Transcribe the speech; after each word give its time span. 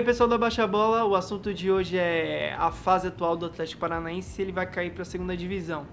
aí, 0.00 0.04
pessoal 0.04 0.28
da 0.28 0.38
Baixa 0.38 0.66
Bola, 0.66 1.04
o 1.04 1.14
assunto 1.14 1.52
de 1.52 1.70
hoje 1.70 1.98
é 1.98 2.56
a 2.58 2.70
fase 2.72 3.08
atual 3.08 3.36
do 3.36 3.44
Atlético 3.44 3.82
Paranaense, 3.82 4.30
se 4.30 4.40
ele 4.40 4.50
vai 4.50 4.66
cair 4.66 4.92
para 4.92 5.02
a 5.02 5.04
segunda 5.04 5.36
divisão. 5.36 5.86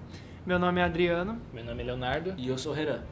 Meu 0.46 0.58
nome 0.58 0.80
é 0.80 0.84
Adriano. 0.84 1.38
Meu 1.52 1.62
nome 1.62 1.82
é 1.82 1.86
Leonardo. 1.86 2.32
E 2.38 2.48
eu 2.48 2.56
sou 2.56 2.72
o 2.72 2.74
Renan. 2.74 3.02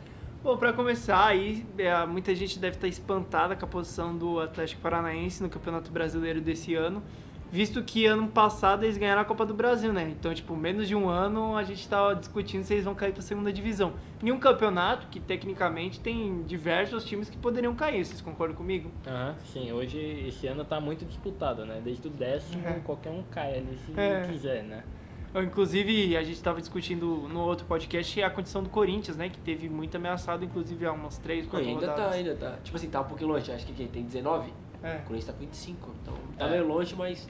Bom, 0.42 0.56
para 0.56 0.72
começar 0.72 1.26
aí, 1.26 1.66
é, 1.76 2.06
muita 2.06 2.34
gente 2.34 2.58
deve 2.58 2.76
estar 2.76 2.88
espantada 2.88 3.54
com 3.54 3.66
a 3.66 3.68
posição 3.68 4.16
do 4.16 4.40
Atlético 4.40 4.80
Paranaense 4.80 5.42
no 5.42 5.50
Campeonato 5.50 5.90
Brasileiro 5.90 6.40
desse 6.40 6.74
ano 6.74 7.02
visto 7.50 7.82
que 7.82 8.06
ano 8.06 8.28
passado 8.28 8.84
eles 8.84 8.96
ganharam 8.96 9.22
a 9.22 9.24
Copa 9.24 9.46
do 9.46 9.54
Brasil, 9.54 9.92
né? 9.92 10.08
Então, 10.10 10.34
tipo, 10.34 10.56
menos 10.56 10.88
de 10.88 10.94
um 10.94 11.08
ano 11.08 11.56
a 11.56 11.62
gente 11.62 11.80
estava 11.80 12.14
discutindo 12.14 12.64
se 12.64 12.74
eles 12.74 12.84
vão 12.84 12.94
cair 12.94 13.12
para 13.12 13.20
a 13.20 13.22
segunda 13.22 13.52
divisão. 13.52 13.94
Em 14.22 14.30
um 14.30 14.38
campeonato 14.38 15.06
que 15.08 15.20
tecnicamente 15.20 16.00
tem 16.00 16.42
diversos 16.42 17.04
times 17.04 17.28
que 17.30 17.36
poderiam 17.36 17.74
cair, 17.74 18.04
vocês 18.04 18.20
concordam 18.20 18.56
comigo? 18.56 18.90
Aham, 19.06 19.34
sim. 19.44 19.72
Hoje, 19.72 19.98
esse 20.28 20.46
ano 20.46 20.62
está 20.62 20.80
muito 20.80 21.04
disputado, 21.04 21.64
né? 21.64 21.80
Desde 21.82 22.06
o 22.06 22.10
décimo, 22.10 22.66
é. 22.66 22.80
qualquer 22.80 23.10
um 23.10 23.22
cai 23.24 23.58
ali 23.58 23.78
se 23.78 23.98
é. 23.98 24.22
quiser, 24.26 24.62
né? 24.62 24.82
Inclusive, 25.42 26.16
a 26.16 26.22
gente 26.22 26.36
estava 26.36 26.60
discutindo 26.60 27.28
no 27.28 27.40
outro 27.40 27.66
podcast 27.66 28.22
a 28.22 28.30
condição 28.30 28.62
do 28.62 28.70
Corinthians, 28.70 29.16
né? 29.16 29.28
Que 29.28 29.38
teve 29.38 29.68
muito 29.68 29.94
ameaçado, 29.96 30.44
inclusive, 30.44 30.86
há 30.86 30.92
umas 30.92 31.18
3, 31.18 31.46
4 31.46 31.68
ainda 31.68 31.80
rodadas. 31.80 32.14
Ainda 32.14 32.34
tá, 32.34 32.46
ainda 32.46 32.56
tá. 32.56 32.62
Tipo 32.62 32.76
assim, 32.76 32.88
tá 32.88 33.00
um 33.02 33.04
pouquinho 33.04 33.30
longe. 33.30 33.52
Acho 33.52 33.66
que 33.66 33.86
tem 33.86 34.02
19? 34.02 34.50
É. 34.82 34.96
O 34.96 35.00
Corinthians 35.00 35.24
tá 35.24 35.32
com 35.32 35.40
25. 35.40 35.94
Então, 36.02 36.14
tá 36.38 36.46
é. 36.46 36.50
meio 36.50 36.66
longe, 36.66 36.94
mas 36.94 37.28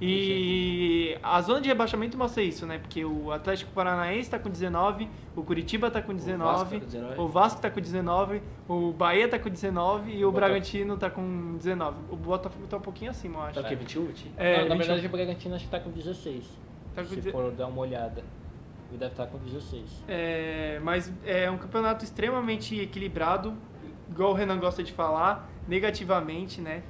e 0.00 1.18
a 1.22 1.42
zona 1.42 1.60
de 1.60 1.68
rebaixamento 1.68 2.16
mostra 2.16 2.42
isso, 2.42 2.64
né? 2.64 2.78
Porque 2.78 3.04
o 3.04 3.30
Atlético 3.30 3.70
Paranaense 3.72 4.20
está 4.20 4.38
com 4.38 4.48
19, 4.48 5.06
o 5.36 5.42
Curitiba 5.42 5.88
está 5.88 6.00
com 6.00 6.14
19, 6.14 6.82
o 7.18 7.28
Vasco 7.28 7.58
está 7.58 7.70
com 7.70 7.80
19, 7.80 8.40
o 8.66 8.92
Bahia 8.92 9.26
está 9.26 9.38
com 9.38 9.50
19 9.50 10.12
e 10.12 10.24
o, 10.24 10.28
o 10.30 10.32
Bragantino 10.32 10.94
está 10.94 11.10
com 11.10 11.58
19. 11.58 11.98
O 12.10 12.16
Botafogo 12.16 12.64
está 12.64 12.78
um 12.78 12.80
pouquinho 12.80 13.10
acima, 13.10 13.40
eu 13.40 13.42
acho. 13.42 13.60
Tá 13.60 13.66
o 13.66 13.68
quê? 13.68 13.76
21? 13.76 14.12
É, 14.38 14.62
Não, 14.62 14.68
na 14.68 14.74
21. 14.76 14.78
verdade, 14.78 15.06
o 15.06 15.10
Bragantino 15.10 15.54
acho 15.54 15.68
que 15.68 15.76
está 15.76 15.80
com 15.84 15.90
16. 15.90 16.44
Tá 16.94 17.02
com 17.02 17.08
se 17.08 17.20
de... 17.20 17.30
for 17.30 17.52
dar 17.52 17.66
uma 17.66 17.82
olhada. 17.82 18.24
Ele 18.88 18.98
deve 18.98 19.12
estar 19.12 19.26
tá 19.26 19.30
com 19.30 19.38
16. 19.38 20.04
É, 20.08 20.80
mas 20.82 21.12
é 21.26 21.50
um 21.50 21.58
campeonato 21.58 22.06
extremamente 22.06 22.80
equilibrado, 22.80 23.52
igual 24.08 24.30
o 24.30 24.34
Renan 24.34 24.58
gosta 24.58 24.82
de 24.82 24.94
falar, 24.94 25.49
negativamente, 25.68 26.60
né? 26.60 26.82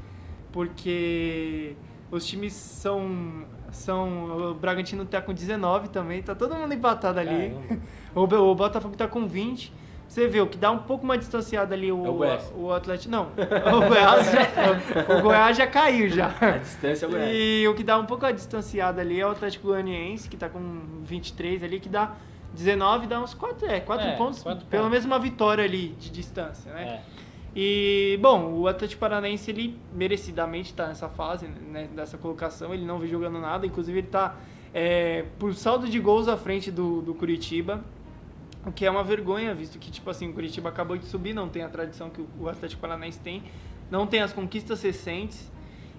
Porque 0.52 1.76
os 2.10 2.26
times 2.26 2.52
são. 2.52 3.44
são 3.70 4.50
o 4.50 4.54
Bragantino 4.54 5.04
tá 5.04 5.20
com 5.20 5.32
19 5.32 5.88
também, 5.88 6.22
tá 6.22 6.34
todo 6.34 6.54
mundo 6.54 6.72
empatado 6.72 7.20
ali. 7.20 7.54
O, 8.12 8.22
o 8.22 8.54
Botafogo 8.56 8.96
tá 8.96 9.06
com 9.06 9.28
20. 9.28 9.72
Você 10.08 10.26
vê, 10.26 10.40
o 10.40 10.48
que 10.48 10.58
dá 10.58 10.72
um 10.72 10.78
pouco 10.78 11.06
mais 11.06 11.20
distanciado 11.20 11.72
ali 11.72 11.92
o, 11.92 12.24
é 12.24 12.40
o, 12.56 12.62
o 12.62 12.72
Atlético. 12.72 13.12
Não, 13.12 13.26
o 13.26 13.88
Goiás, 13.88 14.26
já, 14.32 15.16
o 15.16 15.22
Goiás 15.22 15.56
já 15.56 15.68
caiu 15.68 16.08
já. 16.08 16.34
A 16.40 16.58
distância 16.58 17.04
é 17.04 17.08
o 17.08 17.12
Goiás. 17.12 17.30
E 17.32 17.68
o 17.68 17.74
que 17.76 17.84
dá 17.84 17.96
um 17.96 18.04
pouco 18.04 18.26
a 18.26 18.32
distanciada 18.32 19.00
ali 19.00 19.20
é 19.20 19.24
o 19.24 19.30
Atlético 19.30 19.68
Goianiense, 19.68 20.28
que 20.28 20.36
tá 20.36 20.48
com 20.48 20.60
23 21.04 21.62
ali, 21.62 21.78
que 21.78 21.88
dá 21.88 22.16
19, 22.52 23.06
dá 23.06 23.20
uns 23.20 23.34
4, 23.34 23.66
é, 23.68 23.78
4 23.78 24.06
é, 24.06 24.16
pontos, 24.16 24.42
quatro 24.42 24.66
pelo 24.66 24.90
menos 24.90 25.04
uma 25.04 25.20
vitória 25.20 25.62
ali 25.62 25.90
de 25.90 26.10
distância, 26.10 26.72
né? 26.72 26.82
É. 26.82 27.19
E, 27.54 28.18
bom, 28.22 28.54
o 28.54 28.68
Atlético 28.68 29.00
Paranaense, 29.00 29.50
ele 29.50 29.76
merecidamente 29.92 30.70
está 30.70 30.86
nessa 30.86 31.08
fase, 31.08 31.46
né, 31.46 31.88
dessa 31.94 32.16
colocação, 32.16 32.72
ele 32.72 32.84
não 32.84 32.98
vem 32.98 33.08
jogando 33.08 33.40
nada, 33.40 33.66
inclusive 33.66 33.98
ele 33.98 34.06
está 34.06 34.36
é, 34.72 35.24
por 35.38 35.52
saldo 35.54 35.88
de 35.88 35.98
gols 35.98 36.28
à 36.28 36.36
frente 36.36 36.70
do, 36.70 37.02
do 37.02 37.12
Curitiba, 37.12 37.84
o 38.64 38.70
que 38.70 38.86
é 38.86 38.90
uma 38.90 39.02
vergonha, 39.02 39.54
visto 39.54 39.78
que, 39.78 39.90
tipo 39.90 40.08
assim, 40.08 40.30
o 40.30 40.32
Curitiba 40.32 40.68
acabou 40.68 40.96
de 40.96 41.06
subir, 41.06 41.34
não 41.34 41.48
tem 41.48 41.62
a 41.62 41.68
tradição 41.68 42.08
que 42.08 42.24
o 42.38 42.48
Atlético 42.48 42.80
Paranaense 42.80 43.18
tem, 43.18 43.42
não 43.90 44.06
tem 44.06 44.20
as 44.20 44.32
conquistas 44.32 44.80
recentes, 44.82 45.50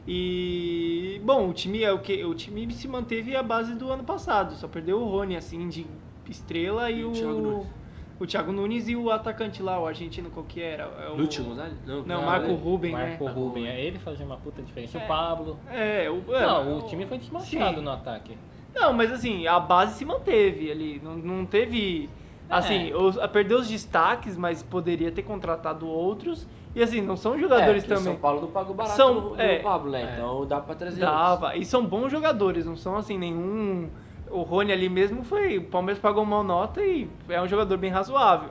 e, 0.07 1.21
bom, 1.23 1.49
o 1.49 1.53
time 1.53 1.83
é 1.83 1.91
o 1.91 1.99
que 1.99 2.23
o 2.23 2.33
time 2.33 2.71
se 2.73 2.87
manteve 2.87 3.35
à 3.35 3.43
base 3.43 3.75
do 3.75 3.91
ano 3.91 4.03
passado, 4.03 4.55
só 4.55 4.67
perdeu 4.67 5.01
o 5.01 5.05
Rony, 5.05 5.35
assim, 5.35 5.67
de 5.67 5.85
estrela 6.29 6.89
e, 6.89 7.01
e 7.01 7.03
o 7.03 7.11
o 7.11 7.80
Thiago 8.27 8.51
Nunes 8.51 8.87
e 8.87 8.95
o 8.95 9.11
atacante 9.11 9.61
lá, 9.61 9.79
o 9.79 9.87
argentino, 9.87 10.29
qual 10.29 10.45
que 10.45 10.61
era? 10.61 10.83
É 11.03 11.09
o... 11.09 11.15
Lúcio 11.15 11.43
Gonzalez? 11.43 11.73
Não, 11.85 12.03
não, 12.03 12.21
Marco 12.23 12.47
ele, 12.47 12.55
Ruben, 12.55 12.91
Marco 12.91 13.25
né? 13.25 13.31
Ruben, 13.31 13.67
é, 13.67 13.81
ele 13.81 13.99
fazia 13.99 14.25
uma 14.25 14.37
puta 14.37 14.61
diferença. 14.61 14.97
É, 14.97 15.03
o 15.03 15.07
Pablo. 15.07 15.59
É, 15.69 16.09
o, 16.09 16.35
é, 16.35 16.41
não, 16.41 16.79
o 16.79 16.81
time 16.87 17.05
foi 17.05 17.17
desmanchado 17.17 17.81
no 17.81 17.91
ataque. 17.91 18.37
Não, 18.73 18.93
mas 18.93 19.11
assim, 19.11 19.47
a 19.47 19.59
base 19.59 19.95
se 19.95 20.05
manteve 20.05 20.71
ali, 20.71 21.01
não, 21.03 21.15
não 21.15 21.45
teve... 21.45 22.09
Assim, 22.49 22.91
é. 22.91 22.95
os, 22.95 23.15
perdeu 23.31 23.59
os 23.59 23.67
destaques, 23.69 24.37
mas 24.37 24.61
poderia 24.61 25.09
ter 25.11 25.23
contratado 25.23 25.87
outros. 25.87 26.45
E 26.75 26.81
assim, 26.81 27.01
não 27.01 27.17
são 27.17 27.37
jogadores 27.37 27.83
é, 27.83 27.87
também. 27.87 28.03
São 28.03 28.15
Paulo 28.15 28.41
não 28.41 28.47
pagou 28.49 28.73
barato 28.73 28.95
são, 28.95 29.13
no, 29.13 29.29
no 29.31 29.41
é, 29.41 29.59
Pablo, 29.59 29.91
né? 29.91 30.01
É. 30.01 30.13
Então 30.13 30.45
dá 30.45 30.59
pra 30.59 30.75
trazer 30.75 31.01
Dava. 31.01 31.47
Outros. 31.47 31.61
E 31.61 31.65
são 31.65 31.85
bons 31.85 32.09
jogadores, 32.09 32.65
não 32.65 32.75
são 32.75 32.95
assim, 32.97 33.17
nenhum. 33.17 33.89
O 34.31 34.41
Rony 34.43 34.71
ali 34.71 34.89
mesmo 34.89 35.23
foi. 35.23 35.57
O 35.57 35.63
Palmeiras 35.63 36.01
pagou 36.01 36.23
uma 36.23 36.41
nota 36.41 36.81
e 36.81 37.07
é 37.29 37.41
um 37.41 37.47
jogador 37.47 37.77
bem 37.77 37.91
razoável 37.91 38.49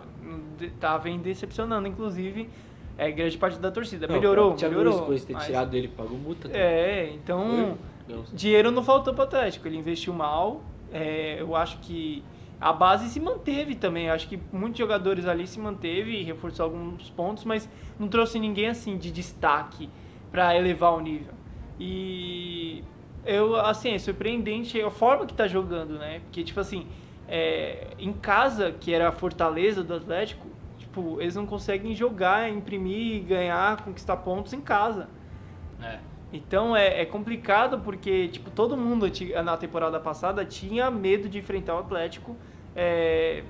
tá 0.68 0.98
vem 0.98 1.18
decepcionando, 1.18 1.88
inclusive, 1.88 2.48
é, 2.98 3.10
grande 3.10 3.38
parte 3.38 3.58
da 3.58 3.70
torcida. 3.70 4.06
Não, 4.06 4.14
melhorou, 4.14 4.56
melhorou. 4.60 5.06
Coisa 5.06 5.26
ter 5.26 5.32
mas... 5.32 5.46
tirado 5.46 5.70
dele, 5.70 5.88
pagou 5.88 6.18
multa. 6.18 6.48
Também. 6.48 6.60
É, 6.60 7.12
então, 7.14 7.78
dinheiro 8.32 8.70
não 8.70 8.82
faltou 8.82 9.14
pro 9.14 9.22
Atlético, 9.22 9.66
ele 9.68 9.78
investiu 9.78 10.12
mal, 10.12 10.62
é, 10.92 11.40
eu 11.40 11.54
acho 11.56 11.78
que 11.78 12.22
a 12.60 12.72
base 12.72 13.08
se 13.08 13.18
manteve 13.18 13.74
também, 13.74 14.06
eu 14.06 14.12
acho 14.12 14.28
que 14.28 14.38
muitos 14.52 14.78
jogadores 14.78 15.26
ali 15.26 15.46
se 15.46 15.58
manteve 15.58 16.10
e 16.10 16.22
reforçou 16.22 16.64
alguns 16.64 17.08
pontos, 17.10 17.44
mas 17.44 17.68
não 17.98 18.08
trouxe 18.08 18.38
ninguém 18.38 18.68
assim 18.68 18.98
de 18.98 19.10
destaque 19.10 19.88
para 20.30 20.54
elevar 20.54 20.92
o 20.92 21.00
nível. 21.00 21.32
E 21.78 22.84
eu, 23.24 23.56
assim, 23.56 23.94
é 23.94 23.98
surpreendente 23.98 24.80
a 24.80 24.90
forma 24.90 25.26
que 25.26 25.34
tá 25.34 25.46
jogando, 25.46 25.98
né? 25.98 26.20
Porque, 26.20 26.42
tipo 26.42 26.60
assim, 26.60 26.86
é, 27.28 27.88
em 27.98 28.12
casa, 28.12 28.72
que 28.72 28.92
era 28.92 29.08
a 29.08 29.12
fortaleza 29.12 29.84
do 29.84 29.94
Atlético, 29.94 30.46
tipo, 30.78 31.20
eles 31.20 31.36
não 31.36 31.46
conseguem 31.46 31.94
jogar, 31.94 32.50
imprimir, 32.50 33.22
ganhar, 33.22 33.84
conquistar 33.84 34.16
pontos 34.16 34.52
em 34.52 34.60
casa. 34.60 35.08
É. 35.82 35.98
Então 36.32 36.76
é, 36.76 37.02
é, 37.02 37.06
complicado 37.06 37.80
porque 37.80 38.28
tipo 38.28 38.50
todo 38.50 38.76
mundo 38.76 39.06
na 39.44 39.56
temporada 39.56 39.98
passada 39.98 40.44
tinha 40.44 40.90
medo 40.90 41.28
de 41.28 41.38
enfrentar 41.38 41.74
o 41.74 41.78
Atlético, 41.78 42.36
é, 42.74 43.42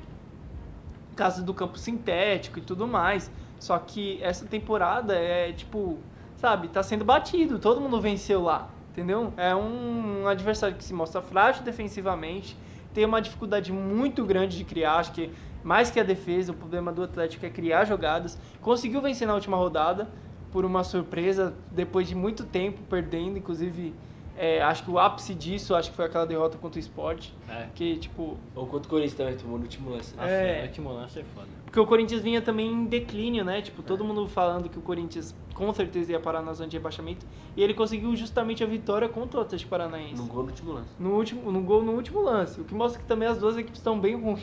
caso 1.15 1.45
do 1.45 1.53
campo 1.53 1.79
sintético 1.79 2.59
e 2.59 2.63
tudo 2.63 2.87
mais. 2.87 3.31
Só 3.59 3.79
que 3.79 4.19
essa 4.23 4.47
temporada 4.47 5.15
é 5.15 5.53
tipo, 5.53 5.99
sabe, 6.37 6.69
tá 6.69 6.83
sendo 6.83 7.05
batido, 7.05 7.59
todo 7.59 7.81
mundo 7.81 8.01
venceu 8.01 8.43
lá, 8.43 8.71
entendeu? 8.91 9.33
É 9.37 9.55
um, 9.55 10.27
adversário 10.27 10.77
que 10.77 10.85
se 10.85 10.93
mostra 10.93 11.23
frágil 11.23 11.63
defensivamente, 11.63 12.57
tem 12.93 13.05
uma 13.05 13.21
dificuldade 13.23 13.73
muito 13.73 14.25
grande 14.25 14.57
de 14.57 14.65
criar. 14.65 14.97
Acho 14.97 15.13
que 15.13 15.31
mais 15.63 15.91
que 15.91 16.01
a 16.01 16.03
defesa, 16.03 16.53
o 16.53 16.55
problema 16.55 16.93
do 16.93 17.03
Atlético 17.03 17.47
é 17.47 17.51
criar 17.51 17.85
jogadas. 17.85 18.39
Conseguiu 18.61 19.01
vencer 19.01 19.27
na 19.27 19.35
última 19.35 19.57
rodada 19.57 20.09
por 20.51 20.65
uma 20.65 20.83
surpresa, 20.83 21.55
depois 21.71 22.09
de 22.09 22.15
muito 22.15 22.45
tempo 22.45 22.81
perdendo, 22.89 23.39
inclusive 23.39 23.95
é, 24.37 24.63
acho 24.63 24.85
que 24.85 24.91
o 24.91 24.99
ápice 24.99 25.35
disso, 25.35 25.75
acho 25.75 25.91
que 25.91 25.97
foi 25.97 26.07
aquela 26.07 26.25
derrota 26.25 26.57
contra 26.59 26.79
o 26.79 26.81
Sport. 26.81 27.29
É. 27.49 27.67
Que, 27.75 27.97
tipo... 27.97 28.37
Ou 28.55 28.67
contra 28.67 28.87
o 28.87 28.91
Corinthians 28.91 29.15
também, 29.15 29.37
tomou 29.37 29.59
no 29.59 29.65
último 29.65 29.91
lance. 29.91 30.15
Nossa, 30.17 30.29
é, 30.29 30.63
no 30.63 30.69
último 30.69 30.93
lance 30.93 31.21
é 31.21 31.25
foda. 31.35 31.49
Porque 31.65 31.79
o 31.79 31.87
Corinthians 31.87 32.23
vinha 32.23 32.43
também 32.43 32.67
em 32.67 32.85
declínio, 32.87 33.45
né? 33.45 33.63
Tipo, 33.63 33.83
todo 33.83 34.03
é. 34.03 34.07
mundo 34.07 34.27
falando 34.27 34.69
que 34.69 34.79
o 34.79 34.83
Corinthians 34.83 35.35
com 35.55 35.73
certeza 35.75 36.11
ia 36.13 36.19
parar 36.19 36.43
na 36.43 36.53
zona 36.55 36.69
de 36.69 36.77
rebaixamento. 36.77 37.27
E 37.55 37.63
ele 37.63 37.75
conseguiu 37.75 38.17
justamente 38.17 38.65
a 38.65 38.67
vitória 38.67 39.09
contra 39.09 39.41
o 39.41 39.43
Atlético 39.43 39.71
Paranaense. 39.71 40.21
No 40.21 40.27
gol 40.27 40.43
no 40.43 40.49
último 40.49 40.73
lance. 40.73 40.89
No, 40.99 41.11
último, 41.11 41.53
no 41.53 41.61
gol 41.61 41.83
no 41.83 41.93
último 41.93 42.21
lance. 42.23 42.61
O 42.61 42.65
que 42.65 42.75
mostra 42.75 43.01
que 43.01 43.07
também 43.07 43.29
as 43.29 43.39
duas 43.39 43.57
equipes 43.59 43.79
estão 43.79 44.01
bem 44.01 44.19
ruins. 44.19 44.41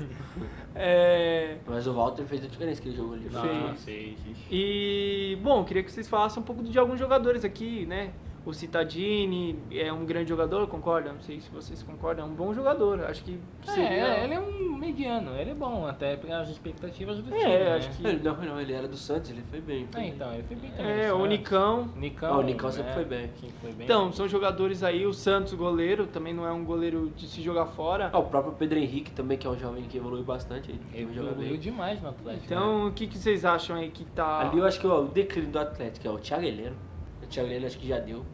é... 0.74 1.58
Mas 1.66 1.86
o 1.86 1.92
Walter 1.92 2.24
fez 2.24 2.42
a 2.42 2.48
diferença 2.48 2.80
que 2.80 2.88
ele 2.88 2.96
jogou 2.96 3.14
ali. 3.14 3.28
Fez. 3.28 3.84
fez. 3.84 4.18
E, 4.50 5.38
bom, 5.42 5.62
queria 5.62 5.82
que 5.82 5.92
vocês 5.92 6.08
falassem 6.08 6.42
um 6.42 6.46
pouco 6.46 6.62
de 6.62 6.78
alguns 6.78 6.98
jogadores 6.98 7.44
aqui, 7.44 7.84
né? 7.84 8.12
O 8.46 8.54
Citadini 8.54 9.58
é 9.72 9.92
um 9.92 10.06
grande 10.06 10.28
jogador, 10.28 10.68
concorda? 10.68 11.12
Não 11.12 11.20
sei 11.20 11.40
se 11.40 11.50
vocês 11.50 11.82
concordam, 11.82 12.26
é 12.26 12.28
um 12.28 12.32
bom 12.32 12.54
jogador. 12.54 13.02
Acho 13.02 13.24
que 13.24 13.40
seria... 13.64 13.88
É, 13.88 14.24
ele 14.24 14.34
é 14.34 14.40
um 14.40 14.76
mediano, 14.76 15.34
ele 15.36 15.50
é 15.50 15.54
bom, 15.54 15.84
até 15.84 16.16
pelas 16.16 16.48
expectativas 16.48 17.18
do 17.18 17.34
é, 17.34 17.38
time. 17.38 17.52
É, 17.52 17.72
acho 17.72 17.88
né? 17.88 17.94
que. 17.96 18.06
Ele, 18.06 18.22
não, 18.22 18.36
não, 18.36 18.60
ele 18.60 18.72
era 18.72 18.86
do 18.86 18.96
Santos, 18.96 19.30
ele 19.30 19.42
foi 19.50 19.60
bem. 19.60 19.88
Foi 19.90 20.00
é, 20.00 20.04
bem. 20.04 20.14
então, 20.14 20.32
ele 20.32 20.42
foi 20.44 20.56
bem 20.56 20.70
também. 20.70 21.00
É, 21.00 21.12
o 21.12 21.26
Nicão. 21.26 21.88
Nicão. 21.96 22.34
Ah, 22.34 22.38
o 22.38 22.42
Nicão 22.42 22.70
sempre 22.70 22.92
é, 22.92 22.94
foi, 22.94 23.04
bem. 23.04 23.30
foi 23.60 23.72
bem. 23.72 23.84
Então, 23.84 24.12
são 24.12 24.28
jogadores 24.28 24.84
aí, 24.84 25.04
o 25.04 25.12
Santos, 25.12 25.52
goleiro, 25.54 26.06
também 26.06 26.32
não 26.32 26.46
é 26.46 26.52
um 26.52 26.64
goleiro 26.64 27.10
de 27.16 27.26
se 27.26 27.42
jogar 27.42 27.66
fora. 27.66 28.10
Ah, 28.12 28.18
o 28.20 28.26
próprio 28.26 28.54
Pedro 28.54 28.78
Henrique 28.78 29.10
também, 29.10 29.36
que 29.36 29.46
é 29.46 29.50
um 29.50 29.58
jovem 29.58 29.82
que 29.84 29.98
evoluiu 29.98 30.22
bastante. 30.22 30.70
Ele 30.94 31.18
evoluiu 31.18 31.56
demais 31.56 32.00
no 32.00 32.10
Atlético. 32.10 32.44
Então, 32.46 32.84
né? 32.84 32.90
o 32.90 32.92
que, 32.92 33.08
que 33.08 33.18
vocês 33.18 33.44
acham 33.44 33.74
aí 33.74 33.90
que 33.90 34.04
tá. 34.04 34.38
Ali 34.40 34.58
eu 34.58 34.64
acho 34.64 34.78
que 34.78 34.86
ó, 34.86 35.00
o 35.00 35.08
declínio 35.08 35.50
do 35.50 35.58
Atlético 35.58 36.06
é 36.06 36.10
o 36.10 36.18
Thiago 36.18 36.44
Heleno. 36.44 36.76
O 37.22 37.26
Thiago 37.26 37.48
Heleno 37.48 37.66
acho 37.66 37.76
que 37.76 37.88
já 37.88 37.98
deu 37.98 38.24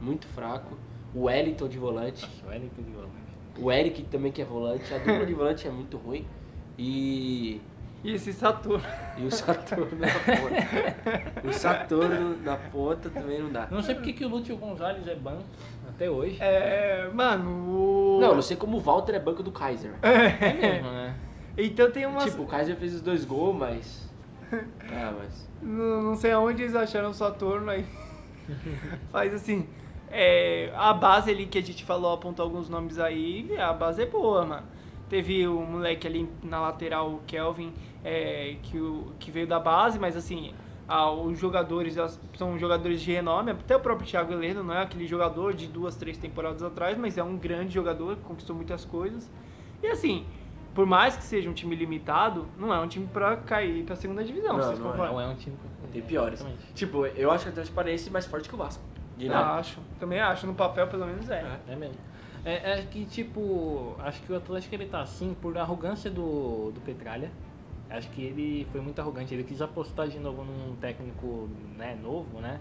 muito 0.00 0.26
fraco. 0.28 0.76
O 1.14 1.24
Wellington 1.24 1.68
de 1.68 1.78
volante. 1.78 2.22
Nossa, 2.22 2.46
o 2.46 2.48
Wellington 2.50 2.82
de 2.82 2.90
volante. 2.90 3.10
O 3.58 3.70
Eric 3.70 4.02
também 4.04 4.32
que 4.32 4.40
é 4.40 4.44
volante. 4.44 4.92
A 4.94 4.98
dupla 4.98 5.26
de 5.26 5.34
volante 5.34 5.66
é 5.68 5.70
muito 5.70 5.96
ruim. 5.96 6.26
E 6.78 7.60
E 8.02 8.14
esse 8.14 8.32
Saturno. 8.32 8.82
E 9.18 9.24
o 9.24 9.30
Saturno 9.30 9.98
na 9.98 10.06
ponta. 10.24 11.48
O 11.48 11.52
Saturno 11.52 12.36
na 12.42 12.56
ponta 12.56 13.10
também 13.10 13.40
não 13.40 13.50
dá. 13.50 13.68
Não 13.70 13.82
sei 13.82 13.94
porque 13.94 14.12
que 14.12 14.24
o 14.24 14.28
Lúcio 14.28 14.56
Gonzalez 14.56 15.06
é 15.06 15.14
banco 15.14 15.44
até 15.88 16.08
hoje. 16.08 16.38
É, 16.40 17.10
mano, 17.12 17.50
o... 17.50 18.18
Não, 18.20 18.34
não 18.36 18.42
sei 18.42 18.56
como 18.56 18.78
o 18.78 18.80
Walter 18.80 19.14
é 19.16 19.18
banco 19.18 19.42
do 19.42 19.52
Kaiser. 19.52 19.92
É 20.00 20.52
mesmo, 20.54 20.90
né? 20.90 21.14
Então 21.58 21.90
tem 21.90 22.06
umas... 22.06 22.24
Tipo, 22.24 22.44
o 22.44 22.46
Kaiser 22.46 22.76
fez 22.76 22.94
os 22.94 23.02
dois 23.02 23.24
gols, 23.24 23.56
mas. 23.56 24.08
Ah, 24.92 25.12
mas. 25.16 25.48
Não, 25.62 26.02
não 26.02 26.16
sei 26.16 26.32
aonde 26.32 26.62
eles 26.62 26.74
acharam 26.74 27.10
o 27.10 27.14
Saturno 27.14 27.70
aí. 27.70 27.84
Mas 29.12 29.32
assim, 29.32 29.68
é, 30.10 30.72
a 30.74 30.92
base 30.92 31.30
ali 31.30 31.46
que 31.46 31.58
a 31.58 31.62
gente 31.62 31.84
falou, 31.84 32.12
apontou 32.12 32.44
alguns 32.44 32.68
nomes 32.68 32.98
aí, 32.98 33.56
a 33.58 33.72
base 33.72 34.02
é 34.02 34.06
boa, 34.06 34.44
mano. 34.44 34.66
Teve 35.08 35.46
o 35.46 35.60
moleque 35.60 36.06
ali 36.06 36.28
na 36.42 36.60
lateral, 36.60 37.10
o 37.14 37.20
Kelvin, 37.26 37.72
é, 38.04 38.56
que, 38.62 38.78
o, 38.78 39.12
que 39.18 39.30
veio 39.30 39.46
da 39.46 39.58
base, 39.58 39.98
mas 39.98 40.16
assim, 40.16 40.54
ah, 40.86 41.10
os 41.10 41.38
jogadores 41.38 41.96
são 42.36 42.58
jogadores 42.58 43.00
de 43.00 43.12
renome, 43.12 43.52
até 43.52 43.76
o 43.76 43.80
próprio 43.80 44.06
Thiago 44.06 44.32
Heleno 44.32 44.62
não 44.62 44.74
é 44.74 44.82
aquele 44.82 45.06
jogador 45.06 45.54
de 45.54 45.66
duas, 45.66 45.96
três 45.96 46.16
temporadas 46.18 46.62
atrás, 46.62 46.96
mas 46.98 47.16
é 47.16 47.22
um 47.22 47.36
grande 47.36 47.72
jogador, 47.72 48.16
conquistou 48.18 48.54
muitas 48.54 48.84
coisas. 48.84 49.30
E 49.82 49.86
assim, 49.86 50.26
por 50.74 50.86
mais 50.86 51.16
que 51.16 51.22
seja 51.22 51.48
um 51.48 51.52
time 51.52 51.74
limitado, 51.74 52.46
não 52.56 52.72
é 52.72 52.78
um 52.80 52.86
time 52.86 53.06
pra 53.06 53.36
cair 53.36 53.84
pra 53.84 53.96
segunda 53.96 54.24
divisão, 54.24 54.56
Não, 54.56 54.64
vocês 54.64 54.78
não 54.78 54.94
é. 54.94 54.96
Não 54.96 55.20
é 55.20 55.26
um 55.28 55.34
time. 55.34 55.56
Tem 55.92 56.02
piores. 56.02 56.40
Exatamente. 56.40 56.72
Tipo, 56.74 57.06
eu 57.06 57.30
acho 57.30 57.44
que 57.44 57.50
o 57.50 57.52
Atlético 57.52 57.74
Paranaense 57.74 58.08
é 58.08 58.12
mais 58.12 58.26
forte 58.26 58.48
que 58.48 58.54
o 58.54 58.58
Vasco. 58.58 58.82
Nada. 59.28 59.58
Acho, 59.58 59.78
também 59.98 60.20
acho, 60.20 60.46
no 60.46 60.54
papel 60.54 60.86
pelo 60.88 61.06
menos 61.06 61.28
é. 61.30 61.58
É. 61.68 61.72
É 61.72 61.76
mesmo. 61.76 61.96
É, 62.44 62.78
é 62.78 62.82
que, 62.90 63.04
tipo, 63.04 63.94
acho 63.98 64.22
que 64.22 64.32
o 64.32 64.36
Atlético 64.36 64.74
ele 64.74 64.86
tá 64.86 65.02
assim 65.02 65.34
por 65.40 65.56
arrogância 65.58 66.10
do, 66.10 66.70
do 66.72 66.80
Petralha. 66.80 67.30
Acho 67.90 68.08
que 68.10 68.22
ele 68.22 68.66
foi 68.72 68.80
muito 68.80 68.98
arrogante. 69.00 69.34
Ele 69.34 69.44
quis 69.44 69.60
apostar 69.60 70.08
de 70.08 70.18
novo 70.18 70.44
num 70.44 70.76
técnico 70.76 71.48
né, 71.76 71.98
novo, 72.00 72.40
né? 72.40 72.60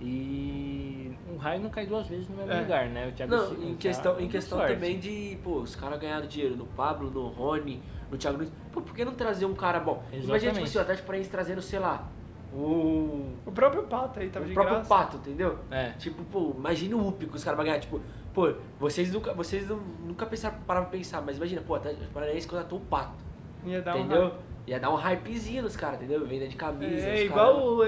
E 0.00 1.12
um 1.32 1.36
raio 1.36 1.60
não 1.60 1.70
cai 1.70 1.86
duas 1.86 2.08
vezes 2.08 2.28
no 2.28 2.36
mesmo 2.36 2.50
É. 2.50 2.60
lugar, 2.60 2.86
né? 2.88 3.06
O 3.06 3.12
Thiago 3.12 3.32
Não, 3.32 3.48
Silva 3.48 3.64
em 3.64 3.72
tá 3.74 3.78
questão, 3.78 4.20
em 4.20 4.28
questão 4.28 4.58
sorte. 4.58 4.74
também 4.74 4.98
de, 4.98 5.38
pô, 5.44 5.58
os 5.60 5.76
caras 5.76 6.00
ganharam 6.00 6.26
dinheiro 6.26 6.56
no 6.56 6.66
Pablo, 6.66 7.08
no 7.08 7.28
Rony, 7.28 7.80
no 8.10 8.18
Thiago 8.18 8.38
Nunes. 8.38 8.52
Pô, 8.72 8.80
por 8.80 8.94
que 8.94 9.04
não 9.04 9.14
trazer 9.14 9.46
um 9.46 9.54
cara 9.54 9.78
bom? 9.78 10.02
Imagina, 10.10 10.20
tipo 10.22 10.34
Exatamente. 10.34 10.64
assim, 10.64 10.78
o 10.78 10.80
Atlético 10.80 11.06
Paranaense 11.06 11.30
trazendo, 11.30 11.62
sei 11.62 11.78
lá, 11.78 12.08
o, 12.54 13.32
O 13.46 13.52
próprio 13.52 13.82
Pato 13.84 14.20
aí 14.20 14.28
tava 14.30 14.44
o 14.44 14.48
de 14.48 14.54
próprio 14.54 14.76
graça. 14.76 14.88
Pato, 14.88 15.16
entendeu? 15.16 15.58
É. 15.70 15.90
Tipo, 15.98 16.22
pô, 16.24 16.54
imagina 16.56 16.96
o 16.96 17.08
UP 17.08 17.26
que 17.26 17.36
os 17.36 17.42
caras 17.44 17.56
vão 17.56 17.64
ganhar. 17.66 17.80
Tipo, 17.80 18.00
pô, 18.34 18.52
vocês 18.78 19.12
nunca, 19.12 19.32
vocês 19.34 19.68
não- 19.68 19.80
nunca 20.04 20.26
pensaram, 20.26 20.56
pararam 20.66 20.86
pra 20.86 20.98
pensar, 20.98 21.22
mas 21.22 21.36
imagina, 21.36 21.62
pô, 21.62 21.72
o 21.74 21.76
Atlético 21.76 22.04
Paranaense 22.12 22.46
contratou 22.46 22.78
o 22.78 22.82
Pato, 22.82 23.22
Ia 23.64 23.80
dar 23.82 23.94
um 23.96 23.98
entendeu? 24.00 24.32
Ia 24.66 24.78
dar 24.78 24.90
um 24.90 24.94
hypezinho 24.96 25.62
nos 25.64 25.76
caras, 25.76 25.96
entendeu? 26.00 26.24
Venda 26.26 26.46
de 26.46 26.56
camisa. 26.56 27.08
É 27.08 27.24
igual 27.24 27.78
o 27.78 27.80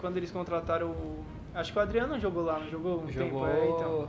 quando 0.00 0.16
eles 0.16 0.30
contrataram 0.30 0.88
o. 0.88 1.24
Acho 1.54 1.72
que 1.72 1.78
o 1.78 1.82
Adriano 1.82 2.18
jogou 2.18 2.44
lá, 2.44 2.58
não 2.58 2.68
jogou 2.68 3.02
um 3.02 3.10
Jogou. 3.10 3.46
tempo? 3.46 3.46
É, 3.46 3.68
então. 3.70 4.08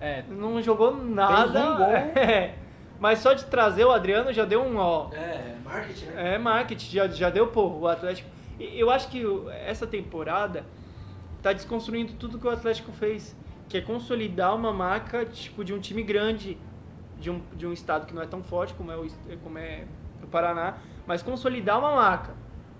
É, 0.00 0.24
Não 0.28 0.60
jogou 0.60 0.94
nada. 0.94 1.76
um 1.78 1.82
é. 2.18 2.54
Mas 3.00 3.18
só 3.18 3.32
de 3.32 3.44
trazer 3.46 3.84
o 3.84 3.90
Adriano 3.90 4.32
já 4.32 4.44
deu 4.44 4.62
um 4.62 4.76
ó. 4.76 5.08
É, 5.12 5.54
marketing, 5.64 6.06
né? 6.06 6.34
É 6.34 6.38
marketing, 6.38 6.90
já, 6.96 7.08
já 7.08 7.30
deu 7.30 7.48
pô, 7.48 7.66
o 7.80 7.88
Atlético. 7.88 8.28
Eu 8.58 8.90
acho 8.90 9.08
que 9.08 9.22
essa 9.66 9.86
temporada 9.86 10.64
tá 11.42 11.52
desconstruindo 11.52 12.14
tudo 12.14 12.38
que 12.38 12.46
o 12.46 12.50
Atlético 12.50 12.92
fez, 12.92 13.36
que 13.68 13.76
é 13.76 13.80
consolidar 13.80 14.54
uma 14.54 14.72
marca 14.72 15.24
tipo 15.24 15.64
de 15.64 15.74
um 15.74 15.78
time 15.78 16.02
grande, 16.02 16.56
de 17.18 17.30
um, 17.30 17.40
de 17.54 17.66
um 17.66 17.72
estado 17.72 18.06
que 18.06 18.14
não 18.14 18.22
é 18.22 18.26
tão 18.26 18.42
forte 18.42 18.74
como 18.74 18.90
é 18.90 18.96
o, 18.96 19.06
como 19.42 19.58
é 19.58 19.84
o 20.22 20.26
Paraná, 20.26 20.78
mas 21.06 21.22
consolidar 21.22 21.78
uma 21.78 21.92
marca. 21.92 22.34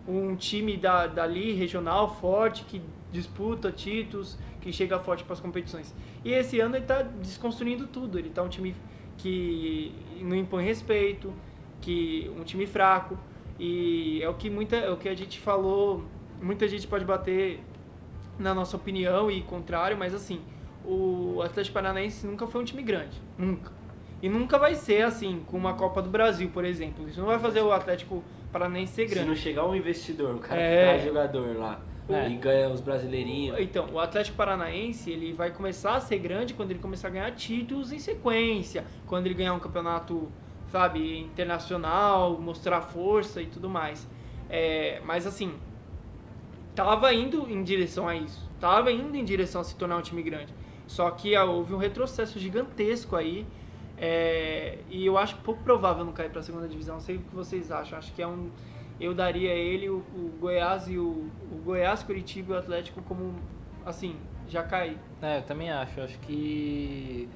Um 0.07 0.37
time 0.37 0.77
da, 0.77 1.07
dali 1.07 1.53
regional 1.53 2.15
forte 2.17 2.65
que 2.65 2.83
disputa 3.11 3.73
títulos, 3.73 4.39
que 4.61 4.73
chega 4.73 4.99
forte 4.99 5.25
para 5.25 5.35
as 5.35 5.41
competições. 5.41 5.95
E 6.25 6.33
esse 6.33 6.61
ano 6.61 6.77
ele 6.77 6.85
está 6.85 7.03
desconstruindo 7.03 7.87
tudo. 7.87 8.19
Ele 8.19 8.29
tá 8.29 8.43
um 8.43 8.49
time 8.49 8.75
que 9.17 9.95
não 10.21 10.37
impõe 10.37 10.65
respeito, 10.65 11.33
que 11.81 12.31
um 12.37 12.43
time 12.45 12.67
fraco 12.67 13.19
e 13.59 14.21
é 14.23 14.29
o 14.29 14.35
que 14.35 14.51
muita, 14.51 14.77
é 14.77 14.91
o 14.91 14.97
que 14.97 15.09
a 15.09 15.15
gente 15.15 15.39
falou. 15.39 16.05
Muita 16.43 16.67
gente 16.69 16.87
pode 16.87 17.05
bater 17.05 17.61
na 18.39 18.53
nossa 18.55 18.77
opinião 18.77 19.31
e 19.31 19.41
contrário, 19.43 19.97
mas 19.97 20.13
assim, 20.15 20.41
o 20.85 21.41
Atlético 21.43 21.75
Paranaense 21.75 22.27
nunca 22.27 22.47
foi 22.47 22.61
um 22.61 22.65
time 22.65 22.83
grande, 22.83 23.21
nunca. 23.39 23.73
E 24.23 24.29
nunca 24.29 24.59
vai 24.59 24.75
ser 24.75 25.03
assim, 25.03 25.43
com 25.47 25.57
uma 25.57 25.75
Copa 25.75 26.01
do 26.03 26.09
Brasil, 26.11 26.51
por 26.53 26.65
exemplo. 26.65 27.09
Isso 27.09 27.21
não 27.21 27.27
vai 27.27 27.39
fazer 27.39 27.61
o 27.61 27.71
Atlético 27.73 28.23
Paranaense 28.53 28.93
ser 28.95 29.09
Se 29.09 29.15
não 29.17 29.25
grande. 29.27 29.41
chegar 29.41 29.67
um 29.67 29.75
investidor, 29.75 30.35
o 30.35 30.39
cara 30.39 30.61
É. 30.61 30.77
que 30.77 30.83
traz 30.89 31.05
jogador 31.05 31.57
lá 31.59 31.81
É. 32.09 32.29
e 32.31 32.37
ganha 32.37 32.69
os 32.71 32.81
brasileirinhos. 32.81 33.59
Então, 33.61 33.89
o 33.93 33.99
Atlético 33.99 34.37
Paranaense, 34.37 35.11
ele 35.11 35.33
vai 35.33 35.51
começar 35.51 35.95
a 35.97 36.01
ser 36.01 36.19
grande 36.19 36.55
quando 36.55 36.71
ele 36.71 36.81
começar 36.81 37.09
a 37.09 37.11
ganhar 37.11 37.31
títulos 37.33 37.93
em 37.93 37.99
sequência, 37.99 38.85
quando 39.07 39.27
ele 39.27 39.35
ganhar 39.35 39.55
um 39.55 39.59
campeonato, 39.61 40.29
sabe, 40.75 41.21
internacional, 41.21 42.37
mostrar 42.41 42.81
força 42.81 43.41
e 43.41 43.47
tudo 43.47 43.71
mais. 43.71 44.09
É, 44.51 45.01
mas 45.05 45.25
assim, 45.25 45.55
tava 46.75 47.15
indo 47.15 47.49
em 47.49 47.63
direção 47.63 48.09
a 48.09 48.17
isso, 48.17 48.51
tava 48.59 48.91
indo 48.91 49.17
em 49.17 49.25
direção 49.25 49.61
a 49.61 49.65
se 49.65 49.77
tornar 49.77 49.99
um 49.99 50.03
time 50.03 50.21
grande. 50.21 50.53
Só 50.89 51.09
que 51.13 51.37
ah, 51.37 51.45
houve 51.45 51.73
um 51.75 51.77
retrocesso 51.79 52.41
gigantesco 52.41 53.15
aí. 53.15 53.47
é, 53.97 54.79
e 54.91 55.07
eu 55.07 55.17
acho 55.17 55.37
pouco 55.45 55.63
provável 55.63 56.05
não 56.05 56.13
cair 56.13 56.31
para 56.31 56.41
a 56.41 56.43
segunda 56.43 56.67
divisão. 56.67 56.95
Não 56.97 57.01
sei 57.01 57.17
o 57.17 57.21
que 57.21 57.33
vocês 57.33 57.71
acham. 57.71 57.97
Acho 57.97 58.13
que 58.13 58.21
é 58.21 58.27
um. 58.27 58.51
Eu 59.01 59.15
daria 59.15 59.53
ele, 59.53 59.89
o, 59.89 59.99
o 59.99 60.37
Goiás 60.41 60.89
e 60.89 60.99
o, 60.99 61.31
o 61.53 61.63
Goiás, 61.65 62.03
Curitiba 62.03 62.55
e 62.55 62.57
o 62.57 62.59
Atlético 62.59 63.01
como 63.03 63.33
assim, 63.87 64.17
já 64.49 64.65
cai. 64.65 64.99
É, 65.23 65.39
eu 65.39 65.43
também 65.43 65.71
acho. 65.71 66.01
Acho 66.01 66.19
que 66.19 67.29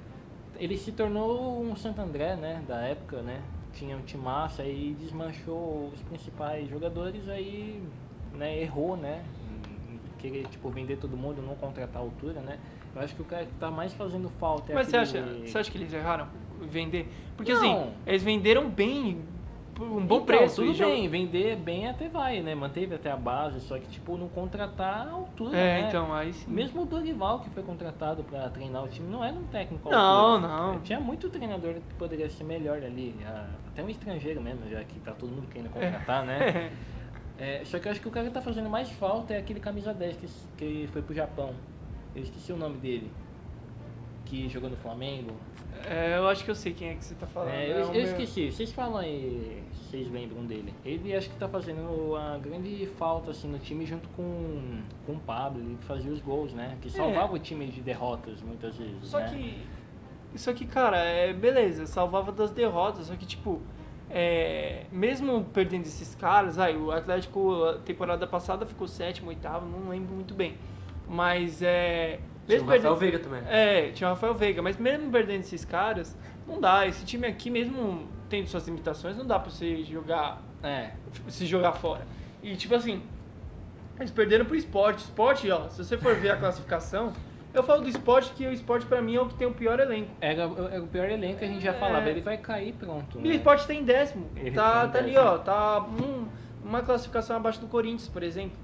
ele 0.58 0.76
se 0.76 0.92
tornou 0.92 1.62
um 1.62 1.76
Santo 1.76 2.00
André, 2.00 2.36
né, 2.36 2.62
da 2.66 2.80
época, 2.82 3.22
né? 3.22 3.40
Tinha 3.72 3.96
um 3.96 4.02
time 4.02 4.22
massa 4.24 4.64
e 4.64 4.96
desmanchou 4.98 5.90
os 5.94 6.02
principais 6.02 6.68
jogadores, 6.68 7.28
aí, 7.28 7.82
né, 8.34 8.60
errou, 8.60 8.96
né? 8.96 9.22
Querer, 10.18 10.46
tipo, 10.48 10.68
vender 10.70 10.96
todo 10.96 11.16
mundo, 11.16 11.40
não 11.40 11.54
contratar 11.54 12.02
a 12.02 12.04
altura, 12.04 12.40
né? 12.40 12.58
Eu 12.94 13.02
acho 13.02 13.14
que 13.14 13.22
o 13.22 13.24
cara 13.24 13.44
que 13.44 13.52
tá 13.54 13.70
mais 13.70 13.92
fazendo 13.94 14.28
falta 14.40 14.72
é 14.72 14.74
Mas 14.74 14.88
você 14.88 14.96
aquele... 14.96 15.18
acha, 15.18 15.46
você 15.46 15.58
acha 15.58 15.70
que 15.70 15.78
eles 15.78 15.92
erraram? 15.92 16.26
Vender? 16.60 17.08
Porque 17.36 17.52
Não. 17.52 17.60
assim, 17.60 17.92
eles 18.04 18.22
venderam 18.24 18.68
bem, 18.68 19.22
por 19.78 19.86
um 19.86 20.04
bom 20.04 20.16
Então, 20.16 20.26
preço. 20.26 20.62
Tudo 20.64 20.76
bem, 20.76 21.08
vender 21.08 21.56
bem 21.56 21.88
até 21.88 22.08
vai, 22.08 22.42
né? 22.42 22.54
Manteve 22.54 22.96
até 22.96 23.10
a 23.10 23.16
base, 23.16 23.60
só 23.60 23.78
que, 23.78 23.86
tipo, 23.86 24.16
não 24.16 24.28
contratar 24.28 25.06
a 25.06 25.12
altura, 25.12 25.56
É, 25.56 25.82
né? 25.82 25.88
então, 25.88 26.12
aí 26.12 26.32
sim. 26.32 26.50
Mesmo 26.50 26.82
o 26.82 26.84
Dorival, 26.84 27.40
que 27.40 27.48
foi 27.50 27.62
contratado 27.62 28.24
pra 28.24 28.48
treinar 28.50 28.84
o 28.84 28.88
time, 28.88 29.08
não 29.08 29.24
era 29.24 29.34
um 29.34 29.44
técnico 29.44 29.88
Não, 29.88 29.98
altura. 30.34 30.48
não. 30.48 30.80
Tinha 30.80 30.98
muito 31.00 31.28
treinador 31.30 31.74
que 31.74 31.94
poderia 31.96 32.28
ser 32.28 32.44
melhor 32.44 32.78
ali. 32.82 33.14
Até 33.68 33.82
um 33.82 33.88
estrangeiro 33.88 34.40
mesmo, 34.42 34.68
já 34.68 34.82
que 34.82 34.98
tá 35.00 35.12
todo 35.12 35.30
mundo 35.30 35.46
querendo 35.48 35.70
contratar, 35.70 36.24
né? 36.26 36.72
É, 37.40 37.62
só 37.64 37.78
que 37.78 37.86
eu 37.86 37.92
acho 37.92 38.00
que 38.00 38.08
o 38.08 38.10
cara 38.10 38.26
que 38.26 38.32
tá 38.34 38.42
fazendo 38.42 38.68
mais 38.68 38.90
falta 38.90 39.32
é 39.32 39.38
aquele 39.38 39.60
camisa 39.60 39.94
10 39.94 40.16
que, 40.16 40.26
que 40.56 40.88
foi 40.92 41.00
pro 41.02 41.14
Japão. 41.14 41.54
Eu 42.12 42.20
esqueci 42.24 42.52
o 42.52 42.56
nome 42.56 42.78
dele. 42.78 43.12
Que 44.28 44.48
jogou 44.48 44.68
no 44.68 44.76
Flamengo. 44.76 45.30
É, 45.86 46.18
eu 46.18 46.28
acho 46.28 46.44
que 46.44 46.50
eu 46.50 46.54
sei 46.54 46.72
quem 46.74 46.90
é 46.90 46.94
que 46.94 47.04
você 47.04 47.14
tá 47.14 47.26
falando. 47.26 47.50
É, 47.54 47.66
É 47.66 47.72
eu, 47.72 47.76
o 47.76 47.80
eu 47.88 47.92
meu- 47.92 48.02
esqueci, 48.02 48.50
vocês 48.50 48.72
falam 48.72 48.98
aí, 48.98 49.62
vocês 49.72 50.10
lembram 50.10 50.44
dele. 50.44 50.74
Ele 50.84 51.14
acho 51.14 51.30
que 51.30 51.36
tá 51.36 51.48
fazendo 51.48 51.80
uma 51.80 52.36
grande 52.38 52.86
falta 52.98 53.30
assim 53.30 53.48
no 53.48 53.58
time 53.58 53.86
junto 53.86 54.08
com, 54.10 54.82
com 55.06 55.12
o 55.12 55.18
Pablo, 55.20 55.62
ele 55.62 55.76
que 55.76 55.84
fazia 55.84 56.12
os 56.12 56.20
gols, 56.20 56.52
né? 56.52 56.76
Que 56.82 56.90
salvava 56.90 57.34
o 57.34 57.38
time 57.38 57.66
de 57.68 57.80
derrotas 57.80 58.42
muitas 58.42 58.76
vezes. 58.76 59.02
É. 59.02 59.06
Só 59.06 59.18
né? 59.18 59.28
que. 59.30 59.62
Isso 60.34 60.50
aqui, 60.50 60.66
cara, 60.66 60.98
é 60.98 61.32
beleza, 61.32 61.86
salvava 61.86 62.30
das 62.32 62.50
derrotas, 62.50 63.06
só 63.06 63.14
que 63.16 63.24
tipo. 63.24 63.62
É, 64.10 64.84
mesmo 64.90 65.44
perdendo 65.52 65.84
esses 65.84 66.14
caras, 66.14 66.58
aí 66.58 66.76
o 66.76 66.90
Atlético 66.90 67.64
a 67.64 67.74
temporada 67.78 68.26
passada 68.26 68.64
ficou 68.66 68.88
sétimo, 68.88 69.28
oitavo, 69.28 69.66
não 69.66 69.88
lembro 69.90 70.14
muito 70.14 70.34
bem. 70.34 70.56
Mas 71.08 71.62
é. 71.62 72.18
Tinha 72.48 72.62
o 72.62 72.66
Mesmo 72.66 72.70
Rafael 72.70 72.96
perdendo, 72.96 72.98
Veiga 72.98 73.18
também. 73.18 73.42
É, 73.52 73.90
tinha 73.92 74.08
o 74.08 74.12
Rafael 74.14 74.34
Veiga, 74.34 74.62
mas 74.62 74.76
mesmo 74.78 75.10
perdendo 75.10 75.40
esses 75.40 75.64
caras, 75.64 76.16
não 76.46 76.60
dá. 76.60 76.86
Esse 76.86 77.04
time 77.04 77.26
aqui, 77.26 77.50
mesmo 77.50 78.08
tendo 78.28 78.46
suas 78.48 78.66
limitações, 78.66 79.16
não 79.16 79.26
dá 79.26 79.38
pra 79.38 79.50
você 79.50 79.82
jogar 79.84 80.42
É, 80.62 80.90
se 81.28 81.46
jogar 81.46 81.72
fora. 81.72 82.02
E 82.42 82.56
tipo 82.56 82.74
assim, 82.74 83.02
eles 83.98 84.10
perderam 84.10 84.44
pro 84.44 84.56
esporte. 84.56 84.98
Esporte, 85.04 85.50
ó, 85.50 85.68
se 85.68 85.84
você 85.84 85.96
for 85.98 86.14
ver 86.16 86.30
a 86.30 86.36
classificação, 86.36 87.12
eu 87.54 87.62
falo 87.62 87.82
do 87.82 87.88
esporte 87.88 88.32
que 88.32 88.46
o 88.46 88.52
esporte 88.52 88.84
pra 88.86 89.00
mim 89.02 89.16
é 89.16 89.20
o 89.20 89.26
que 89.26 89.34
tem 89.34 89.46
o 89.46 89.52
pior 89.54 89.78
elenco. 89.80 90.10
era, 90.20 90.42
era 90.42 90.82
o 90.82 90.86
pior 90.86 91.08
elenco 91.08 91.38
que 91.38 91.44
a 91.44 91.48
gente 91.48 91.62
já 91.62 91.72
É. 91.72 91.78
falava, 91.78 92.08
ele 92.10 92.20
vai 92.20 92.36
cair 92.38 92.72
pronto. 92.74 93.18
E 93.18 93.22
o 93.22 93.28
né? 93.28 93.34
esporte 93.36 93.66
tá 93.66 93.74
em 93.74 93.84
décimo. 93.84 94.26
Ele 94.36 94.50
Tá, 94.52 94.82
tá 94.82 94.88
tá 94.88 94.98
ali, 94.98 95.16
ó, 95.16 95.38
tá 95.38 95.80
um- 95.80 96.26
uma 96.64 96.82
classificação 96.82 97.36
abaixo 97.36 97.60
do 97.60 97.66
Corinthians, 97.66 98.08
por 98.08 98.22
exemplo. 98.22 98.56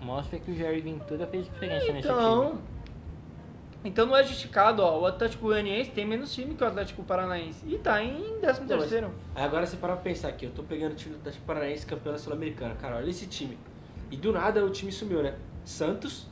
Mostra 0.00 0.38
que 0.38 0.50
o 0.50 0.54
Jair 0.56 0.82
Ventura 0.82 1.26
fez 1.26 1.44
diferença 1.46 1.92
nesse 1.92 2.06
Então, 2.08 2.18
time. 2.18 2.52
Então 2.52 2.58
não 4.06 4.16
é 4.16 4.22
justificado, 4.24 4.82
ó, 4.82 4.98
o 5.00 5.06
Atlético 5.06 5.44
Goianiense 5.44 5.90
tem 5.90 6.04
menos 6.04 6.34
time 6.34 6.54
que 6.54 6.62
o 6.62 6.66
Atlético 6.66 7.02
Paranaense 7.04 7.64
e 7.66 7.78
tá 7.78 8.02
em 8.02 8.38
13 8.40 8.60
Não, 8.60 8.68
mas- 8.68 8.78
terceiro. 8.80 9.10
Aí 9.34 9.44
agora 9.44 9.64
você 9.66 9.76
para 9.76 9.94
pra 9.94 10.02
pensar 10.02 10.28
aqui, 10.28 10.46
eu 10.46 10.50
tô 10.50 10.62
pegando 10.62 10.92
o 10.92 10.96
time 10.96 11.14
do 11.14 11.18
Atlético 11.20 11.44
Paranaense 11.46 11.86
campeão 11.86 12.12
da 12.12 12.18
Sul-Americana. 12.18 12.74
Cara, 12.74 12.96
olha 12.96 13.08
esse 13.08 13.26
time. 13.26 13.56
E 14.10 14.16
do 14.16 14.32
nada 14.32 14.64
o 14.64 14.70
time 14.70 14.90
sumiu, 14.90 15.22
né? 15.22 15.34
Santos, 15.64 16.26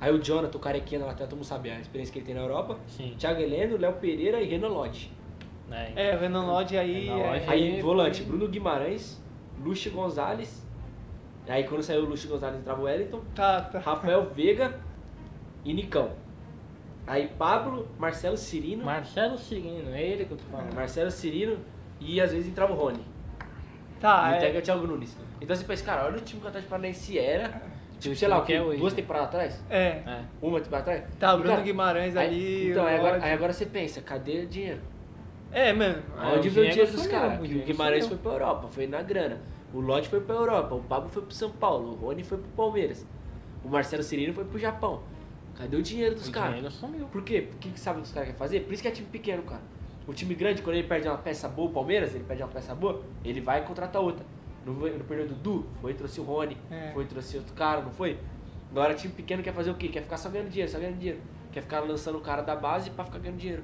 aí 0.00 0.12
o 0.14 0.22
Jonathan, 0.22 0.56
o 0.56 0.60
carequinha 0.60 1.00
na 1.00 1.06
lateral, 1.06 1.28
todo 1.28 1.36
mundo 1.38 1.46
sabe 1.46 1.70
a 1.70 1.80
experiência 1.80 2.12
que 2.12 2.18
ele 2.20 2.26
tem 2.26 2.34
na 2.34 2.42
Europa. 2.42 2.78
Sim. 2.88 3.14
Thiago 3.18 3.40
Heleno, 3.40 3.76
Léo 3.78 3.94
Pereira 3.94 4.40
e 4.40 4.46
Renan 4.46 4.68
Lodge. 4.68 5.10
É, 5.70 6.10
É, 6.10 6.16
o 6.16 6.20
Renan 6.20 6.46
Lodge 6.46 6.76
aí. 6.78 7.06
Renan 7.06 7.16
Lodge. 7.16 7.44
é- 7.44 7.48
Aí 7.50 7.82
volante, 7.82 8.22
Bruno 8.22 8.46
Guimarães, 8.48 9.20
Luxo 9.62 9.90
Gonzalez. 9.90 10.64
Aí 11.48 11.64
quando 11.64 11.82
saiu 11.82 12.02
o 12.02 12.04
Luxo 12.06 12.28
Gonzalez 12.28 12.58
entrava 12.60 12.80
o 12.80 12.84
Wellington, 12.84 13.20
Tá, 13.34 13.60
tá. 13.62 13.78
Rafael 13.80 14.30
Veiga 14.34 14.78
e 15.64 15.72
Nicão. 15.74 16.10
Aí 17.06 17.28
Pablo, 17.38 17.88
Marcelo 17.98 18.36
Cirino, 18.36 18.84
Marcelo 18.84 19.38
Cirino, 19.38 19.94
é 19.94 20.02
ele 20.02 20.24
que 20.24 20.32
eu 20.32 20.36
tô 20.36 20.44
falando. 20.50 20.74
Marcelo 20.74 21.10
Cirino 21.10 21.58
e 22.00 22.20
às 22.20 22.32
vezes 22.32 22.48
entrava 22.48 22.72
o 22.72 22.76
Rony. 22.76 23.00
Tá, 24.00 24.38
e 24.40 24.44
é. 24.44 24.58
o 24.58 24.62
Thiago 24.62 24.86
Nunes. 24.86 25.16
Então 25.40 25.54
você 25.56 25.64
pensa, 25.64 25.84
cara, 25.84 26.04
olha 26.04 26.18
o 26.18 26.20
time 26.20 26.40
que 26.40 26.46
o 26.46 26.48
Atlético 26.48 26.70
Paranaense 26.70 27.18
era. 27.18 27.62
Tipo, 27.98 28.14
sei 28.14 28.28
lá, 28.28 28.38
o 28.38 28.44
que 28.44 28.52
é 28.52 28.62
quê? 28.62 28.76
duas 28.76 28.92
temporadas 28.92 29.28
atrás? 29.28 29.64
É. 29.70 30.02
É. 30.06 30.20
Uma 30.42 30.60
temporada 30.60 30.92
atrás? 30.92 31.14
Tá, 31.18 31.32
o 31.32 31.36
E, 31.36 31.38
Bruno 31.38 31.54
cara, 31.54 31.64
Guimarães 31.64 32.16
aí- 32.16 32.26
ali. 32.26 32.70
Então, 32.70 32.84
aí 32.84 32.96
agora, 32.96 33.24
aí 33.24 33.32
agora 33.32 33.52
você 33.52 33.64
pensa, 33.64 34.02
cadê 34.02 34.40
o 34.40 34.46
dinheiro? 34.46 34.80
É, 35.50 35.72
mano. 35.72 36.02
Onde 36.36 36.50
veio 36.50 36.66
o 36.66 36.70
dinheiro 36.70 36.92
dos 36.92 37.06
caras? 37.06 37.38
o 37.38 37.42
Guimarães 37.42 38.06
foi 38.06 38.18
pra 38.18 38.32
Europa, 38.32 38.68
foi 38.68 38.86
na 38.86 39.00
grana. 39.00 39.40
O 39.72 39.80
Lodge 39.80 40.08
foi 40.08 40.20
pra 40.20 40.34
Europa, 40.34 40.74
o 40.74 40.82
Pablo 40.82 41.08
foi 41.08 41.22
pro 41.22 41.34
São 41.34 41.50
Paulo, 41.50 41.92
o 41.92 41.94
Rony 41.94 42.22
foi 42.22 42.38
pro 42.38 42.48
Palmeiras. 42.50 43.06
O 43.64 43.68
Marcelo 43.68 44.02
Cirino 44.02 44.34
foi 44.34 44.44
pro 44.44 44.58
Japão. 44.58 45.02
Cadê 45.56 45.76
o 45.76 45.82
dinheiro 45.82 46.14
dos 46.14 46.28
O 46.28 46.32
caras? 46.32 46.54
dinheiro 46.56 46.70
sumiu. 46.74 47.06
Por 47.06 47.22
quê? 47.22 47.42
Porque 47.50 47.70
que 47.70 47.80
sabe 47.80 47.98
o 47.98 48.02
que 48.02 48.08
os 48.08 48.12
caras 48.12 48.28
querem 48.28 48.38
fazer? 48.38 48.60
Por 48.60 48.72
isso 48.72 48.82
que 48.82 48.88
é 48.88 48.90
time 48.90 49.08
pequeno, 49.10 49.42
cara. 49.42 49.62
O 50.06 50.12
time 50.12 50.34
grande, 50.34 50.62
quando 50.62 50.76
ele 50.76 50.86
perde 50.86 51.08
uma 51.08 51.18
peça 51.18 51.48
boa, 51.48 51.68
o 51.68 51.72
Palmeiras, 51.72 52.14
ele 52.14 52.24
perde 52.24 52.42
uma 52.42 52.48
peça 52.48 52.74
boa, 52.74 53.02
ele 53.24 53.40
vai 53.40 53.60
e 53.60 53.64
contrata 53.64 53.98
outra. 53.98 54.24
Não, 54.64 54.74
foi- 54.74 54.90
não 54.96 55.04
perdeu 55.04 55.26
o 55.26 55.28
Dudu, 55.30 55.66
foi 55.80 55.94
trouxe 55.94 56.20
o 56.20 56.24
Rony, 56.24 56.56
É. 56.70 56.90
foi 56.92 57.04
trouxe 57.06 57.36
outro 57.38 57.54
cara, 57.54 57.80
não 57.80 57.90
foi? 57.90 58.18
Agora 58.70 58.94
time 58.94 59.12
pequeno 59.12 59.42
quer 59.42 59.52
fazer 59.54 59.70
o 59.70 59.74
quê? 59.74 59.88
Quer 59.88 60.02
ficar 60.02 60.16
só 60.16 60.28
ganhando 60.28 60.50
dinheiro, 60.50 60.70
só 60.70 60.78
ganhando 60.78 60.98
dinheiro. 60.98 61.20
Quer 61.52 61.62
ficar 61.62 61.80
lançando 61.80 62.18
o 62.18 62.20
cara 62.20 62.42
da 62.42 62.54
base 62.54 62.90
pra 62.90 63.04
ficar 63.04 63.18
ganhando 63.18 63.38
dinheiro. 63.38 63.62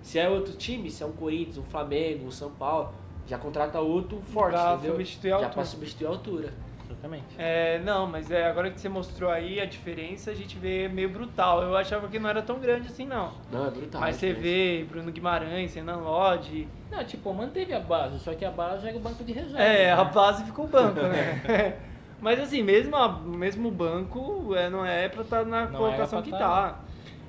Se 0.00 0.18
é 0.18 0.28
outro 0.28 0.54
time, 0.54 0.90
se 0.90 1.02
é 1.02 1.06
um 1.06 1.12
Corinthians, 1.12 1.58
um 1.58 1.62
Flamengo, 1.64 2.26
um 2.26 2.30
São 2.30 2.50
Paulo, 2.50 2.92
já 3.26 3.36
contrata 3.38 3.80
outro 3.80 4.20
forte, 4.20 4.52
Pra 4.54 4.74
entendeu? 4.74 4.92
substituir 4.92 5.32
a 5.32 5.38
já 5.40 5.48
pra 5.48 5.64
substituir 5.64 6.06
a 6.06 6.10
altura. 6.10 6.52
Exatamente. 6.94 7.24
É, 7.38 7.78
não, 7.84 8.06
mas 8.06 8.30
é, 8.30 8.46
agora 8.46 8.70
que 8.70 8.80
você 8.80 8.88
mostrou 8.88 9.30
aí 9.30 9.60
a 9.60 9.66
diferença, 9.66 10.30
a 10.30 10.34
gente 10.34 10.56
vê 10.58 10.88
meio 10.88 11.08
brutal. 11.08 11.62
Eu 11.62 11.76
achava 11.76 12.08
que 12.08 12.18
não 12.18 12.30
era 12.30 12.40
tão 12.42 12.58
grande 12.58 12.88
assim, 12.88 13.06
não. 13.06 13.32
Não, 13.52 13.66
é 13.66 13.70
brutal. 13.70 14.00
mas 14.00 14.16
a 14.16 14.18
você 14.18 14.32
vê 14.32 14.86
Bruno 14.88 15.10
Guimarães, 15.10 15.74
Renan 15.74 15.96
Lodge. 15.96 16.68
Não, 16.90 17.04
tipo, 17.04 17.32
manteve 17.32 17.74
a 17.74 17.80
base, 17.80 18.18
só 18.20 18.34
que 18.34 18.44
a 18.44 18.50
base 18.50 18.86
era 18.86 18.96
o 18.96 19.00
banco 19.00 19.22
de 19.24 19.32
reserva. 19.32 19.62
É, 19.62 19.86
né? 19.86 19.92
a 19.92 20.04
base 20.04 20.44
ficou 20.44 20.66
banco, 20.66 21.00
né? 21.00 21.76
Mas 22.20 22.40
assim, 22.40 22.62
mesmo, 22.62 22.96
a- 22.96 23.20
mesmo 23.20 23.68
o 23.68 23.70
banco 23.70 24.54
é, 24.54 24.70
não 24.70 24.84
é 24.86 25.08
pra 25.08 25.22
estar 25.22 25.44
na 25.44 25.66
Não 25.66 25.78
colocação 25.78 26.22
que 26.22 26.30
pra 26.30 26.38
tá. 26.38 26.80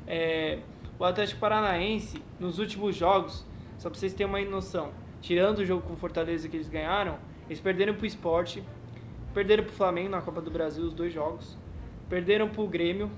É, 0.07 0.59
o 0.97 1.03
Atlético 1.03 1.39
Paranaense, 1.41 2.21
nos 2.39 2.59
últimos 2.59 2.95
jogos, 2.95 3.45
só 3.77 3.89
pra 3.89 3.99
vocês 3.99 4.13
terem 4.13 4.31
uma 4.31 4.39
noção, 4.49 4.91
tirando 5.21 5.59
o 5.59 5.65
jogo 5.65 5.81
com 5.81 5.93
o 5.93 5.97
Fortaleza 5.97 6.47
que 6.47 6.55
eles 6.55 6.69
ganharam, 6.69 7.17
eles 7.49 7.59
perderam 7.59 7.93
pro 7.95 8.05
Sport, 8.05 8.59
perderam 9.35 9.65
pro 9.65 9.73
Flamengo 9.73 10.09
na 10.09 10.21
Copa 10.21 10.41
do 10.41 10.49
Brasil, 10.49 10.85
os 10.85 10.93
dois 10.93 11.13
jogos, 11.13 11.57
perderam 12.09 12.47
pro 12.47 12.65
Grêmio, 12.65 13.11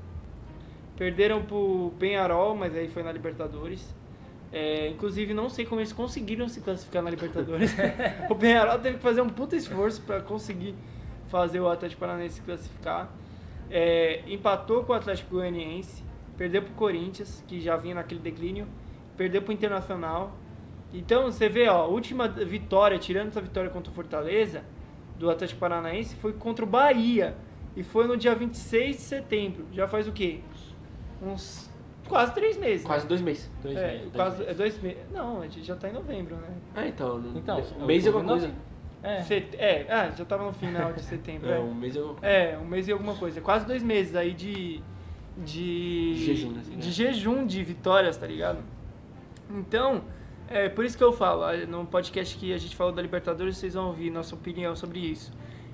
perderam 0.98 1.44
pro 1.44 1.94
Penharol, 2.00 2.56
mas 2.56 2.76
aí 2.76 2.88
foi 2.88 3.04
na 3.04 3.12
Libertadores. 3.12 3.96
É, 4.52 4.88
inclusive, 4.90 5.34
não 5.34 5.48
sei 5.48 5.64
como 5.64 5.80
eles 5.80 5.94
conseguiram 5.94 6.50
se 6.50 6.60
classificar 6.60 7.04
na 7.04 7.12
Libertadores. 7.12 7.76
o 8.30 8.36
Penharol 8.36 8.80
teve 8.80 8.98
que 8.98 9.04
fazer 9.04 9.22
um 9.22 9.30
puta 9.30 9.56
esforço 9.56 10.02
para 10.02 10.20
conseguir 10.22 10.74
fazer 11.28 11.60
o 11.60 11.70
Atlético 11.70 12.00
Paranaense 12.00 12.36
se 12.36 12.42
classificar. 12.42 13.12
É, 13.70 14.24
empatou 14.28 14.84
com 14.84 14.94
o 14.94 14.96
Atlético 14.96 15.36
Goianiense, 15.36 16.04
perdeu 16.36 16.64
pro 16.64 16.74
Corinthians, 16.74 17.44
que 17.48 17.62
já 17.62 17.78
vinha 17.78 17.94
naquele 17.94 18.22
declínio, 18.22 18.66
perdeu 19.16 19.44
pro 19.44 19.54
Internacional. 19.54 20.36
Então, 20.92 21.26
você 21.26 21.48
vê, 21.48 21.68
ó, 21.68 21.86
última 21.88 22.28
vitória, 22.28 22.98
tirando 22.98 23.28
essa 23.28 23.42
vitória 23.42 23.70
contra 23.70 23.92
o 23.92 23.94
Fortaleza, 23.94 24.64
do 25.18 25.30
Atlético 25.30 25.60
Paranaense, 25.60 26.16
foi 26.16 26.34
contra 26.34 26.64
o 26.64 26.68
Bahia. 26.68 27.36
E 27.76 27.84
foi 27.84 28.08
no 28.08 28.18
dia 28.18 28.34
26 28.34 28.96
de 28.96 29.02
setembro. 29.04 29.66
Já 29.72 29.88
faz 29.88 30.08
o 30.08 30.12
quê? 30.12 30.40
Uns 31.22 31.70
quase 32.08 32.34
três 32.34 32.58
meses. 32.58 32.84
né? 32.84 32.88
Quase 32.88 33.08
dois 33.08 33.22
meses. 33.22 33.52
Dois 33.62 33.78
é, 33.78 33.88
meses, 33.88 34.02
dois 34.02 34.14
quase, 34.16 34.38
meses. 34.40 34.52
é 34.52 34.54
dois 34.56 34.82
meses. 34.82 35.00
Não, 35.14 35.42
a 35.42 35.48
gente 35.48 35.64
já 35.64 35.76
tá 35.76 35.90
em 35.90 35.94
novembro, 35.94 36.36
né? 36.38 36.48
Ah, 36.76 36.88
então. 36.88 37.22
Então, 37.36 37.64
um 37.80 37.86
mês 37.86 38.04
é 38.06 38.08
alguma 38.10 38.26
coisa. 38.26 38.52
É. 39.04 39.22
Set- 39.22 39.56
É, 39.60 39.86
ah, 39.90 40.10
já 40.10 40.26
tava 40.26 40.46
no 40.46 40.54
final 40.54 40.92
de 40.94 41.02
setembro. 41.04 41.48
É, 41.52 41.58
é. 41.58 41.60
um 41.60 41.74
mês 41.74 41.96
é 41.96 42.00
alguma 42.00 42.28
É, 42.28 42.58
um 42.58 42.66
mês 42.66 42.88
e 42.88 42.92
alguma 42.92 43.14
coisa. 43.16 43.42
Quase 43.42 43.66
dois 43.66 43.84
meses 43.84 44.16
aí 44.16 44.34
de. 44.34 44.82
De. 45.38 46.14
De 46.16 46.26
jejum, 46.26 46.60
assim, 46.60 46.72
né? 46.72 46.78
De 46.78 46.92
jejum 46.92 47.46
de 47.46 47.64
vitórias, 47.64 48.18
tá 48.18 48.26
ligado? 48.26 48.58
Então, 49.52 50.02
é 50.50 50.70
por 50.70 50.86
isso 50.86 50.98
que 50.98 51.04
eu 51.04 51.12
falo, 51.14 51.44
ah, 51.44 51.56
no 51.68 51.86
podcast 51.86 52.38
que 52.38 52.54
a 52.54 52.58
gente 52.58 52.76
falou 52.76 52.94
da 52.94 53.02
Libertadores, 53.02 53.58
vocês 53.58 53.74
vão 53.74 53.88
ouvir 53.88 54.10
nossa 54.10 54.36
opinião 54.36 54.76
sobre 54.76 55.00
isso. 55.00 55.32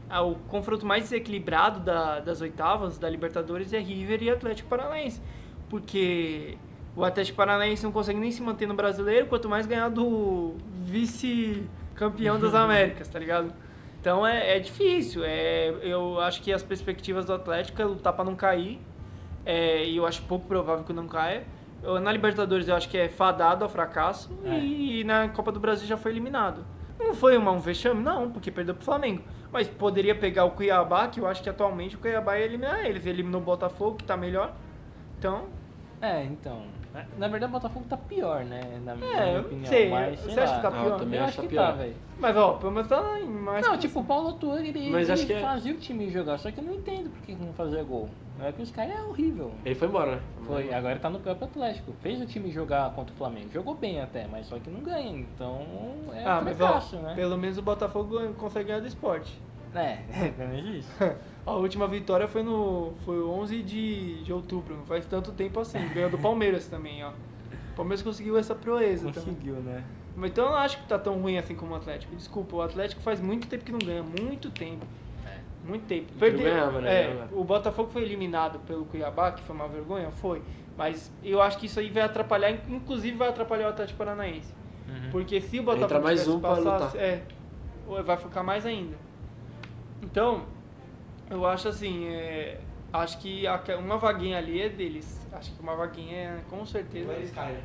Ah, 0.10 0.22
o 0.22 0.36
confronto 0.36 0.86
mais 0.86 1.04
desequilibrado 1.04 1.80
da- 1.80 2.20
das 2.20 2.42
oitavas 2.42 2.98
da 2.98 3.10
Libertadores 3.10 3.74
é 3.74 3.80
River 3.80 4.22
e 4.24 4.30
Atlético 4.30 4.70
Paranaense. 4.70 5.22
Porque 5.70 6.58
o 6.96 7.04
Atlético 7.04 7.38
Paranaense 7.38 7.84
não 7.84 7.92
consegue 7.92 8.20
nem 8.20 8.32
se 8.32 8.42
manter 8.42 8.68
no 8.68 8.74
brasileiro, 8.76 9.26
quanto 9.28 9.50
mais 9.50 9.66
ganhar 9.66 9.90
do 9.90 10.56
vice-campeão 10.72 12.40
das 12.40 12.54
Américas, 12.56 13.08
tá 13.08 13.20
ligado? 13.20 13.54
Então 14.00 14.26
é, 14.28 14.58
é 14.58 14.60
difícil. 14.60 15.24
É, 15.24 15.74
eu 15.82 16.20
acho 16.20 16.42
que 16.42 16.52
as 16.52 16.62
perspectivas 16.62 17.26
do 17.26 17.34
Atlético 17.34 17.82
é 17.82 17.86
lutar 17.86 18.14
pra 18.14 18.24
não 18.26 18.36
cair. 18.36 18.80
É, 19.46 19.86
e 19.86 19.98
eu 19.98 20.06
acho 20.06 20.22
pouco 20.24 20.48
provável 20.48 20.84
que 20.84 20.94
não 20.94 21.08
caia. 21.08 21.44
Na 22.02 22.12
Libertadores 22.12 22.68
eu 22.68 22.76
acho 22.76 22.88
que 22.90 22.98
é 22.98 23.10
fadado 23.10 23.64
ao 23.64 23.70
fracasso. 23.70 24.32
É. 24.46 24.60
E, 24.60 25.04
na 25.04 25.28
Copa 25.30 25.52
do 25.52 25.60
Brasil 25.60 25.86
já 25.86 25.98
foi 25.98 26.12
eliminado. 26.12 26.66
Não 26.98 27.14
foi 27.14 27.36
uma, 27.38 27.52
um 27.52 27.60
vexame? 27.60 28.02
Não, 28.02 28.32
porque 28.32 28.50
perdeu 28.50 28.74
pro 28.74 28.86
Flamengo. 28.86 29.24
Mas 29.52 29.68
poderia 29.68 30.16
pegar 30.16 30.46
o 30.46 30.52
Cuiabá, 30.52 31.08
que 31.08 31.20
eu 31.20 31.28
acho 31.28 31.44
que 31.44 31.50
atualmente 31.50 31.96
o 31.96 32.00
Cuiabá 32.00 32.38
ia 32.38 32.46
eliminar 32.46 32.86
eles. 32.86 33.06
Eliminou 33.06 33.42
o 33.42 33.44
Botafogo, 33.44 33.98
que 33.98 34.04
tá 34.04 34.16
melhor. 34.16 34.54
Então, 35.20 35.48
É, 36.02 36.24
então. 36.24 36.64
Na 37.18 37.28
verdade, 37.28 37.50
o 37.50 37.54
Botafogo 37.54 37.86
tá 37.90 37.98
pior, 37.98 38.44
né? 38.46 38.62
Na 38.86 38.94
minha 38.96 39.20
É, 39.20 39.36
eu 39.36 39.42
opinião. 39.42 39.66
sei, 39.66 39.90
mas, 39.90 40.20
você 40.20 40.32
sei 40.32 40.44
acha 40.44 40.52
lá. 40.52 40.56
que 40.58 40.62
tá 40.62 40.70
Não, 40.70 40.78
eu 40.78 40.86
pior? 40.86 41.00
também 41.00 41.20
Eu 41.20 41.26
acho 41.26 41.42
que 41.42 41.48
que 41.48 41.56
tá 41.56 41.62
tá, 41.62 41.72
pior. 41.74 41.78
velho. 41.84 41.96
Mas 42.20 42.38
ó, 42.38 42.54
pelo 42.54 42.72
menos 42.72 42.88
tá 42.88 43.20
em 43.20 43.26
mais. 43.28 43.66
Não, 43.66 43.78
tipo, 43.78 44.00
o 44.00 44.04
Paulo 44.04 44.28
Autuori, 44.28 44.68
ele, 44.70 44.92
Mas 44.92 45.04
ele 45.04 45.12
acho 45.14 45.26
que 45.26 45.34
é- 45.34 45.42
fazia 45.42 45.74
o 45.74 45.78
time 45.78 46.10
jogar, 46.12 46.38
só 46.38 46.52
que 46.52 46.60
eu 46.60 46.64
não 46.64 46.74
entendo 46.74 47.10
por 47.10 47.22
que 47.24 47.34
não 47.34 47.52
fazia 47.54 47.82
gol. 47.84 48.10
É 48.40 48.52
que 48.52 48.62
os 48.62 48.70
caras 48.72 48.94
é 48.96 49.02
horrível. 49.04 49.52
Ele 49.66 49.76
foi 49.76 49.88
embora, 49.88 50.16
né? 50.16 50.22
Foi, 50.46 50.74
agora 50.74 51.00
tá 51.00 51.10
no 51.10 51.20
próprio 51.20 51.48
Atlético. 51.48 51.94
Fez 52.02 52.22
o 52.22 52.26
time 52.26 52.52
jogar 52.52 52.92
contra 52.94 53.14
o 53.14 53.18
Flamengo. 53.18 53.50
Jogou 53.52 53.74
bem 53.76 54.00
até, 54.02 54.28
mas 54.28 54.46
só 54.48 54.58
que 54.60 54.70
não 54.70 54.82
ganha. 54.82 55.18
Então 55.20 55.62
é 56.14 56.24
Ah, 56.26 56.42
mas 56.44 56.60
ó, 56.62 56.80
né? 56.98 57.14
pelo 57.16 57.38
menos 57.38 57.58
o 57.58 57.62
Botafogo 57.62 58.20
consegue 58.34 58.68
ganhar 58.68 58.82
do 58.82 58.88
esporte. 58.88 59.40
É, 59.74 59.98
pelo 60.38 60.50
menos 60.50 60.76
isso. 60.76 60.92
A 61.46 61.52
última 61.54 61.88
vitória 61.88 62.28
foi 62.28 62.42
no 62.42 62.94
foi 63.04 63.22
11 63.22 63.62
de, 63.64 64.24
de 64.24 64.32
outubro, 64.32 64.76
não 64.76 64.86
faz 64.86 65.06
tanto 65.06 65.32
tempo 65.32 65.60
assim. 65.60 65.80
Ganhou 65.94 66.10
do 66.10 66.18
Palmeiras 66.18 66.68
também, 66.68 67.04
ó. 67.04 67.10
O 67.10 67.76
Palmeiras 67.76 68.02
conseguiu 68.02 68.38
essa 68.38 68.56
proeza 68.56 69.12
também. 69.12 69.34
Conseguiu, 69.34 69.56
né? 69.56 69.84
Mas 70.16 70.32
então 70.32 70.46
eu 70.46 70.52
não 70.52 70.58
acho 70.58 70.78
que 70.78 70.88
tá 70.88 70.98
tão 71.00 71.20
ruim 71.20 71.38
assim 71.38 71.56
como 71.56 71.74
o 71.74 71.76
Atlético. 71.76 72.16
Desculpa, 72.16 72.56
o 72.56 72.62
Atlético 72.62 73.02
faz 73.02 73.20
muito 73.20 73.48
tempo 73.48 73.66
que 73.66 73.72
não 73.72 73.80
ganha, 73.80 74.04
muito 74.04 74.50
tempo. 74.52 74.86
Muito 75.66 75.86
tempo. 75.86 76.08
Não 76.20 76.38
ganhava, 76.38 76.82
né? 76.82 76.94
É, 76.94 77.28
o 77.32 77.44
Botafogo 77.44 77.90
foi 77.92 78.04
eliminado 78.04 78.60
pelo 78.60 78.86
Cuiabá, 78.86 79.32
que 79.32 79.42
foi 79.44 79.56
uma 79.56 79.68
vergonha, 79.68 80.12
foi. 80.12 80.42
Mas 80.78 81.12
eu 81.24 81.42
acho 81.42 81.58
que 81.58 81.68
isso 81.68 81.80
aí 81.80 81.90
vai 81.90 82.04
atrapalhar, 82.04 82.52
inclusive 82.52 83.16
vai 83.16 83.30
atrapalhar 83.30 83.68
o 83.68 83.70
Atlético 83.70 83.98
Paranaense. 83.98 84.54
Uhum. 84.88 85.10
Porque 85.12 85.40
se 85.40 85.60
o 85.60 85.64
Botafogo 85.64 85.86
Entra 85.86 86.00
mais 86.02 86.28
um 86.28 86.36
lutar. 86.36 86.96
é, 86.96 87.24
vai 88.04 88.18
ficar 88.18 88.44
mais 88.44 88.66
ainda. 88.66 88.98
Então, 90.02 90.44
eu 91.30 91.46
acho 91.46 91.68
assim, 91.68 92.08
é, 92.08 92.60
acho 92.92 93.18
que 93.20 93.44
uma 93.80 93.98
vaguinha 93.98 94.38
ali 94.38 94.62
é 94.62 94.70
deles. 94.70 95.26
Acho 95.32 95.52
que 95.52 95.62
uma 95.62 95.76
vaguinha, 95.76 96.40
com 96.50 96.66
certeza. 96.66 97.12
Eles 97.14 97.32
caem. 97.32 97.58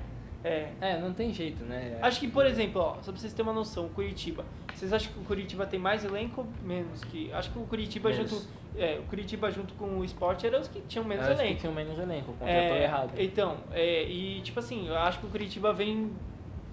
É. 0.44 0.68
É, 0.80 0.98
não 1.00 1.12
tem 1.12 1.32
jeito, 1.32 1.64
né? 1.64 1.98
Acho 2.00 2.20
que, 2.20 2.28
por 2.28 2.46
exemplo, 2.46 2.80
ó, 2.80 2.94
só 3.02 3.10
pra 3.10 3.20
vocês 3.20 3.32
terem 3.32 3.50
uma 3.50 3.58
noção, 3.58 3.86
o 3.86 3.90
Curitiba. 3.90 4.44
Vocês 4.72 4.92
acham 4.92 5.12
que 5.12 5.18
o 5.18 5.24
Curitiba 5.24 5.66
tem 5.66 5.80
mais 5.80 6.04
elenco 6.04 6.42
ou 6.42 6.46
menos 6.66 7.02
que. 7.04 7.32
Acho 7.32 7.50
que 7.50 7.58
o 7.58 7.62
Curitiba 7.62 8.10
Menos. 8.10 8.30
junto. 8.30 8.46
É, 8.76 8.96
o 9.00 9.02
Curitiba 9.08 9.50
junto 9.50 9.74
com 9.74 9.98
o 9.98 10.04
Sport 10.04 10.44
eram 10.44 10.60
os 10.60 10.68
que 10.68 10.80
tinham 10.82 11.04
menos 11.04 11.26
Acho 11.26 11.36
que 11.36 11.42
elenco. 11.42 11.60
tinha 11.60 11.72
menos 11.72 11.98
elenco, 11.98 12.32
contratou 12.34 12.54
É, 12.76 12.84
errado. 12.84 13.10
Então, 13.18 13.56
é, 13.72 14.04
e 14.04 14.40
tipo 14.42 14.60
assim, 14.60 14.86
eu 14.86 14.96
acho 14.96 15.18
que 15.18 15.26
o 15.26 15.28
Curitiba 15.30 15.72
vem, 15.72 16.12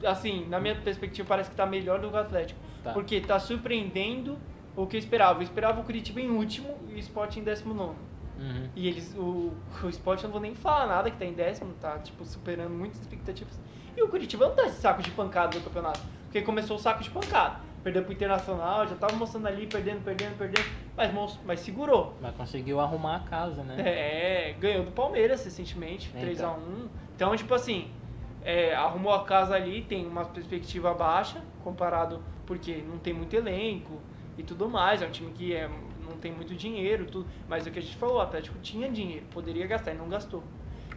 assim, 0.05 0.45
na 0.47 0.59
minha 0.59 0.75
perspectiva, 0.75 1.27
parece 1.27 1.49
que 1.49 1.55
tá 1.55 1.65
melhor 1.65 1.99
do 1.99 2.09
que 2.09 2.15
o 2.15 2.19
Atlético. 2.19 2.59
Tá. 2.83 2.91
Porque 2.93 3.19
tá 3.21 3.39
surpreendendo 3.39 4.37
o 4.75 4.85
que 4.85 4.95
eu 4.95 4.99
esperava. 4.99 5.39
Eu 5.39 5.43
esperava 5.43 5.79
o 5.79 5.83
Curitiba 5.83 6.19
em 6.19 6.29
último 6.29 6.77
e 6.89 6.95
o 6.95 6.99
Sport 6.99 7.37
em 7.37 7.43
19. 7.43 7.95
Uhum. 8.37 8.69
E 8.75 8.87
eles, 8.87 9.15
o, 9.15 9.53
o 9.83 9.89
Sport 9.89 10.23
eu 10.23 10.27
não 10.27 10.33
vou 10.33 10.41
nem 10.41 10.53
falar 10.55 10.87
nada, 10.87 11.09
que 11.09 11.17
tá 11.17 11.25
em 11.25 11.33
décimo, 11.33 11.73
tá 11.79 11.97
tipo 11.99 12.25
superando 12.25 12.71
muitas 12.71 12.99
expectativas. 12.99 13.59
E 13.95 14.01
o 14.01 14.09
Curitiba 14.09 14.47
não 14.47 14.55
tá 14.55 14.65
esse 14.65 14.81
saco 14.81 15.01
de 15.01 15.09
pancada 15.11 15.57
do 15.57 15.63
campeonato, 15.63 16.01
porque 16.23 16.41
começou 16.41 16.75
o 16.75 16.79
saco 16.79 17.01
de 17.01 17.09
pancada. 17.09 17.63
Perdeu 17.81 18.03
pro 18.03 18.13
Internacional, 18.13 18.87
já 18.87 18.95
tava 18.95 19.15
mostrando 19.15 19.47
ali, 19.47 19.67
perdendo, 19.67 20.03
perdendo, 20.03 20.35
perdendo, 20.35 20.67
mas, 20.97 21.39
mas 21.45 21.59
segurou. 21.59 22.15
Mas 22.19 22.35
conseguiu 22.35 22.79
arrumar 22.79 23.17
a 23.17 23.19
casa, 23.19 23.61
né? 23.61 23.75
É, 23.79 24.53
ganhou 24.59 24.85
do 24.85 24.91
Palmeiras 24.91 25.45
recentemente, 25.45 26.11
Então. 26.15 26.55
3x1. 26.57 26.87
Então, 27.15 27.35
tipo 27.35 27.53
assim, 27.53 27.91
é, 28.43 28.73
arrumou 28.73 29.13
a 29.13 29.23
casa 29.23 29.53
ali, 29.53 29.83
tem 29.83 30.05
uma 30.05 30.25
perspectiva 30.25 30.95
baixa, 30.95 31.41
comparado 31.63 32.23
porque 32.45 32.83
não 32.87 32.97
tem 32.97 33.13
muito 33.13 33.35
elenco 33.35 33.99
e 34.37 34.43
tudo 34.43 34.69
mais. 34.69 35.01
É 35.01 35.07
um 35.07 35.11
time 35.11 35.31
que 35.31 35.53
é, 35.53 35.69
não 36.07 36.17
tem 36.17 36.31
muito 36.31 36.55
dinheiro, 36.55 37.05
tudo, 37.05 37.27
mas 37.47 37.65
é 37.65 37.69
o 37.69 37.73
que 37.73 37.79
a 37.79 37.81
gente 37.81 37.97
falou, 37.97 38.17
o 38.17 38.21
Atlético 38.21 38.57
tinha 38.59 38.89
dinheiro, 38.89 39.25
poderia 39.31 39.65
gastar 39.67 39.93
e 39.93 39.97
não 39.97 40.07
gastou. 40.07 40.43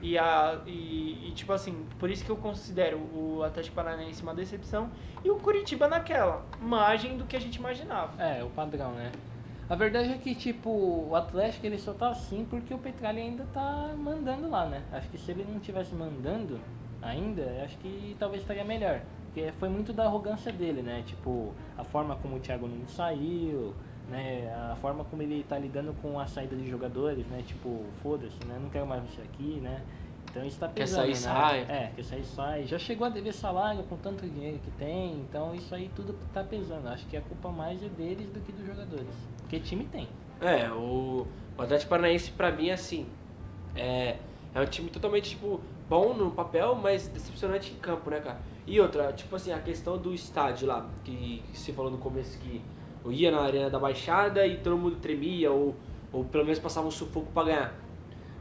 E, 0.00 0.16
a, 0.16 0.60
e, 0.64 1.28
e, 1.28 1.32
tipo 1.32 1.52
assim, 1.52 1.84
por 1.98 2.08
isso 2.08 2.24
que 2.24 2.30
eu 2.30 2.36
considero 2.36 2.98
o 2.98 3.42
Atlético 3.42 3.74
Paranaense 3.74 4.22
uma 4.22 4.34
decepção 4.34 4.90
e 5.24 5.30
o 5.30 5.36
Curitiba 5.36 5.88
naquela 5.88 6.46
margem 6.60 7.16
do 7.16 7.24
que 7.24 7.36
a 7.36 7.40
gente 7.40 7.56
imaginava. 7.56 8.12
É, 8.22 8.44
o 8.44 8.50
padrão, 8.50 8.92
né? 8.92 9.10
A 9.68 9.74
verdade 9.74 10.10
é 10.12 10.16
que, 10.16 10.34
tipo, 10.34 10.70
o 10.70 11.14
Atlético 11.14 11.66
ele 11.66 11.78
só 11.78 11.92
tá 11.92 12.08
assim 12.10 12.46
porque 12.48 12.72
o 12.72 12.78
Petralha 12.78 13.20
ainda 13.20 13.44
tá 13.52 13.92
mandando 13.98 14.48
lá, 14.48 14.66
né? 14.66 14.82
Acho 14.92 15.08
que 15.10 15.18
se 15.18 15.30
ele 15.30 15.44
não 15.44 15.58
tivesse 15.58 15.94
mandando 15.94 16.58
ainda, 17.02 17.62
acho 17.64 17.76
que 17.78 18.16
talvez 18.18 18.42
estaria 18.42 18.64
melhor. 18.64 19.02
Porque 19.38 19.52
foi 19.58 19.68
muito 19.68 19.92
da 19.92 20.04
arrogância 20.04 20.52
dele, 20.52 20.82
né? 20.82 21.04
Tipo, 21.06 21.52
a 21.76 21.84
forma 21.84 22.16
como 22.16 22.36
o 22.36 22.40
Thiago 22.40 22.66
Nunes 22.66 22.90
saiu, 22.90 23.72
né? 24.10 24.52
A 24.72 24.76
forma 24.76 25.04
como 25.04 25.22
ele 25.22 25.44
tá 25.48 25.56
lidando 25.56 25.94
com 26.02 26.18
a 26.18 26.26
saída 26.26 26.56
de 26.56 26.68
jogadores, 26.68 27.24
né? 27.28 27.42
Tipo, 27.46 27.84
foda-se, 28.02 28.44
né? 28.46 28.58
Não 28.60 28.68
quero 28.68 28.86
mais 28.86 29.02
você 29.04 29.22
aqui, 29.22 29.60
né? 29.62 29.80
Então 30.28 30.44
isso 30.44 30.58
tá 30.58 30.66
Quer 30.66 30.82
pesando, 30.82 31.02
sair, 31.02 31.08
né? 31.10 31.14
sai. 31.14 31.60
É, 31.68 31.92
quer 31.94 32.02
sair, 32.04 32.24
sai. 32.24 32.66
Já 32.66 32.78
chegou 32.78 33.06
a 33.06 33.10
dever 33.10 33.32
salário 33.32 33.84
com 33.84 33.96
tanto 33.96 34.26
dinheiro 34.26 34.58
que 34.58 34.70
tem, 34.72 35.20
então 35.20 35.54
isso 35.54 35.72
aí 35.72 35.88
tudo 35.94 36.18
tá 36.34 36.42
pesando. 36.42 36.88
Acho 36.88 37.06
que 37.06 37.16
a 37.16 37.20
culpa 37.20 37.50
mais 37.50 37.82
é 37.82 37.88
deles 37.88 38.28
do 38.30 38.40
que 38.40 38.50
dos 38.50 38.66
jogadores. 38.66 39.14
Porque 39.38 39.60
time 39.60 39.84
tem. 39.84 40.08
É, 40.40 40.68
o, 40.70 41.26
o 41.56 41.62
Atlético 41.62 41.90
Paranaense 41.90 42.32
pra 42.32 42.50
mim, 42.50 42.70
assim, 42.70 43.06
é, 43.76 44.16
é 44.54 44.60
um 44.60 44.66
time 44.66 44.90
totalmente, 44.90 45.30
tipo, 45.30 45.60
bom 45.88 46.12
no 46.12 46.30
papel, 46.30 46.74
mas 46.74 47.06
decepcionante 47.08 47.72
em 47.72 47.76
campo, 47.76 48.10
né, 48.10 48.20
cara? 48.20 48.38
E 48.68 48.78
outra, 48.78 49.10
tipo 49.14 49.34
assim, 49.34 49.50
a 49.50 49.58
questão 49.58 49.96
do 49.96 50.12
estádio 50.12 50.68
lá, 50.68 50.86
que, 51.02 51.42
que 51.50 51.58
você 51.58 51.72
falou 51.72 51.90
no 51.90 51.96
começo 51.96 52.38
que 52.38 52.60
eu 53.02 53.10
ia 53.10 53.30
na 53.30 53.40
Arena 53.40 53.70
da 53.70 53.78
Baixada 53.78 54.46
e 54.46 54.58
todo 54.58 54.76
mundo 54.76 54.96
tremia, 54.96 55.50
ou, 55.50 55.74
ou 56.12 56.22
pelo 56.26 56.44
menos 56.44 56.58
passava 56.58 56.86
um 56.86 56.90
sufoco 56.90 57.32
pra 57.32 57.44
ganhar. 57.44 57.74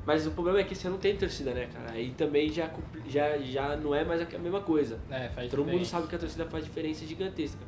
Mas 0.05 0.27
o 0.27 0.31
problema 0.31 0.59
é 0.59 0.65
que 0.65 0.75
você 0.75 0.89
não 0.89 0.97
tem 0.97 1.15
torcida, 1.15 1.53
né, 1.53 1.69
cara? 1.73 1.91
Aí 1.91 2.11
também 2.11 2.49
já, 2.49 2.69
já, 3.07 3.37
já 3.37 3.77
não 3.77 3.95
é 3.95 4.03
mais 4.03 4.21
a 4.21 4.37
mesma 4.37 4.59
coisa. 4.59 4.99
É, 5.09 5.29
faz 5.29 5.49
Todo 5.49 5.63
mundo 5.65 5.85
sabe 5.85 6.07
que 6.07 6.15
a 6.15 6.19
torcida 6.19 6.45
faz 6.45 6.65
diferença 6.65 7.05
gigantesca. 7.05 7.61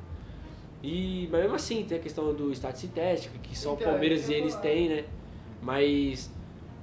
E, 0.83 1.29
mas 1.31 1.41
mesmo 1.41 1.55
assim, 1.55 1.85
tem 1.85 1.97
a 1.97 2.01
questão 2.01 2.33
do 2.33 2.51
estádio 2.51 2.81
sintético, 2.81 3.39
que 3.39 3.57
só 3.57 3.71
o 3.71 3.73
Então, 3.75 3.91
Palmeiras 3.91 4.21
isso 4.21 4.31
e 4.31 4.35
eles 4.35 4.55
têm, 4.55 4.89
né? 4.89 5.05
Mas, 5.61 6.29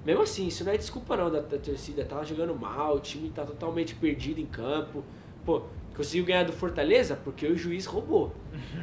mesmo 0.07 0.23
assim, 0.23 0.47
isso 0.47 0.65
não 0.65 0.73
é 0.73 0.79
desculpa 0.79 1.17
não 1.19 1.31
da, 1.31 1.41
da 1.41 1.59
torcida. 1.59 2.03
Tava 2.05 2.25
jogando 2.25 2.55
mal, 2.55 2.97
o 2.97 3.01
time 3.01 3.29
tá 3.29 3.45
totalmente 3.45 3.95
perdido 3.95 4.41
em 4.41 4.47
campo. 4.47 5.05
Pô, 5.47 5.63
conseguiu 5.97 6.27
ganhar 6.27 6.43
do 6.43 6.53
Fortaleza 6.53 7.19
porque 7.23 7.47
o 7.47 7.57
juiz 7.57 7.87
roubou. 7.87 8.33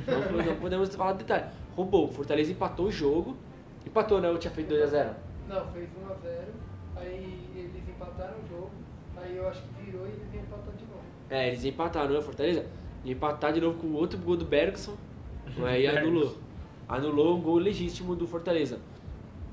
Não, 0.07 0.45
não 0.45 0.55
podemos 0.57 0.95
falar 0.95 1.11
de 1.11 1.19
detalhe. 1.19 1.45
Roubou. 1.75 2.05
O 2.05 2.07
Fortaleza 2.07 2.51
empatou 2.51 2.87
o 2.87 2.91
jogo. 2.91 3.35
Empatou, 3.85 4.21
né? 4.21 4.29
Eu 4.29 4.37
tinha 4.37 4.51
feito 4.51 4.73
2x0. 4.73 5.13
Não, 5.49 5.67
fez 5.73 5.89
1x0, 5.89 6.45
aí 6.95 7.49
eles 7.53 7.87
empataram 7.87 8.35
o 8.37 8.47
jogo, 8.47 8.71
aí 9.17 9.35
eu 9.35 9.47
acho 9.47 9.61
que 9.61 9.83
virou 9.83 10.07
e 10.07 10.11
eles 10.11 10.29
vêm 10.31 10.39
empatar 10.39 10.73
de 10.73 10.85
novo. 10.85 11.01
É, 11.29 11.47
eles 11.49 11.65
empataram, 11.65 12.13
né, 12.13 12.21
Fortaleza? 12.21 12.65
E 13.03 13.11
empatar 13.11 13.51
de 13.51 13.59
novo 13.59 13.77
com 13.77 13.87
o 13.87 13.95
outro 13.95 14.17
gol 14.19 14.37
do 14.37 14.45
Bergson. 14.45 14.95
Aí 15.65 15.85
anulou. 15.85 16.37
Anulou 16.87 17.37
um 17.37 17.41
gol 17.41 17.57
legítimo 17.57 18.15
do 18.15 18.25
Fortaleza. 18.25 18.79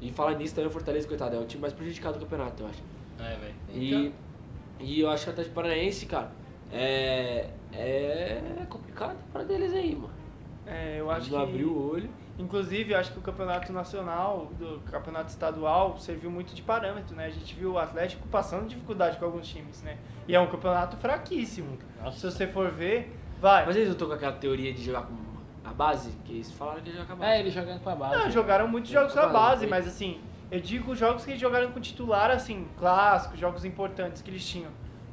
E 0.00 0.12
fala 0.12 0.34
nisso 0.36 0.54
também, 0.54 0.68
o 0.68 0.72
Fortaleza, 0.72 1.08
coitado, 1.08 1.34
é 1.34 1.38
o 1.40 1.44
time 1.44 1.60
mais 1.60 1.74
prejudicado 1.74 2.18
do 2.18 2.24
campeonato, 2.24 2.62
eu 2.62 2.68
acho. 2.68 2.82
É, 3.18 3.36
velho. 3.36 3.54
E, 3.74 4.12
e 4.78 5.00
eu 5.00 5.10
acho 5.10 5.24
que 5.24 5.30
o 5.30 5.32
Atlético 5.32 5.54
Paranaense, 5.54 6.06
cara, 6.06 6.30
é, 6.72 7.50
é 7.72 8.66
complicado 8.68 9.18
para 9.32 9.44
deles 9.44 9.72
aí, 9.72 9.94
mano. 9.94 10.20
É, 10.66 11.00
eu 11.00 11.10
acho 11.10 11.28
Eles 11.28 11.30
que... 11.30 11.36
abriu 11.36 11.68
o 11.68 11.90
olho. 11.92 12.10
Inclusive, 12.38 12.92
eu 12.92 12.98
acho 12.98 13.12
que 13.12 13.18
o 13.18 13.22
campeonato 13.22 13.72
nacional, 13.72 14.50
do 14.58 14.80
campeonato 14.90 15.28
estadual, 15.28 15.98
serviu 15.98 16.30
muito 16.30 16.54
de 16.54 16.62
parâmetro, 16.62 17.14
né? 17.14 17.26
A 17.26 17.30
gente 17.30 17.54
viu 17.54 17.72
o 17.72 17.78
Atlético 17.78 18.26
passando 18.28 18.66
dificuldade 18.66 19.18
com 19.18 19.24
alguns 19.26 19.46
times, 19.46 19.82
né? 19.82 19.98
E 20.26 20.34
é 20.34 20.40
um 20.40 20.46
campeonato 20.46 20.96
fraquíssimo. 20.96 21.76
Se 21.76 22.04
Nossa. 22.04 22.30
você 22.30 22.46
for 22.46 22.70
ver, 22.70 23.14
vai. 23.40 23.66
Mas 23.66 23.76
eles 23.76 23.88
não 23.88 23.92
estão 23.94 24.08
com 24.08 24.14
aquela 24.14 24.32
teoria 24.32 24.72
de 24.72 24.82
jogar 24.82 25.02
com 25.02 25.14
a 25.64 25.72
base? 25.72 26.12
Que 26.24 26.34
eles 26.34 26.50
falaram 26.52 26.80
que 26.80 26.88
ia 26.88 26.94
jogar 26.94 27.06
com 27.08 27.12
a 27.12 27.16
base. 27.16 27.32
É, 27.32 27.40
ele 27.40 27.50
jogando 27.50 27.80
com 27.80 27.90
a 27.90 27.96
base. 27.96 28.16
Não, 28.16 28.30
jogaram 28.30 28.68
muitos 28.68 28.90
jogos 28.90 29.12
com 29.12 29.20
a 29.20 29.26
base, 29.26 29.66
mas 29.66 29.86
assim, 29.86 30.20
eu 30.50 30.60
digo 30.60 30.96
jogos 30.96 31.24
que 31.24 31.32
eles 31.32 31.40
jogaram 31.40 31.70
com 31.72 31.80
titular, 31.80 32.30
assim, 32.30 32.66
clássicos, 32.78 33.38
jogos 33.38 33.64
importantes 33.64 34.22
que 34.22 34.30
eles 34.30 34.46
tinham. 34.46 34.70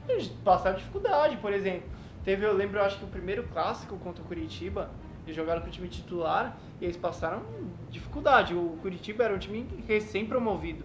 Eles 0.07 0.27
passaram 0.27 0.77
dificuldade, 0.77 1.37
por 1.37 1.51
exemplo. 1.51 1.89
Teve, 2.23 2.45
eu 2.45 2.53
lembro, 2.53 2.79
eu 2.79 2.83
acho 2.83 2.97
que 2.97 3.05
o 3.05 3.07
primeiro 3.07 3.43
clássico 3.43 3.97
contra 3.97 4.21
o 4.21 4.25
Curitiba, 4.25 4.89
eles 5.25 5.35
jogaram 5.35 5.61
com 5.61 5.67
o 5.67 5.71
time 5.71 5.87
titular 5.87 6.57
e 6.79 6.85
eles 6.85 6.97
passaram 6.97 7.41
dificuldade. 7.89 8.53
O 8.53 8.77
Curitiba 8.81 9.23
era 9.23 9.33
um 9.33 9.37
time 9.37 9.67
recém-promovido, 9.87 10.83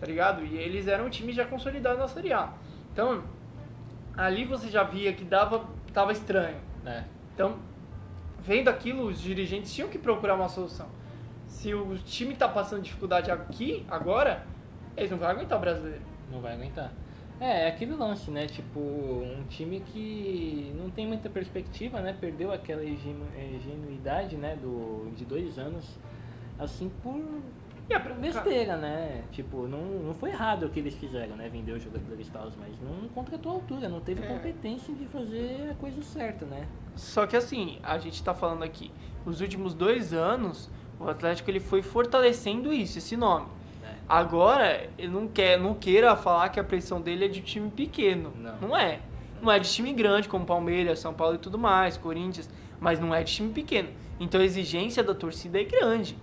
tá 0.00 0.06
ligado? 0.06 0.44
E 0.44 0.56
eles 0.56 0.86
eram 0.86 1.06
um 1.06 1.10
time 1.10 1.32
já 1.32 1.44
consolidado 1.44 1.98
na 1.98 2.08
Série 2.08 2.32
A. 2.32 2.52
Então, 2.92 3.22
ali 4.16 4.44
você 4.44 4.68
já 4.68 4.82
via 4.82 5.12
que 5.12 5.24
dava, 5.24 5.66
tava 5.92 6.12
estranho. 6.12 6.58
É. 6.84 7.04
Então, 7.34 7.56
vendo 8.38 8.68
aquilo, 8.68 9.06
os 9.06 9.20
dirigentes 9.20 9.72
tinham 9.72 9.88
que 9.88 9.98
procurar 9.98 10.34
uma 10.34 10.48
solução. 10.48 10.86
Se 11.46 11.74
o 11.74 11.96
time 11.96 12.34
tá 12.34 12.48
passando 12.48 12.82
dificuldade 12.82 13.30
aqui, 13.30 13.86
agora, 13.88 14.46
eles 14.96 15.10
não 15.10 15.18
vão 15.18 15.28
aguentar 15.28 15.56
o 15.58 15.60
brasileiro. 15.60 16.02
Não 16.30 16.40
vai 16.40 16.52
aguentar. 16.52 16.92
É, 17.44 17.64
é 17.64 17.68
aquele 17.68 17.94
lance, 17.94 18.30
né? 18.30 18.46
Tipo, 18.46 18.80
um 18.80 19.44
time 19.50 19.80
que 19.80 20.72
não 20.78 20.88
tem 20.88 21.06
muita 21.06 21.28
perspectiva, 21.28 22.00
né? 22.00 22.16
Perdeu 22.18 22.50
aquela 22.50 22.82
ingenu- 22.82 23.26
ingenuidade, 23.36 24.34
né? 24.36 24.56
Do, 24.56 25.10
de 25.14 25.26
dois 25.26 25.58
anos, 25.58 25.84
assim, 26.58 26.90
por 27.02 27.20
a, 27.94 27.98
besteira, 27.98 28.78
né? 28.78 29.24
Tipo, 29.30 29.68
não, 29.68 29.82
não 29.84 30.14
foi 30.14 30.30
errado 30.30 30.64
o 30.64 30.70
que 30.70 30.80
eles 30.80 30.94
fizeram, 30.94 31.36
né? 31.36 31.50
Vender 31.50 31.72
os 31.72 31.82
jogadores 31.82 32.26
e 32.26 32.30
tal, 32.30 32.50
mas 32.58 32.80
não 32.80 33.08
contratou 33.08 33.52
a 33.52 33.54
altura, 33.56 33.88
não 33.90 34.00
teve 34.00 34.24
É. 34.24 34.26
competência 34.26 34.94
de 34.94 35.04
fazer 35.06 35.68
a 35.70 35.74
coisa 35.74 36.02
certa, 36.02 36.46
né? 36.46 36.66
Só 36.96 37.26
que 37.26 37.36
assim, 37.36 37.78
a 37.82 37.98
gente 37.98 38.22
tá 38.24 38.32
falando 38.32 38.62
aqui, 38.62 38.90
os 39.26 39.42
últimos 39.42 39.74
dois 39.74 40.14
anos, 40.14 40.70
o 40.98 41.06
Atlético 41.06 41.50
ele 41.50 41.60
foi 41.60 41.82
fortalecendo 41.82 42.72
isso, 42.72 42.96
esse 42.96 43.18
nome. 43.18 43.48
Agora, 44.08 44.88
ele 44.98 45.08
não 45.08 45.26
quer, 45.26 45.58
não 45.58 45.74
queira 45.74 46.14
falar 46.16 46.48
que 46.50 46.60
a 46.60 46.64
pressão 46.64 47.00
dele 47.00 47.24
é 47.24 47.28
de 47.28 47.40
time 47.40 47.70
pequeno. 47.70 48.32
Não. 48.60 48.76
é. 48.76 49.00
Não 49.40 49.50
é 49.50 49.58
de 49.58 49.70
time 49.70 49.92
grande, 49.92 50.28
como 50.28 50.44
Palmeiras, 50.44 50.98
São 50.98 51.12
Paulo 51.12 51.34
e 51.34 51.38
tudo 51.38 51.58
mais, 51.58 51.96
Corinthians, 51.96 52.48
mas 52.80 52.98
não 53.00 53.14
é 53.14 53.22
de 53.22 53.32
time 53.32 53.52
pequeno. 53.52 53.88
Então 54.20 54.40
a 54.40 54.44
exigência 54.44 55.02
da 55.02 55.14
torcida 55.14 55.60
é 55.60 55.64
grande. 55.64 56.16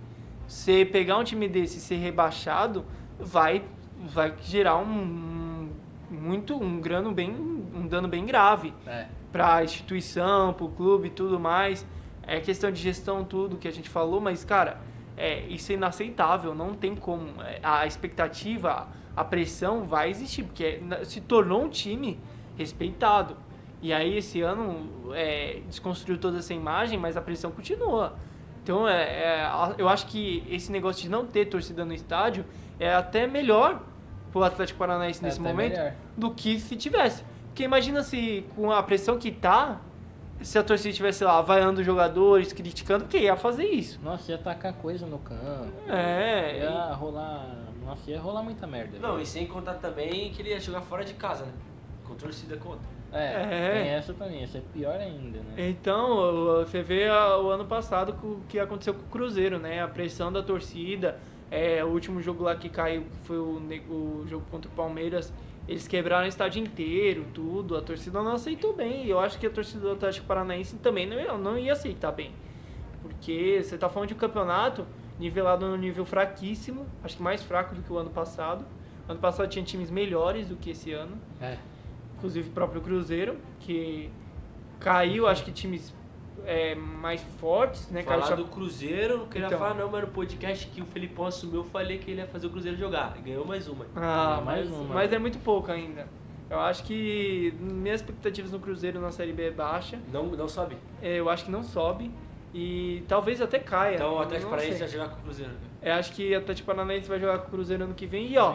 Você 0.46 0.84
pegar 0.84 1.18
um 1.18 1.24
time 1.24 1.48
desse 1.48 1.78
e 1.78 1.80
ser 1.80 1.96
rebaixado, 1.96 2.84
vai, 3.18 3.64
vai 3.96 4.34
gerar 4.42 4.76
um, 4.78 5.70
muito 6.10 6.56
um 6.60 6.80
grano 6.80 7.12
bem 7.12 7.30
um 7.74 7.86
dano 7.86 8.06
bem 8.06 8.26
grave 8.26 8.72
É. 8.86 9.06
para 9.32 9.56
a 9.56 9.64
instituição, 9.64 10.52
para 10.52 10.64
o 10.66 10.68
clube 10.68 11.08
e 11.08 11.10
tudo 11.10 11.40
mais. 11.40 11.86
É 12.24 12.38
questão 12.40 12.70
de 12.70 12.80
gestão, 12.80 13.24
tudo 13.24 13.56
que 13.56 13.66
a 13.66 13.72
gente 13.72 13.88
falou, 13.88 14.20
mas, 14.20 14.44
cara, 14.44 14.80
é, 15.16 15.40
isso 15.48 15.72
é 15.72 15.74
inaceitável, 15.74 16.54
não 16.54 16.74
tem 16.74 16.94
como. 16.96 17.40
É, 17.42 17.58
A 17.62 17.86
expectativa, 17.86 18.88
a 19.16 19.24
pressão 19.24 19.84
vai 19.84 20.10
existir, 20.10 20.42
porque 20.44 20.80
é- 20.90 21.04
se 21.04 21.20
tornou 21.20 21.62
um 21.64 21.68
time 21.68 22.18
respeitado. 22.56 23.36
E 23.80 23.92
aí, 23.92 24.16
esse 24.16 24.40
ano, 24.40 25.12
é, 25.14 25.60
desconstruiu 25.66 26.18
toda 26.18 26.38
essa 26.38 26.54
imagem, 26.54 26.98
mas 26.98 27.16
a 27.16 27.20
pressão 27.20 27.50
continua. 27.50 28.14
Então, 28.62 28.88
é, 28.88 29.02
é, 29.02 29.50
eu 29.76 29.88
acho 29.88 30.06
que 30.06 30.44
esse 30.48 30.70
negócio 30.70 31.02
de 31.02 31.08
não 31.08 31.26
ter 31.26 31.46
torcida 31.46 31.84
no 31.84 31.92
estádio 31.92 32.44
é 32.78 32.94
até 32.94 33.26
melhor 33.26 33.82
pro 34.30 34.42
Atlético 34.44 34.78
Paranaense 34.78 35.20
É 35.22 35.26
nesse 35.26 35.40
momento 35.40 35.72
melhor. 35.76 35.94
do 36.16 36.30
que 36.32 36.60
se 36.60 36.76
tivesse. 36.76 37.24
Porque 37.48 37.64
imagina 37.64 38.02
se 38.04 38.46
com 38.54 38.70
a 38.70 38.82
pressão 38.82 39.18
que 39.18 39.30
tá, 39.32 39.80
se 40.42 40.58
a 40.58 40.62
torcida 40.62 40.90
estivesse 40.90 41.24
lá 41.24 41.40
vaiando 41.40 41.80
os 41.80 41.86
jogadores, 41.86 42.52
criticando, 42.52 43.04
porque 43.04 43.18
ia 43.18 43.36
fazer 43.36 43.64
isso. 43.66 44.00
Nossa, 44.02 44.32
ia 44.32 44.38
tacar 44.38 44.72
coisa 44.74 45.06
no 45.06 45.18
campo. 45.18 45.72
É, 45.88 46.58
Ia 46.60 46.92
rolar. 46.94 47.46
Nossa, 47.84 48.10
ia 48.10 48.20
rolar 48.20 48.42
muita 48.42 48.66
merda. 48.66 48.98
Não, 48.98 49.12
velho. 49.12 49.22
e 49.22 49.26
sem 49.26 49.46
contar 49.46 49.74
também 49.74 50.30
que 50.32 50.40
ele 50.42 50.50
ia 50.50 50.60
jogar 50.60 50.80
fora 50.82 51.04
de 51.04 51.14
casa, 51.14 51.44
né? 51.44 51.52
Com 52.04 52.14
torcida 52.14 52.56
contra. 52.56 52.90
É, 53.12 53.26
É. 53.70 53.72
tem 53.82 53.88
essa 53.90 54.14
também, 54.14 54.42
essa 54.42 54.58
é 54.58 54.62
pior 54.72 54.94
ainda, 54.98 55.38
né? 55.40 55.54
Então, 55.68 56.56
você 56.64 56.82
vê 56.82 57.10
o 57.10 57.48
ano 57.50 57.64
passado 57.66 58.14
com 58.14 58.26
o 58.28 58.40
que 58.48 58.58
aconteceu 58.58 58.94
com 58.94 59.02
o 59.02 59.08
Cruzeiro, 59.10 59.58
né? 59.58 59.82
A 59.82 59.88
pressão 59.88 60.32
da 60.32 60.42
torcida, 60.42 61.18
É, 61.50 61.84
o 61.84 61.88
último 61.88 62.22
jogo 62.22 62.44
lá 62.44 62.56
que 62.56 62.70
caiu, 62.70 63.02
que 63.02 63.26
foi 63.26 63.36
o, 63.36 63.60
o 63.90 64.24
jogo 64.26 64.42
contra 64.50 64.70
o 64.70 64.74
Palmeiras, 64.74 65.30
eles 65.68 65.86
quebraram 65.86 66.24
o 66.24 66.28
estádio 66.28 66.62
inteiro, 66.62 67.24
tudo. 67.32 67.76
A 67.76 67.80
torcida 67.82 68.22
não 68.22 68.32
aceitou 68.32 68.74
bem. 68.74 69.04
E 69.06 69.10
eu 69.10 69.18
acho 69.20 69.38
que 69.38 69.46
a 69.46 69.50
torcida 69.50 69.80
do 69.80 69.92
Atlético 69.92 70.26
Paranaense 70.26 70.76
também 70.76 71.06
não 71.06 71.18
ia, 71.20 71.32
não 71.38 71.56
ia 71.58 71.72
aceitar 71.72 72.12
bem. 72.12 72.32
Porque 73.00 73.60
você 73.62 73.76
tá 73.78 73.88
falando 73.88 74.08
de 74.08 74.14
um 74.14 74.18
campeonato 74.18 74.86
nivelado 75.18 75.66
no 75.68 75.76
nível 75.76 76.04
fraquíssimo, 76.04 76.86
acho 77.04 77.16
que 77.16 77.22
mais 77.22 77.42
fraco 77.42 77.74
do 77.74 77.82
que 77.82 77.92
o 77.92 77.96
ano 77.98 78.10
passado. 78.10 78.64
Ano 79.08 79.18
passado 79.20 79.48
tinha 79.48 79.64
times 79.64 79.90
melhores 79.90 80.48
do 80.48 80.56
que 80.56 80.70
esse 80.70 80.92
ano, 80.92 81.16
É. 81.40 81.56
inclusive 82.16 82.48
o 82.48 82.52
próprio 82.52 82.80
Cruzeiro, 82.80 83.36
que 83.60 84.10
caiu, 84.80 85.26
acho 85.26 85.44
que 85.44 85.52
times 85.52 85.92
é, 86.46 86.74
mais 86.74 87.22
fortes, 87.38 87.88
né? 87.90 88.02
Falar 88.02 88.22
Chape- 88.26 88.42
do 88.42 88.48
Cruzeiro, 88.48 89.18
não 89.18 89.26
queria 89.26 89.46
Então. 89.46 89.58
falar 89.58 89.74
não, 89.74 89.90
mas 89.90 90.02
no 90.02 90.08
podcast 90.08 90.66
que 90.68 90.80
o 90.80 90.84
Felipão 90.86 91.26
assumiu, 91.26 91.60
eu 91.60 91.64
falei 91.64 91.98
que 91.98 92.10
ele 92.10 92.20
ia 92.20 92.26
fazer 92.26 92.46
o 92.46 92.50
Cruzeiro 92.50 92.76
jogar. 92.76 93.14
E 93.18 93.22
ganhou 93.22 93.44
mais 93.44 93.68
uma. 93.68 93.86
Ah, 93.96 94.38
É, 94.40 94.44
mais 94.44 94.68
mas, 94.68 94.78
uma. 94.78 94.94
mas 94.94 95.12
é 95.12 95.18
muito 95.18 95.38
pouco 95.38 95.70
ainda. 95.70 96.06
Eu 96.50 96.60
acho 96.60 96.84
que 96.84 97.54
minhas 97.60 98.00
expectativas 98.00 98.52
no 98.52 98.58
Cruzeiro 98.60 99.00
na 99.00 99.10
Série 99.10 99.32
B 99.32 99.44
é 99.46 99.50
baixa. 99.50 99.98
Não, 100.12 100.26
não 100.26 100.48
sobe. 100.48 100.76
É, 101.00 101.18
Eu 101.18 101.30
acho 101.30 101.44
que 101.46 101.50
não 101.50 101.62
sobe. 101.62 102.10
E 102.54 103.02
talvez 103.08 103.40
até 103.40 103.58
caia. 103.58 103.94
Então 103.94 104.14
o 104.14 104.18
Atlético 104.20 104.50
Paranaense 104.50 104.78
vai 104.78 104.88
jogar 104.88 105.08
com 105.08 105.20
o 105.20 105.22
Cruzeiro. 105.22 105.52
Eu 105.80 105.92
acho 105.94 106.12
que 106.12 106.34
o 106.34 106.38
Atlético 106.38 106.66
Paranaense 106.66 107.08
vai 107.08 107.18
jogar 107.18 107.38
com 107.38 107.46
o 107.46 107.50
Cruzeiro 107.50 107.84
ano 107.84 107.94
que 107.94 108.04
vem. 108.04 108.26
E 108.30 108.36
ó, 108.36 108.54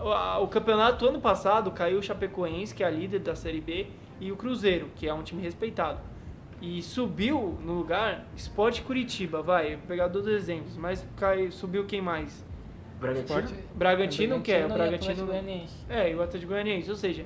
o, 0.00 0.08
a- 0.08 0.38
o 0.40 0.48
campeonato 0.48 1.06
ano 1.06 1.20
passado 1.20 1.70
caiu 1.70 2.00
o 2.00 2.02
Chapecoense, 2.02 2.74
que 2.74 2.82
é 2.82 2.86
a 2.86 2.90
líder 2.90 3.20
da 3.20 3.36
Série 3.36 3.60
B, 3.60 3.86
e 4.20 4.32
o 4.32 4.36
Cruzeiro, 4.36 4.88
que 4.96 5.06
é 5.06 5.14
um 5.14 5.22
time 5.22 5.40
respeitado. 5.40 6.00
E 6.62 6.80
subiu 6.80 7.58
no 7.64 7.72
lugar 7.74 8.24
Sport 8.36 8.82
Curitiba, 8.82 9.42
vai, 9.42 9.74
vou 9.76 9.86
pegar 9.88 10.06
dois 10.06 10.26
exemplos, 10.28 10.76
mas 10.76 11.04
caiu, 11.16 11.50
subiu 11.50 11.84
quem 11.84 12.00
mais? 12.00 12.44
Bragantino? 13.00 13.40
Sport- 13.40 13.54
Bragantino, 13.74 14.40
que 14.40 14.52
é? 14.52 14.64
O 14.64 14.68
Bragantino. 14.68 15.26
É, 15.88 16.10
e 16.12 16.14
o 16.14 16.22
Atlético 16.22 16.52
Goianiense, 16.52 16.88
ou 16.88 16.96
seja, 16.96 17.24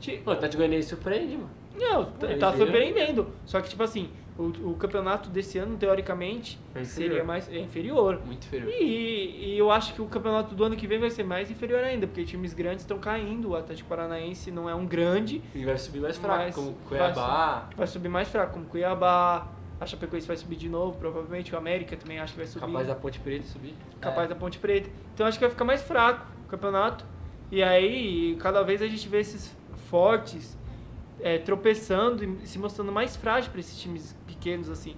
ti- 0.00 0.22
o 0.24 0.30
Atlético 0.30 0.62
Goianiense 0.62 0.88
surpreende, 0.88 1.36
mano. 1.36 1.50
Não, 1.78 2.04
tá- 2.06 2.26
tá 2.38 2.50
surpreendendo. 2.56 3.28
Só 3.44 3.60
que, 3.60 3.68
tipo 3.68 3.82
assim, 3.82 4.08
o, 4.38 4.70
o 4.70 4.74
campeonato 4.76 5.28
desse 5.28 5.58
ano, 5.58 5.76
teoricamente, 5.76 6.58
É 6.74 6.84
seria 6.84 7.24
mais 7.24 7.48
é 7.52 7.58
inferior. 7.58 8.20
Muito 8.24 8.46
inferior. 8.46 8.72
E, 8.72 9.54
e 9.54 9.58
eu 9.58 9.70
acho 9.70 9.92
que 9.94 10.00
o 10.00 10.06
campeonato 10.06 10.54
do 10.54 10.62
ano 10.64 10.76
que 10.76 10.86
vem 10.86 10.98
vai 11.00 11.10
ser 11.10 11.24
mais 11.24 11.50
inferior 11.50 11.82
ainda, 11.82 12.06
porque 12.06 12.24
times 12.24 12.54
grandes 12.54 12.82
estão 12.84 12.98
caindo. 12.98 13.50
O 13.50 13.56
Atlético 13.56 13.88
Paranaense 13.88 14.50
não 14.52 14.70
é 14.70 14.74
um 14.74 14.86
grande, 14.86 15.42
E 15.54 15.64
vai 15.64 15.76
subir 15.76 16.00
mais 16.00 16.16
fraco, 16.16 16.52
como 16.52 16.72
vai 16.88 16.98
Cuiabá. 17.12 17.68
vai 17.76 17.86
subir 17.86 18.08
mais 18.08 18.28
fraco, 18.28 18.52
como 18.54 18.64
Cuiabá. 18.66 19.48
A 19.80 19.86
Chapecoense 19.86 20.26
vai 20.26 20.36
subir 20.36 20.56
de 20.56 20.68
novo, 20.68 20.98
provavelmente. 20.98 21.54
O 21.54 21.58
América 21.58 21.96
também 21.96 22.18
acho 22.18 22.32
que 22.32 22.38
vai 22.38 22.46
subir. 22.46 22.66
Capaz 22.66 22.86
da 22.86 22.94
Ponte 22.94 23.20
Preta 23.20 23.46
subir. 23.46 23.74
capaz 24.00 24.26
É. 24.26 24.28
da 24.28 24.34
Ponte 24.34 24.58
Preta. 24.58 24.90
Então 25.14 25.26
acho 25.26 25.38
que 25.38 25.44
vai 25.44 25.50
ficar 25.50 25.64
mais 25.64 25.82
fraco 25.82 26.26
o 26.46 26.48
campeonato. 26.48 27.04
E 27.50 27.62
aí, 27.62 28.36
cada 28.40 28.62
vez 28.62 28.82
a 28.82 28.86
gente 28.86 29.08
vê 29.08 29.20
esses 29.20 29.56
fortes 29.88 30.56
é, 31.20 31.38
tropeçando 31.38 32.24
e 32.42 32.46
se 32.46 32.58
mostrando 32.58 32.92
mais 32.92 33.16
frágil 33.16 33.50
para 33.50 33.60
esses 33.60 33.78
times 33.78 34.16
pequenos, 34.26 34.68
assim. 34.68 34.96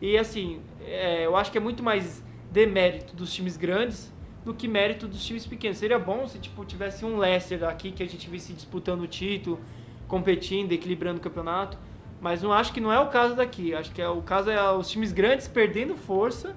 E 0.00 0.16
assim, 0.16 0.60
é, 0.80 1.26
eu 1.26 1.36
acho 1.36 1.50
que 1.50 1.58
é 1.58 1.60
muito 1.60 1.82
mais 1.82 2.22
demérito 2.50 3.14
dos 3.14 3.32
times 3.32 3.56
grandes 3.56 4.12
do 4.44 4.54
que 4.54 4.66
mérito 4.66 5.06
dos 5.06 5.24
times 5.24 5.46
pequenos. 5.46 5.78
Seria 5.78 5.98
bom 5.98 6.26
se 6.26 6.38
tipo, 6.38 6.64
tivesse 6.64 7.04
um 7.04 7.18
Leicester 7.18 7.64
aqui 7.64 7.90
que 7.92 8.02
a 8.02 8.06
gente 8.06 8.30
visse 8.30 8.52
disputando 8.52 9.02
o 9.02 9.06
título, 9.06 9.60
competindo, 10.06 10.72
equilibrando 10.72 11.18
o 11.18 11.20
campeonato. 11.22 11.76
Mas 12.20 12.42
não 12.42 12.52
acho 12.52 12.72
que 12.72 12.80
não 12.80 12.92
é 12.92 12.98
o 12.98 13.08
caso 13.08 13.34
daqui. 13.36 13.74
Acho 13.74 13.92
que 13.92 14.00
é, 14.00 14.08
o 14.08 14.22
caso 14.22 14.50
é 14.50 14.72
os 14.72 14.88
times 14.88 15.12
grandes 15.12 15.46
perdendo 15.46 15.96
força 15.96 16.56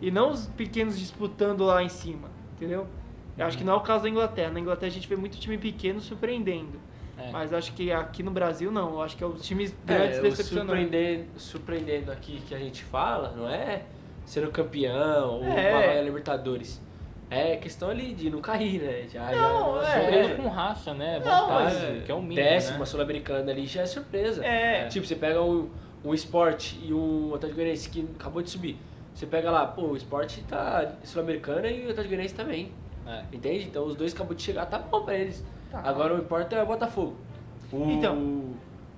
e 0.00 0.10
não 0.10 0.30
os 0.30 0.46
pequenos 0.46 0.98
disputando 0.98 1.64
lá 1.64 1.82
em 1.82 1.88
cima, 1.88 2.30
entendeu? 2.54 2.86
Eu 3.36 3.46
acho 3.46 3.56
que 3.56 3.64
não 3.64 3.72
é 3.72 3.76
o 3.76 3.80
caso 3.80 4.04
da 4.04 4.10
Inglaterra. 4.10 4.50
Na 4.50 4.60
Inglaterra 4.60 4.90
a 4.90 4.94
gente 4.94 5.08
vê 5.08 5.16
muito 5.16 5.38
time 5.38 5.56
pequeno 5.56 6.00
surpreendendo. 6.00 6.78
É. 7.18 7.30
Mas 7.30 7.52
acho 7.52 7.72
que 7.74 7.92
aqui 7.92 8.22
no 8.22 8.30
Brasil 8.30 8.70
não. 8.70 8.90
Eu 8.94 9.02
acho 9.02 9.16
que 9.16 9.22
é 9.22 9.26
os 9.26 9.42
times 9.46 9.74
grandes 9.84 10.16
É, 10.16 10.20
o 10.20 10.22
decepcionando. 10.22 10.70
surpreendendo, 10.70 11.24
surpreendendo 11.36 12.12
aqui 12.12 12.40
que 12.48 12.54
a 12.54 12.58
gente 12.58 12.82
fala, 12.84 13.32
não 13.36 13.48
é 13.48 13.82
sendo 14.24 14.50
campeão 14.50 15.34
ou 15.40 15.44
É. 15.44 15.70
uma 15.70 15.80
vaga 15.86 16.00
Libertadores. 16.00 16.80
É 17.30 17.56
questão 17.56 17.88
ali 17.88 18.12
de 18.14 18.28
não 18.28 18.40
cair, 18.42 18.80
né? 18.82 19.06
Já, 19.10 19.30
Não, 19.30 19.80
já 19.82 19.88
é. 19.88 20.04
Jogando 20.04 20.12
surpresa. 20.26 20.34
com 20.42 20.48
raça, 20.48 20.94
né? 20.94 21.18
Não, 21.24 21.42
Vontade, 21.48 21.74
mas- 21.76 22.04
que 22.04 22.12
é 22.12 22.14
o 22.14 22.20
mínimo, 22.20 22.34
Décima 22.36 22.78
né? 22.80 22.84
Sul-Americana 22.84 23.50
ali 23.50 23.66
já 23.66 23.82
é 23.82 23.86
surpresa. 23.86 24.44
É. 24.44 24.86
Tipo, 24.88 25.06
você 25.06 25.16
pega 25.16 25.42
um, 25.42 25.70
um 26.04 26.12
Sport 26.14 26.74
e 26.82 26.92
um 26.92 27.34
Atlético 27.34 27.54
Goianiense 27.56 27.88
que 27.88 28.06
acabou 28.18 28.42
de 28.42 28.50
subir. 28.50 28.76
Você 29.14 29.24
pega 29.26 29.50
lá, 29.50 29.66
pô, 29.66 29.82
o 29.88 29.96
Sport 29.96 30.38
tá 30.48 30.92
Sul-Americana 31.04 31.68
e 31.68 31.80
o 31.86 31.90
Atlético 31.90 32.08
Goianiense 32.08 32.34
também. 32.34 32.72
É. 33.06 33.22
Entende? 33.32 33.64
Então 33.64 33.84
os 33.86 33.96
dois 33.96 34.14
acabou 34.14 34.34
de 34.34 34.42
chegar, 34.42 34.66
tá 34.66 34.78
bom 34.78 35.02
pra 35.02 35.14
eles. 35.16 35.42
Tá. 35.72 35.80
Agora 35.88 36.14
o 36.14 36.18
importa 36.18 36.54
é 36.54 36.62
o 36.62 36.66
Botafogo. 36.66 37.16
O, 37.72 37.90
Então. 37.90 38.52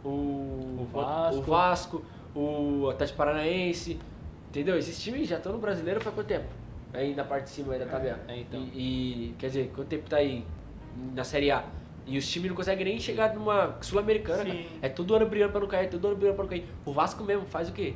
O, 0.04 0.08
o 0.08 0.88
Vasco. 0.92 1.38
O 1.38 1.42
Vasco, 1.42 2.04
o 2.34 2.90
Atlético 2.90 3.16
Paranaense. 3.16 3.98
Entendeu? 4.50 4.76
Esses 4.76 5.00
times 5.00 5.28
já 5.28 5.36
estão 5.36 5.52
no 5.52 5.58
brasileiro 5.58 6.00
faz 6.00 6.14
quanto 6.14 6.26
tempo? 6.26 6.46
Aí 6.92 7.14
na 7.14 7.24
parte 7.24 7.44
de 7.44 7.50
cima 7.50 7.72
aí 7.72 7.78
da 7.78 7.86
tabela. 7.86 8.20
É, 8.28 8.38
então. 8.40 8.60
E, 8.72 9.30
e, 9.30 9.34
quer 9.38 9.46
dizer, 9.46 9.72
quanto 9.74 9.88
tempo 9.88 10.08
tá 10.10 10.16
aí 10.16 10.44
na 11.14 11.24
Série 11.24 11.50
A? 11.50 11.64
E 12.06 12.18
os 12.18 12.28
times 12.28 12.50
não 12.50 12.56
conseguem 12.56 12.84
nem 12.84 13.00
chegar 13.00 13.34
numa 13.34 13.76
Sul-Americana. 13.80 14.54
É 14.82 14.88
todo 14.88 15.14
ano 15.14 15.26
brigando 15.26 15.52
pra 15.52 15.60
não 15.60 15.68
cair, 15.68 15.88
todo 15.88 16.06
ano 16.06 16.16
brigando 16.16 16.36
pra 16.36 16.44
não 16.44 16.50
cair. 16.50 16.66
O 16.84 16.92
Vasco 16.92 17.24
mesmo 17.24 17.46
faz 17.46 17.68
o 17.68 17.72
quê? 17.72 17.94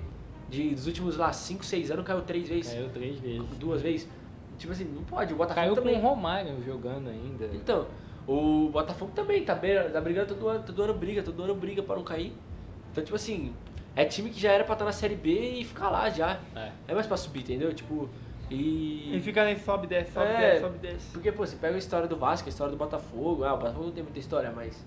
De, 0.48 0.70
dos 0.70 0.86
últimos 0.86 1.16
lá 1.16 1.30
5, 1.32 1.64
6 1.64 1.90
anos 1.90 2.06
caiu 2.06 2.22
três 2.22 2.48
vezes. 2.48 2.72
Caiu 2.72 2.88
três 2.88 3.18
vezes. 3.20 3.42
Duas 3.58 3.82
vezes. 3.82 4.08
Tipo 4.56 4.72
assim, 4.72 4.84
não 4.84 5.04
pode. 5.04 5.34
O 5.34 5.36
Botafogo 5.36 5.60
Caiu 5.60 5.74
com 5.76 5.82
também. 5.82 5.96
o 5.98 6.00
Romário 6.00 6.62
jogando 6.64 7.10
ainda. 7.10 7.50
Então, 7.52 7.86
o 8.28 8.68
Botafogo 8.70 9.10
também 9.14 9.42
tá, 9.44 9.54
tá 9.56 10.00
brigando 10.00 10.34
todo 10.34 10.48
ano, 10.48 10.62
todo 10.64 10.82
ano 10.82 10.94
briga, 10.94 11.22
todo 11.22 11.42
ano 11.42 11.54
briga 11.54 11.82
pra 11.82 11.96
não 11.96 12.04
cair. 12.04 12.32
Então, 12.92 13.02
tipo 13.02 13.16
assim, 13.16 13.54
é 13.96 14.04
time 14.04 14.28
que 14.30 14.38
já 14.38 14.52
era 14.52 14.64
pra 14.64 14.74
estar 14.74 14.84
na 14.84 14.92
Série 14.92 15.16
B 15.16 15.30
e 15.60 15.64
ficar 15.64 15.88
lá 15.90 16.10
já. 16.10 16.38
É. 16.54 16.70
É 16.88 16.94
mais 16.94 17.06
pra 17.06 17.16
subir, 17.16 17.40
entendeu? 17.40 17.72
Tipo, 17.72 18.08
e... 18.50 19.16
E 19.16 19.20
fica 19.20 19.44
nesse 19.44 19.64
sobe, 19.64 19.86
desce, 19.86 20.12
sobe, 20.12 20.26
É. 20.26 20.40
desce, 20.50 20.60
sobe, 20.60 20.78
desce. 20.78 21.10
Porque, 21.12 21.32
pô, 21.32 21.46
você 21.46 21.56
pega 21.56 21.74
a 21.74 21.78
história 21.78 22.06
do 22.06 22.16
Vasco, 22.16 22.48
a 22.48 22.50
história 22.50 22.70
do 22.70 22.76
Botafogo, 22.78 23.44
ah, 23.44 23.54
o 23.54 23.58
Botafogo 23.58 23.84
não 23.86 23.92
tem 23.92 24.02
muita 24.02 24.18
história, 24.18 24.52
mas... 24.54 24.84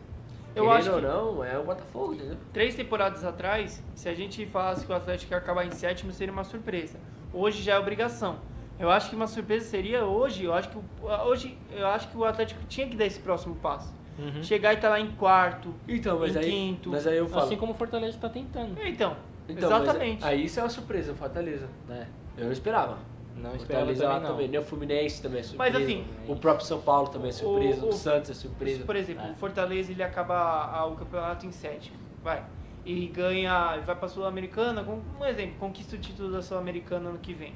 Eu 0.53 0.69
acho 0.69 0.89
ou 0.91 0.97
que- 0.97 1.01
não, 1.07 1.43
é 1.45 1.57
o 1.57 1.63
Botafogo, 1.63 2.13
entendeu? 2.13 2.35
Três 2.51 2.75
temporadas 2.75 3.23
atrás, 3.23 3.81
se 3.95 4.09
a 4.09 4.13
gente 4.13 4.45
falasse 4.47 4.85
que 4.85 4.91
o 4.91 4.95
Atlético 4.95 5.31
ia 5.33 5.37
acabar 5.37 5.65
em 5.65 5.71
sétimo, 5.71 6.11
seria 6.11 6.33
uma 6.33 6.43
surpresa. 6.43 6.99
Hoje 7.33 7.61
já 7.63 7.75
é 7.75 7.79
obrigação. 7.79 8.37
Eu 8.81 8.89
acho 8.89 9.09
que 9.09 9.15
uma 9.15 9.27
surpresa 9.27 9.65
seria 9.69 10.05
hoje, 10.05 10.43
eu 10.45 10.53
acho 10.53 10.69
que 10.69 10.77
o, 10.77 10.83
hoje 11.27 11.57
eu 11.71 11.85
acho 11.87 12.07
que 12.09 12.17
o 12.17 12.25
Atlético 12.25 12.59
tinha 12.67 12.87
que 12.87 12.95
dar 12.97 13.05
esse 13.05 13.19
próximo 13.19 13.55
passo. 13.55 13.93
Uhum. 14.17 14.43
Chegar 14.43 14.73
e 14.73 14.75
estar 14.75 14.89
lá 14.89 14.99
em 14.99 15.11
quarto, 15.11 15.73
Então, 15.87 16.19
mas 16.19 16.35
em 16.35 16.39
aí, 16.39 16.45
quinto. 16.51 16.89
mas 16.89 17.05
aí 17.07 17.17
eu 17.17 17.27
falo... 17.29 17.45
Assim 17.45 17.55
como 17.57 17.71
o 17.73 17.75
Fortaleza 17.75 18.17
tá 18.19 18.27
tentando. 18.27 18.77
É, 18.79 18.89
Então, 18.89 19.15
Então, 19.47 19.69
exatamente. 19.81 20.23
Aí 20.25 20.45
isso 20.45 20.59
é 20.59 20.63
uma 20.63 20.69
surpresa, 20.69 21.11
o 21.11 21.15
Fortaleza. 21.15 21.67
É. 21.89 22.05
Eu 22.37 22.45
não 22.45 22.51
esperava. 22.51 22.97
Não 23.35 23.55
esperava 23.55 23.85
Fortaleza 23.85 24.03
lá 24.05 24.09
também 24.15 24.23
não. 24.23 24.31
também, 24.35 24.47
nem 24.49 24.59
o 24.59 24.63
Fluminense 24.63 25.21
também 25.21 25.39
é 25.39 25.43
surpresa. 25.43 25.73
Mas, 25.79 25.83
assim, 25.83 26.05
o 26.27 26.35
próprio 26.35 26.65
São 26.67 26.81
Paulo 26.81 27.07
também 27.09 27.29
é 27.29 27.31
surpresa, 27.31 27.85
o, 27.85 27.89
o- 27.89 27.93
Santos 27.93 28.31
é 28.31 28.33
surpresa. 28.33 28.83
Por 28.83 28.95
exemplo, 28.95 29.25
É. 29.25 29.31
o 29.31 29.35
Fortaleza 29.35 29.91
ele 29.91 30.03
acaba 30.03 30.35
a- 30.35 30.85
o 30.85 30.95
campeonato 30.95 31.45
em 31.45 31.51
sétimo, 31.51 31.97
vai. 32.23 32.43
E 32.85 33.07
ganha, 33.07 33.77
vai 33.85 33.95
pra 33.95 34.07
Sul-Americana, 34.07 34.83
um 35.19 35.25
exemplo, 35.25 35.55
conquista 35.59 35.95
o 35.95 35.99
título 35.99 36.31
da 36.31 36.41
Sul-Americana 36.41 37.09
ano 37.09 37.19
que 37.19 37.33
vem. 37.33 37.53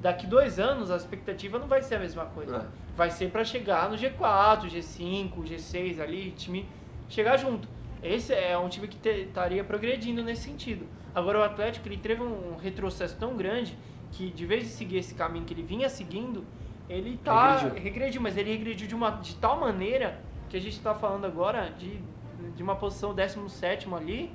Daqui 0.00 0.26
dois 0.26 0.58
anos 0.58 0.90
a 0.90 0.96
expectativa 0.96 1.58
não 1.58 1.68
vai 1.68 1.82
ser 1.82 1.96
a 1.96 1.98
mesma 1.98 2.24
coisa. 2.26 2.56
É. 2.56 2.96
Vai 2.96 3.10
ser 3.10 3.30
pra 3.30 3.44
chegar 3.44 3.90
no 3.90 3.96
G4, 3.96 4.70
G5, 4.70 5.42
G6 5.42 6.00
ali, 6.00 6.30
time 6.32 6.66
chegar 7.08 7.36
junto. 7.36 7.68
Esse 8.02 8.32
é 8.32 8.56
um 8.56 8.68
time 8.68 8.88
que 8.88 9.08
estaria 9.08 9.62
progredindo 9.62 10.22
nesse 10.22 10.44
sentido. 10.44 10.86
Agora 11.14 11.40
o 11.40 11.42
Atlético 11.42 11.86
ele 11.86 11.98
teve 11.98 12.22
um 12.22 12.56
retrocesso 12.56 13.16
tão 13.18 13.36
grande 13.36 13.76
que 14.12 14.30
de 14.30 14.46
vez 14.46 14.64
de 14.64 14.70
seguir 14.70 14.98
esse 14.98 15.14
caminho 15.14 15.44
que 15.44 15.52
ele 15.52 15.62
vinha 15.62 15.88
seguindo, 15.88 16.44
ele 16.88 17.18
tá 17.22 17.56
Regrediu. 17.56 17.82
regrediu, 17.82 18.20
mas 18.22 18.36
ele 18.36 18.50
regrediu 18.50 18.88
de 18.88 18.94
uma 18.94 19.10
de 19.10 19.36
tal 19.36 19.60
maneira 19.60 20.20
que 20.48 20.56
a 20.56 20.60
gente 20.60 20.76
está 20.76 20.94
falando 20.94 21.26
agora 21.26 21.70
de, 21.78 22.00
de 22.56 22.62
uma 22.62 22.74
posição 22.74 23.14
17 23.14 23.92
ali, 23.94 24.32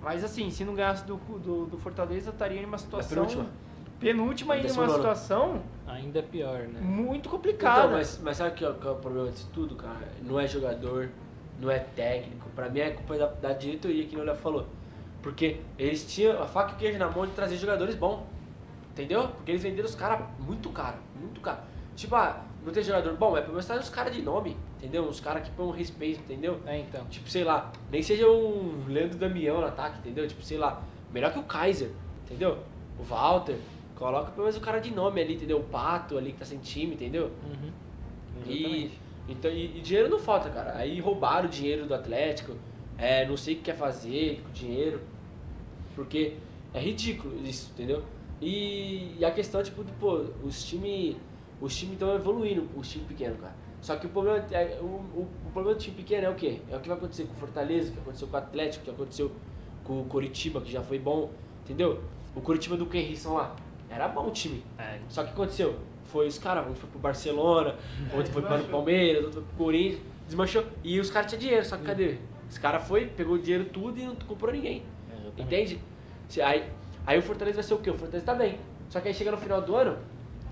mas 0.00 0.22
assim, 0.22 0.48
se 0.50 0.64
não 0.64 0.74
ganhasse 0.74 1.04
do, 1.04 1.16
do, 1.16 1.66
do 1.66 1.78
Fortaleza, 1.78 2.30
estaria 2.30 2.60
em 2.62 2.64
uma 2.64 2.78
situação 2.78 3.26
penúltima. 3.26 3.50
Penúltima 3.98 4.56
numa 4.56 4.86
nono. 4.86 4.94
situação 4.94 5.62
Ainda 5.86 6.18
é 6.18 6.22
pior, 6.22 6.60
né? 6.60 6.80
muito 6.80 7.28
complicada. 7.28 7.80
Então, 7.80 7.92
mas, 7.92 8.20
mas 8.22 8.36
sabe 8.36 8.50
o 8.50 8.54
que 8.54 8.64
é, 8.64 8.72
que 8.72 8.86
é 8.86 8.90
o 8.90 8.96
problema 8.96 9.30
disso 9.30 9.48
tudo, 9.52 9.74
cara? 9.74 10.08
Não 10.22 10.38
é 10.38 10.46
jogador, 10.46 11.10
não 11.60 11.70
é 11.70 11.78
técnico. 11.78 12.48
Pra 12.54 12.68
mim 12.68 12.80
é 12.80 12.90
culpa 12.90 13.16
da, 13.16 13.26
da 13.26 13.52
diretoria, 13.52 14.06
que 14.06 14.16
o 14.16 14.22
Léo 14.22 14.36
falou. 14.36 14.66
Porque 15.22 15.60
eles 15.78 16.06
tinham 16.06 16.40
a 16.40 16.46
faca 16.46 16.72
e 16.72 16.74
o 16.74 16.78
queijo 16.78 16.98
na 16.98 17.10
mão 17.10 17.26
de 17.26 17.32
trazer 17.32 17.56
jogadores 17.56 17.94
bons. 17.94 18.22
Entendeu? 18.92 19.28
Porque 19.28 19.52
eles 19.52 19.62
venderam 19.62 19.88
os 19.88 19.94
caras 19.94 20.26
muito 20.38 20.70
caro, 20.70 20.96
muito 21.18 21.40
caro. 21.40 21.58
Tipo, 21.94 22.16
ah, 22.16 22.44
não 22.64 22.72
tem 22.72 22.82
jogador 22.82 23.14
bom, 23.16 23.36
é 23.36 23.40
pelo 23.40 23.52
menos 23.52 23.66
trazer 23.66 23.82
uns 23.82 23.90
caras 23.90 24.14
de 24.14 24.22
nome, 24.22 24.56
entendeu? 24.76 25.04
Uns 25.04 25.20
caras 25.20 25.42
que 25.42 25.50
põem 25.50 25.66
um 25.66 25.70
respeito, 25.70 26.20
entendeu? 26.20 26.60
É, 26.66 26.78
então. 26.78 27.04
Tipo, 27.06 27.28
sei 27.28 27.44
lá, 27.44 27.72
nem 27.90 28.02
seja 28.02 28.28
um 28.28 28.84
Leandro 28.88 29.16
Damião 29.18 29.60
no 29.60 29.66
ataque, 29.66 29.98
entendeu? 29.98 30.26
Tipo, 30.26 30.42
sei 30.42 30.58
lá, 30.58 30.82
melhor 31.12 31.32
que 31.32 31.38
o 31.38 31.44
Kaiser, 31.44 31.90
entendeu? 32.24 32.58
O 32.98 33.02
Walter. 33.02 33.56
Coloca 33.98 34.30
pelo 34.30 34.46
menos 34.46 34.56
o 34.56 34.60
cara 34.60 34.78
de 34.78 34.94
nome 34.94 35.20
ali, 35.20 35.34
entendeu? 35.34 35.58
O 35.58 35.64
Pato 35.64 36.16
ali 36.16 36.32
que 36.32 36.38
tá 36.38 36.44
sem 36.44 36.58
time, 36.58 36.94
entendeu? 36.94 37.32
Uhum. 37.44 37.72
E, 38.46 38.92
então, 39.28 39.50
e, 39.50 39.76
e 39.76 39.80
dinheiro 39.80 40.08
não 40.08 40.20
falta, 40.20 40.48
cara. 40.50 40.76
Aí 40.76 41.00
roubaram 41.00 41.48
o 41.48 41.50
dinheiro 41.50 41.84
do 41.84 41.92
Atlético. 41.92 42.54
É, 42.96 43.26
não 43.26 43.36
sei 43.36 43.54
o 43.54 43.56
que 43.56 43.64
quer 43.64 43.76
fazer 43.76 44.40
com 44.44 44.50
o 44.50 44.52
dinheiro. 44.52 45.00
Porque 45.96 46.34
é 46.72 46.80
ridículo 46.80 47.44
isso, 47.44 47.72
entendeu? 47.74 48.04
E, 48.40 49.16
e 49.18 49.24
a 49.24 49.32
questão, 49.32 49.60
tipo, 49.64 49.82
de, 49.82 49.90
pô, 49.94 50.26
os 50.44 50.64
times 50.64 51.16
os 51.60 51.76
time 51.76 51.94
estão 51.94 52.14
evoluindo, 52.14 52.68
os 52.76 52.88
times 52.88 53.08
pequenos, 53.08 53.40
cara. 53.40 53.54
Só 53.80 53.96
que 53.96 54.06
o 54.06 54.10
problema, 54.10 54.38
é, 54.52 54.78
o, 54.80 54.84
o, 54.84 55.28
o 55.46 55.50
problema 55.52 55.76
do 55.76 55.80
time 55.80 55.96
pequeno 55.96 56.26
é 56.26 56.30
o 56.30 56.36
quê? 56.36 56.60
É 56.70 56.76
o 56.76 56.80
que 56.80 56.88
vai 56.88 56.96
acontecer 56.96 57.24
com 57.24 57.32
o 57.32 57.36
Fortaleza, 57.36 57.90
o 57.90 57.92
que 57.94 57.98
aconteceu 57.98 58.28
com 58.28 58.34
o 58.34 58.38
Atlético, 58.38 58.82
o 58.82 58.84
que 58.84 58.90
aconteceu 58.90 59.32
com 59.82 60.00
o 60.00 60.04
Coritiba, 60.04 60.60
que 60.60 60.70
já 60.70 60.82
foi 60.82 61.00
bom, 61.00 61.30
entendeu? 61.64 62.00
O 62.36 62.40
Coritiba 62.40 62.76
do 62.76 62.86
Kenrisson 62.86 63.34
lá, 63.34 63.56
era 63.90 64.08
bom 64.08 64.26
o 64.26 64.30
time. 64.30 64.62
É, 64.78 64.98
Só 65.08 65.22
que 65.24 65.30
aconteceu? 65.30 65.76
Foi 66.04 66.26
os 66.26 66.38
caras, 66.38 66.66
um 66.68 66.74
foi 66.74 66.88
pro 66.88 66.98
Barcelona, 66.98 67.74
outro 68.14 68.32
foi 68.32 68.42
para 68.42 68.60
o 68.62 68.64
Palmeiras, 68.64 69.24
outro 69.24 69.40
foi 69.40 69.42
pro 69.50 69.64
Corinthians, 69.64 70.00
desmanchou. 70.26 70.64
E 70.82 70.98
os 70.98 71.10
caras 71.10 71.30
tinham 71.30 71.40
dinheiro, 71.40 71.64
só 71.64 71.76
que 71.76 71.84
cadê? 71.84 72.16
Os 72.48 72.56
caras 72.56 72.86
foi, 72.88 73.06
pegou 73.06 73.34
o 73.34 73.38
dinheiro 73.38 73.66
tudo 73.66 73.98
e 73.98 74.04
não 74.04 74.14
comprou 74.14 74.52
ninguém. 74.52 74.82
exatamente. 75.12 75.42
Entende? 75.42 75.80
Aí, 76.42 76.64
aí 77.06 77.18
o 77.18 77.22
Fortaleza 77.22 77.56
vai 77.56 77.64
ser 77.64 77.74
o 77.74 77.78
quê? 77.78 77.90
O 77.90 77.94
Fortaleza 77.94 78.24
tá 78.24 78.34
bem. 78.34 78.58
Só 78.88 79.00
que 79.00 79.08
aí 79.08 79.14
chega 79.14 79.30
no 79.30 79.36
final 79.36 79.60
do 79.60 79.76
ano, 79.76 79.98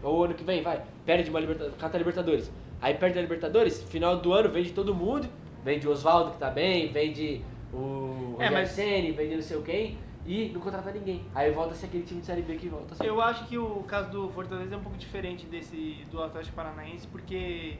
ou 0.02 0.24
ano 0.24 0.34
que 0.34 0.44
vem, 0.44 0.62
vai, 0.62 0.82
perde 1.06 1.30
uma 1.30 1.40
liberta 1.40 1.70
cata 1.78 1.96
Libertadores. 1.96 2.50
Aí 2.82 2.92
perde 2.94 3.18
a 3.18 3.22
Libertadores, 3.22 3.82
final 3.84 4.18
do 4.18 4.34
ano 4.34 4.50
vende 4.50 4.72
todo 4.72 4.94
mundo, 4.94 5.26
vende 5.64 5.88
o 5.88 5.90
Oswaldo 5.90 6.32
que 6.32 6.38
tá 6.38 6.50
bem, 6.50 6.92
vende 6.92 7.40
o 7.72 8.34
É, 8.38 8.44
Rogério 8.44 8.52
mas- 8.52 8.70
Ceni, 8.70 9.12
vende 9.12 9.36
não 9.36 9.42
sei 9.42 9.56
o 9.56 9.62
quem, 9.62 9.96
e 10.26 10.50
não 10.52 10.60
contrata 10.60 10.90
ninguém. 10.90 11.24
Aí 11.34 11.50
volta 11.52 11.72
a 11.72 11.76
ser 11.76 11.86
aquele 11.86 12.02
time 12.04 12.20
de 12.20 12.26
Série 12.26 12.42
B 12.42 12.56
que 12.56 12.68
volta. 12.68 13.02
Eu 13.04 13.20
acho 13.22 13.46
que 13.46 13.56
o 13.56 13.82
caso 13.84 14.10
do 14.10 14.28
Fortaleza 14.30 14.74
é 14.74 14.78
um 14.78 14.82
pouco 14.82 14.98
diferente 14.98 15.46
desse 15.46 16.04
do 16.10 16.22
Atlético 16.22 16.56
Paranaense, 16.56 17.06
porque 17.06 17.78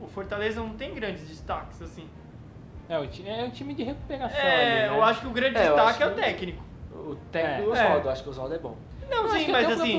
o 0.00 0.06
Fortaleza 0.06 0.60
não 0.60 0.70
tem 0.70 0.94
grandes 0.94 1.26
destaques, 1.26 1.80
assim. 1.80 2.06
É, 2.88 2.98
o 2.98 3.04
é 3.26 3.44
um 3.44 3.50
time 3.50 3.74
de 3.74 3.82
recuperação 3.82 4.38
É, 4.40 4.80
ali, 4.82 4.90
né? 4.90 4.96
eu 4.98 5.02
acho 5.02 5.20
que 5.20 5.26
o 5.26 5.30
grande 5.30 5.56
É, 5.58 5.62
destaque 5.66 6.02
é 6.02 6.06
o 6.06 6.14
técnico. 6.14 6.62
O 6.94 7.16
técnico 7.30 7.60
É. 7.60 7.64
do 7.64 7.70
Oswaldo, 7.72 8.10
acho 8.10 8.22
que 8.22 8.28
o 8.28 8.32
Oswaldo 8.32 8.54
é 8.54 8.58
bom. 8.58 8.76
Não, 9.10 9.24
acho 9.24 9.38
sim, 9.44 9.50
mas 9.52 9.70
assim, 9.70 9.98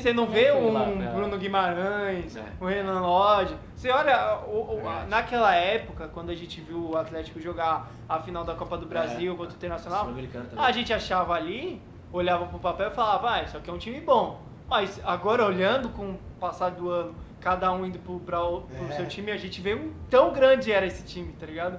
você 0.00 0.12
não 0.12 0.26
vê 0.26 0.50
lá 0.52 0.82
um 0.84 0.96
pra- 0.98 1.10
Bruno 1.10 1.36
Guimarães, 1.38 2.36
É. 2.36 2.44
um 2.60 2.66
Renan 2.66 3.00
Lodge. 3.00 3.56
Você 3.74 3.90
olha, 3.90 4.38
o- 4.46 4.72
o- 4.72 4.76
Verdade. 4.76 5.08
naquela 5.10 5.54
época, 5.54 6.08
quando 6.08 6.30
a 6.30 6.34
gente 6.34 6.60
viu 6.60 6.90
o 6.90 6.96
Atlético 6.96 7.40
jogar 7.40 7.90
a 8.08 8.20
final 8.20 8.44
da 8.44 8.54
Copa 8.54 8.76
do 8.78 8.86
Brasil 8.86 9.32
É. 9.32 9.36
contra 9.36 9.52
o 9.52 9.56
Internacional, 9.56 10.08
a 10.56 10.72
gente 10.72 10.92
achava 10.92 11.34
ali, 11.34 11.82
olhava 12.12 12.46
pro 12.46 12.58
papel 12.58 12.88
e 12.88 12.90
falava, 12.92 13.30
ah, 13.32 13.42
isso 13.42 13.56
aqui 13.56 13.68
é 13.68 13.72
um 13.72 13.78
time 13.78 14.00
bom. 14.00 14.40
Mas 14.68 15.00
agora 15.04 15.44
olhando 15.44 15.88
com 15.90 16.12
o 16.12 16.18
passar 16.40 16.70
do 16.70 16.88
ano, 16.88 17.14
cada 17.40 17.70
um 17.72 17.84
indo 17.84 17.98
pro, 17.98 18.18
pra, 18.20 18.38
pro 18.38 18.64
É. 18.88 18.92
seu 18.96 19.06
time, 19.06 19.30
a 19.30 19.36
gente 19.36 19.60
vê 19.60 19.74
o 19.74 19.92
tão 20.08 20.32
grande 20.32 20.72
era 20.72 20.86
esse 20.86 21.02
time, 21.04 21.32
tá 21.38 21.44
ligado? 21.44 21.78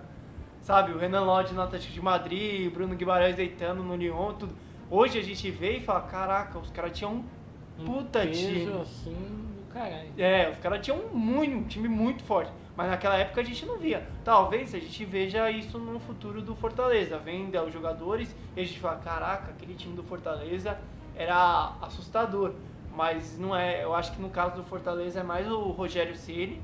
Sabe, 0.61 0.91
o 0.91 0.97
Renan 0.97 1.21
Lodge 1.21 1.53
no 1.53 1.61
Atlético 1.61 1.93
de 1.93 2.01
Madrid, 2.01 2.67
o 2.67 2.71
Bruno 2.71 2.95
Guimarães 2.95 3.35
deitando 3.35 3.81
no 3.83 3.95
Lyon, 3.95 4.33
tudo. 4.33 4.53
Hoje 4.89 5.19
a 5.19 5.23
gente 5.23 5.49
vê 5.51 5.77
e 5.77 5.81
fala, 5.81 6.01
caraca, 6.01 6.59
os 6.59 6.69
caras 6.69 6.97
tinham 6.97 7.13
um 7.13 7.23
Um 7.81 7.85
puta 7.85 8.19
peso, 8.19 8.39
time. 8.39 8.81
assim 8.81 9.13
do 9.13 9.73
caralho. 9.73 10.09
É, 10.17 10.49
os 10.49 10.57
caras 10.59 10.79
tinham 10.81 10.97
um, 10.99 11.15
muito, 11.17 11.55
um 11.55 11.63
time 11.63 11.87
muito 11.87 12.23
forte. 12.23 12.51
Mas 12.75 12.89
naquela 12.89 13.15
época 13.17 13.41
a 13.41 13.43
gente 13.43 13.65
não 13.65 13.77
via. 13.77 14.05
Talvez 14.23 14.75
a 14.75 14.79
gente 14.79 15.05
veja 15.05 15.49
isso 15.49 15.79
no 15.79 15.99
futuro 15.99 16.41
do 16.41 16.55
Fortaleza. 16.55 17.17
Venda 17.17 17.63
os 17.63 17.73
jogadores 17.73 18.35
e 18.55 18.61
a 18.61 18.63
gente 18.65 18.79
fala, 18.79 18.97
caraca, 18.97 19.51
aquele 19.51 19.73
time 19.75 19.95
do 19.95 20.03
Fortaleza 20.03 20.77
era 21.15 21.73
assustador. 21.81 22.53
Mas 22.93 23.37
não 23.39 23.55
é. 23.55 23.83
Eu 23.83 23.93
acho 23.95 24.11
que 24.13 24.21
no 24.21 24.29
caso 24.29 24.55
do 24.55 24.63
Fortaleza 24.63 25.21
é 25.21 25.23
mais 25.23 25.49
o 25.49 25.59
Rogério 25.71 26.15
Ceni 26.15 26.61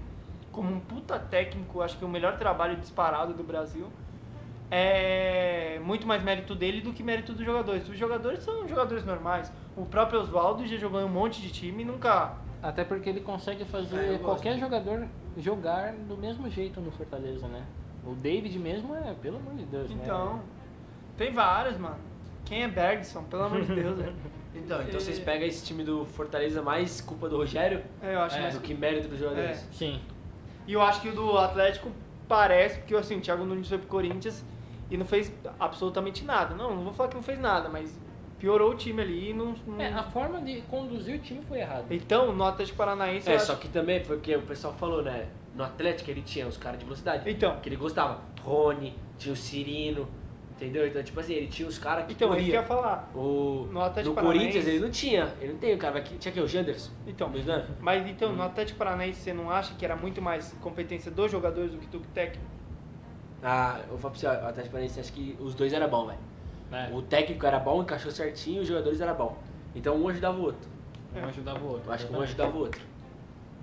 como 0.51 0.69
um 0.73 0.79
puta 0.81 1.17
técnico, 1.17 1.81
acho 1.81 1.97
que 1.97 2.03
o 2.03 2.09
melhor 2.09 2.37
trabalho 2.37 2.75
disparado 2.75 3.33
do 3.33 3.43
Brasil. 3.43 3.87
É 4.71 5.79
muito 5.83 6.07
mais 6.07 6.23
mérito 6.23 6.55
dele 6.55 6.79
do 6.79 6.93
que 6.93 7.03
mérito 7.03 7.33
dos 7.33 7.45
jogadores. 7.45 7.87
Os 7.89 7.97
jogadores 7.97 8.41
são 8.43 8.65
jogadores 8.67 9.03
normais. 9.05 9.51
O 9.75 9.85
próprio 9.85 10.21
Oswaldo 10.21 10.65
já 10.65 10.77
jogou 10.77 11.01
em 11.01 11.03
um 11.03 11.09
monte 11.09 11.41
de 11.41 11.51
time 11.51 11.83
e 11.83 11.85
nunca 11.85 12.33
Até 12.63 12.83
porque 12.85 13.09
ele 13.09 13.19
consegue 13.21 13.63
É, 13.63 13.65
fazer 13.65 14.07
gosto. 14.11 14.23
qualquer 14.23 14.57
jogador 14.57 15.05
jogar 15.37 15.93
do 15.93 16.15
mesmo 16.15 16.49
jeito 16.49 16.79
no 16.79 16.91
Fortaleza, 16.91 17.47
né? 17.47 17.63
O 18.05 18.13
David 18.15 18.57
mesmo 18.59 18.95
é, 18.95 19.13
pelo 19.21 19.37
amor 19.37 19.55
de 19.55 19.65
Deus, 19.65 19.91
Então, 19.91 20.35
né? 20.35 20.41
tem 21.17 21.31
vários, 21.31 21.77
mano. 21.77 21.97
Quem 22.45 22.63
é 22.63 22.67
Bergson? 22.67 23.23
Pelo 23.23 23.43
amor 23.43 23.61
de 23.63 23.73
Deus, 23.75 23.97
velho. 23.99 24.15
Então, 24.53 24.81
então 24.81 24.99
vocês 24.99 25.17
pegam 25.17 25.47
esse 25.47 25.63
time 25.65 25.81
do 25.81 26.03
Fortaleza 26.03 26.61
mais 26.61 26.99
culpa 26.99 27.29
do 27.29 27.37
Rogério 27.37 27.81
É, 28.03 28.15
eu 28.15 28.19
acho 28.19 28.35
É, 28.37 28.41
mais 28.41 28.53
do 28.53 28.59
que 28.59 28.73
mérito 28.73 29.07
dos 29.07 29.17
jogadores. 29.17 29.57
É. 29.59 29.63
Sim. 29.71 30.01
E 30.67 30.73
eu 30.73 30.81
acho 30.81 30.99
que 31.01 31.07
o 31.07 31.15
do 31.15 31.37
Atlético 31.37 31.89
parece, 32.27 32.79
porque 32.79 32.93
assim, 32.93 33.15
o 33.17 33.21
Thiago 33.21 33.45
Nunes 33.45 33.69
foi 33.69 33.77
pro 33.77 33.87
Corinthians 33.87 34.43
e 34.91 34.97
não 34.97 35.05
fez 35.05 35.33
absolutamente 35.59 36.23
nada. 36.23 36.53
Não, 36.53 36.75
não 36.75 36.83
vou 36.83 36.93
falar 36.93 37.09
que 37.09 37.15
não 37.15 37.23
fez 37.23 37.39
nada, 37.39 37.69
mas 37.69 37.97
piorou 38.37 38.71
o 38.71 38.75
time 38.75 39.01
ali 39.01 39.29
e 39.29 39.33
não. 39.33 39.55
não- 39.65 39.79
É, 39.81 39.91
a 39.93 40.03
forma 40.03 40.41
de 40.41 40.61
conduzir 40.63 41.15
o 41.15 41.19
time 41.19 41.41
foi 41.47 41.59
errada. 41.59 41.85
Então, 41.89 42.33
no 42.33 42.43
Atlético 42.43 42.77
Paranaense. 42.77 43.29
É, 43.31 43.35
acho- 43.35 43.45
só 43.47 43.55
que 43.55 43.67
também 43.69 44.03
foi 44.03 44.17
o 44.17 44.19
que 44.19 44.35
o 44.35 44.41
pessoal 44.41 44.73
falou, 44.73 45.01
né? 45.01 45.27
No 45.55 45.63
Atlético 45.63 46.09
ele 46.11 46.21
tinha 46.21 46.47
os 46.47 46.57
caras 46.57 46.77
de 46.79 46.85
velocidade. 46.85 47.29
Então. 47.29 47.57
Que 47.61 47.69
ele 47.69 47.75
gostava. 47.75 48.19
Rony, 48.43 48.95
tinha 49.17 49.33
o 49.33 49.35
Cirino, 49.35 50.07
entendeu? 50.55 50.87
Então, 50.87 51.03
tipo 51.03 51.19
assim, 51.19 51.33
ele 51.33 51.47
tinha 51.47 51.67
os 51.67 51.77
caras 51.77 52.05
que 52.05 52.13
Então, 52.13 52.33
é 52.33 52.37
isso 52.37 52.45
que 52.49 52.51
eu 52.55 52.61
ia 52.61 52.63
corriam. 52.67 52.81
falar. 52.83 53.11
O, 53.13 53.67
No 53.71 53.81
Atlético 53.81 54.15
no 54.15 54.21
Corinthians 54.21 54.65
ele 54.65 54.79
não 54.79 54.89
tinha. 54.89 55.33
Ele 55.41 55.53
não 55.53 55.59
tem 55.59 55.73
o 55.75 55.77
cara 55.77 56.01
que 56.01 56.17
tinha 56.17 56.31
que 56.31 56.39
o 56.39 56.47
Janderson. 56.47 56.91
Então, 57.05 57.29
mas 57.81 58.07
então, 58.07 58.33
no 58.33 58.41
Atlético 58.43 58.79
Paranaense 58.79 59.19
você 59.21 59.33
não 59.33 59.51
acha 59.51 59.73
que 59.75 59.85
era 59.85 59.95
muito 59.95 60.21
mais 60.21 60.53
competência 60.61 61.11
dos 61.11 61.29
jogadores 61.31 61.71
do 61.71 61.77
que 61.77 61.87
do 61.87 61.99
técnico? 61.99 62.43
Ah, 63.43 63.79
eu 63.89 63.97
falar 63.97 64.11
pra 64.11 64.19
você, 64.19 64.27
ó, 64.27 64.31
o 64.31 64.47
Atlético 64.47 64.71
Paranaense 64.71 64.99
acho 64.99 65.13
que 65.13 65.35
os 65.39 65.55
dois 65.55 65.73
eram 65.73 65.89
bons, 65.89 66.07
velho. 66.07 66.19
É, 66.71 66.89
O 66.93 67.01
técnico 67.01 67.45
era 67.45 67.59
bom, 67.59 67.81
encaixou 67.81 68.11
certinho, 68.11 68.57
e 68.57 68.61
os 68.61 68.67
jogadores 68.67 69.01
eram 69.01 69.15
bons. 69.15 69.35
Então 69.75 69.95
um 69.95 70.07
ajudava 70.07 70.37
o 70.37 70.43
outro. 70.43 70.69
um 71.15 71.25
ajudava 71.25 71.59
o 71.59 71.67
outro. 71.69 71.89
Eu 71.89 71.93
acho 71.93 72.07
que 72.07 72.13
um 72.15 72.21
ajudava 72.21 72.55
o 72.55 72.59
outro. 72.59 72.81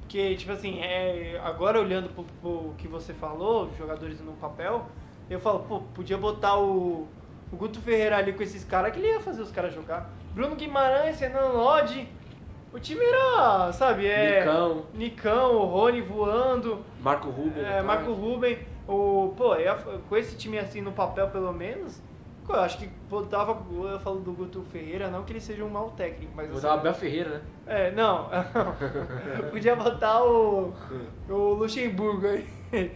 Porque, 0.01 0.37
tipo 0.37 0.53
assim, 0.53 0.81
é, 0.81 1.39
agora 1.45 1.79
olhando 1.81 2.09
pro, 2.09 2.25
pro 2.41 2.75
que 2.79 2.89
você 2.89 3.13
falou, 3.13 3.67
os 3.67 3.77
jogadores 3.77 4.21
no 4.21 4.33
papel, 4.33 4.87
eu 5.29 5.39
falo, 5.39 5.61
pô, 5.61 5.81
podia 5.95 6.17
botar 6.17 6.59
o, 6.59 7.07
o 7.53 7.57
Guto 7.57 7.81
Ferreira 7.81 8.17
ali 8.17 8.33
com 8.33 8.43
esses 8.43 8.65
caras 8.65 8.91
que 8.93 8.99
ele 8.99 9.09
ia 9.09 9.21
fazer 9.21 9.43
os 9.43 9.53
caras 9.53 9.75
jogar. 9.75 10.11
Bruno 10.35 10.57
Guimarães, 10.57 11.21
Renan 11.21 11.49
Lodge, 11.49 12.09
o 12.73 12.79
time 12.79 13.05
era, 13.05 13.73
sabe, 13.73 14.07
é... 14.07 14.41
Nicão, 14.41 14.83
Nicão, 14.95 15.57
o 15.57 15.65
Rony 15.67 16.01
voando, 16.03 16.79
Marco 17.01 17.29
Rubio. 17.31 17.65
é, 17.65 17.83
Marco 17.83 18.13
Ruben, 18.13 18.59
o, 18.87 19.33
pô, 19.37 19.55
eu- 19.55 20.01
com 20.09 20.17
esse 20.17 20.37
time 20.37 20.59
assim 20.59 20.81
no 20.81 20.93
papel 20.93 21.29
pelo 21.29 21.53
menos, 21.53 22.01
pô, 22.47 22.55
eu 22.55 22.61
acho 22.61 22.79
que 22.79 22.89
botava, 23.09 23.57
eu 23.93 23.99
falo 24.01 24.21
do 24.21 24.33
Guto 24.33 24.63
Ferreira, 24.73 25.09
não 25.09 25.23
que 25.25 25.33
ele 25.33 25.41
seja 25.41 25.65
um 25.65 25.69
mau 25.71 25.91
técnico, 25.91 26.33
mas 26.35 26.49
Vou 26.49 26.59
assim, 26.59 26.67
Abel 26.69 26.95
Ferreira, 26.95 27.31
né? 27.31 27.41
é, 27.67 27.91
não. 27.91 28.29
Podia 29.51 29.75
botar 29.77 30.23
o, 30.25 30.73
o 31.29 31.35
Luxemburgo 31.55 32.27
aí. 32.27 32.47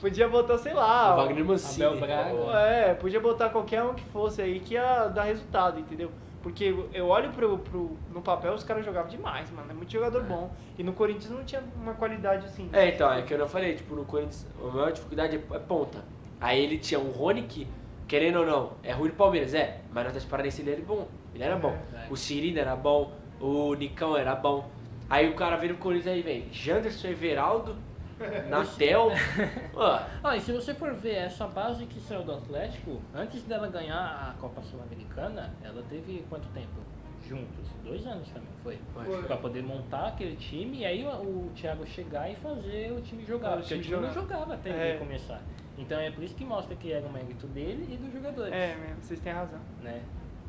Podia 0.00 0.28
botar, 0.28 0.56
sei 0.58 0.72
lá. 0.74 1.14
o 1.14 1.16
Wagner 1.16 1.44
Mancini. 1.44 1.84
Abel 1.86 1.98
Braga. 2.00 2.58
É, 2.60 2.94
podia 2.94 3.18
botar 3.18 3.48
qualquer 3.48 3.82
um 3.82 3.94
que 3.94 4.04
fosse 4.04 4.40
aí 4.40 4.60
que 4.60 4.74
ia 4.74 5.08
dar 5.08 5.24
resultado, 5.24 5.80
entendeu? 5.80 6.08
Porque 6.42 6.74
eu 6.92 7.08
olho 7.08 7.30
pro, 7.32 7.58
pro, 7.58 7.96
no 8.12 8.22
papel, 8.22 8.54
os 8.54 8.62
caras 8.62 8.84
jogavam 8.84 9.10
demais, 9.10 9.50
mano. 9.50 9.70
É 9.70 9.74
muito 9.74 9.90
jogador 9.90 10.22
bom. 10.22 10.50
E 10.78 10.82
no 10.82 10.92
Corinthians 10.92 11.30
não 11.30 11.44
tinha 11.44 11.62
uma 11.76 11.94
qualidade 11.94 12.46
assim. 12.46 12.70
É, 12.72 12.88
então, 12.88 13.12
é 13.12 13.22
que 13.22 13.34
eu 13.34 13.38
não 13.38 13.48
falei, 13.48 13.74
tipo, 13.74 13.94
no 13.94 14.04
Corinthians, 14.04 14.46
a 14.62 14.66
maior 14.68 14.92
dificuldade 14.92 15.36
é, 15.36 15.56
é 15.56 15.58
ponta. 15.58 16.04
Aí 16.40 16.62
ele 16.62 16.78
tinha 16.78 17.00
um 17.00 17.10
Rony 17.10 17.42
que, 17.42 17.66
querendo 18.06 18.40
ou 18.40 18.46
não, 18.46 18.72
é 18.82 18.92
ruim 18.92 19.08
no 19.08 19.14
Palmeiras, 19.16 19.52
é, 19.54 19.80
mas 19.92 20.04
no 20.04 20.08
Atlético 20.10 20.30
Paranaense 20.30 20.62
ele 20.62 20.70
era 20.70 20.82
bom, 20.82 21.08
ele 21.34 21.44
era 21.44 21.56
bom. 21.56 21.76
É. 21.92 22.06
O 22.08 22.16
Cirino 22.16 22.58
era 22.58 22.76
bom, 22.76 23.12
o 23.40 23.74
Nicão 23.74 24.16
era 24.16 24.34
bom. 24.36 24.70
Aí 25.10 25.28
o 25.28 25.34
cara 25.34 25.56
veio 25.56 25.72
no 25.72 25.78
Corinthians 25.78 26.14
aí 26.14 26.22
vem, 26.22 26.46
Janderson, 26.52 27.08
Everaldo, 27.08 27.74
Natel. 28.48 29.10
Pô, 29.72 29.80
Ah, 30.24 30.36
e 30.36 30.40
se 30.40 30.52
você 30.52 30.74
for 30.74 30.92
ver 30.94 31.14
essa 31.14 31.46
base 31.46 31.86
que 31.86 32.00
saiu 32.00 32.22
do 32.22 32.32
Atlético, 32.32 33.00
antes 33.14 33.42
dela 33.44 33.68
ganhar 33.68 33.96
a 34.30 34.40
Copa 34.40 34.60
Sul-Americana, 34.62 35.52
ela 35.62 35.82
teve 35.88 36.24
quanto 36.28 36.48
tempo? 36.48 36.80
Juntos? 37.26 37.66
Dois 37.84 38.06
anos 38.06 38.28
também, 38.28 38.48
foi. 38.62 38.78
Foi. 38.94 39.22
Pra 39.24 39.36
poder 39.36 39.62
montar 39.62 40.08
aquele 40.08 40.36
time 40.36 40.78
e 40.78 40.84
aí 40.86 41.04
o, 41.04 41.08
o 41.10 41.50
Thiago 41.54 41.86
chegar 41.86 42.30
e 42.30 42.36
fazer 42.36 42.92
o 42.92 43.00
time 43.00 43.24
jogar. 43.24 43.50
Ah, 43.50 43.54
o 43.56 43.58
porque 43.58 43.74
time 43.74 43.80
o 43.80 43.84
time 43.84 44.06
não 44.06 44.12
jogava 44.14 44.54
até 44.54 44.70
É. 44.70 44.88
ele 44.90 44.98
começar. 44.98 45.40
Então 45.76 45.98
é 45.98 46.10
por 46.10 46.24
isso 46.24 46.34
que 46.34 46.44
mostra 46.44 46.74
que 46.74 46.92
era 46.92 47.06
o 47.06 47.12
mérito 47.12 47.46
dele 47.48 47.86
e 47.92 47.96
dos 47.96 48.12
jogadores. 48.12 48.52
É, 48.52 48.74
mesmo, 48.76 48.96
vocês 49.02 49.20
têm 49.20 49.32
razão. 49.32 49.60
Né? 49.82 50.02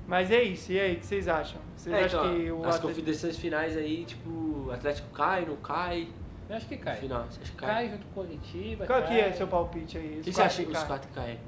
Mas 0.07 0.31
é 0.31 0.41
isso, 0.41 0.71
e 0.71 0.79
aí, 0.79 0.95
o 0.95 0.99
que 0.99 1.05
vocês 1.05 1.27
acham? 1.27 1.61
Vocês 1.75 1.95
é, 1.95 2.03
acham 2.05 2.25
então, 2.25 2.35
que 2.39 2.51
o 2.51 2.55
as 2.55 2.61
Atlético... 2.61 2.87
confidências 2.87 3.37
finais 3.37 3.77
aí, 3.77 4.05
tipo, 4.05 4.29
o 4.29 4.71
Atlético 4.71 5.07
cai, 5.09 5.45
não 5.45 5.55
cai. 5.57 6.07
Eu 6.49 6.55
acho 6.55 6.67
que 6.67 6.77
cai. 6.77 6.95
Final, 6.97 7.25
você 7.29 7.41
acha 7.41 7.51
que 7.51 7.57
Cai 7.57 7.69
cai? 7.69 7.89
junto 7.89 8.05
com 8.07 8.21
o 8.21 8.25
Curitiba. 8.25 8.85
Qual 8.87 9.03
que 9.03 9.13
é 9.19 9.23
cai. 9.23 9.33
seu 9.33 9.47
palpite 9.47 9.97
aí? 9.97 10.15
O 10.15 10.19
Os 10.19 10.25
que 10.25 10.33
você 10.33 10.41
acha 10.41 10.63
quatro 10.63 10.65
que 10.65 10.71
os 10.71 10.77
caem. 10.77 10.87
quatro 10.87 11.09
caem? 11.13 11.39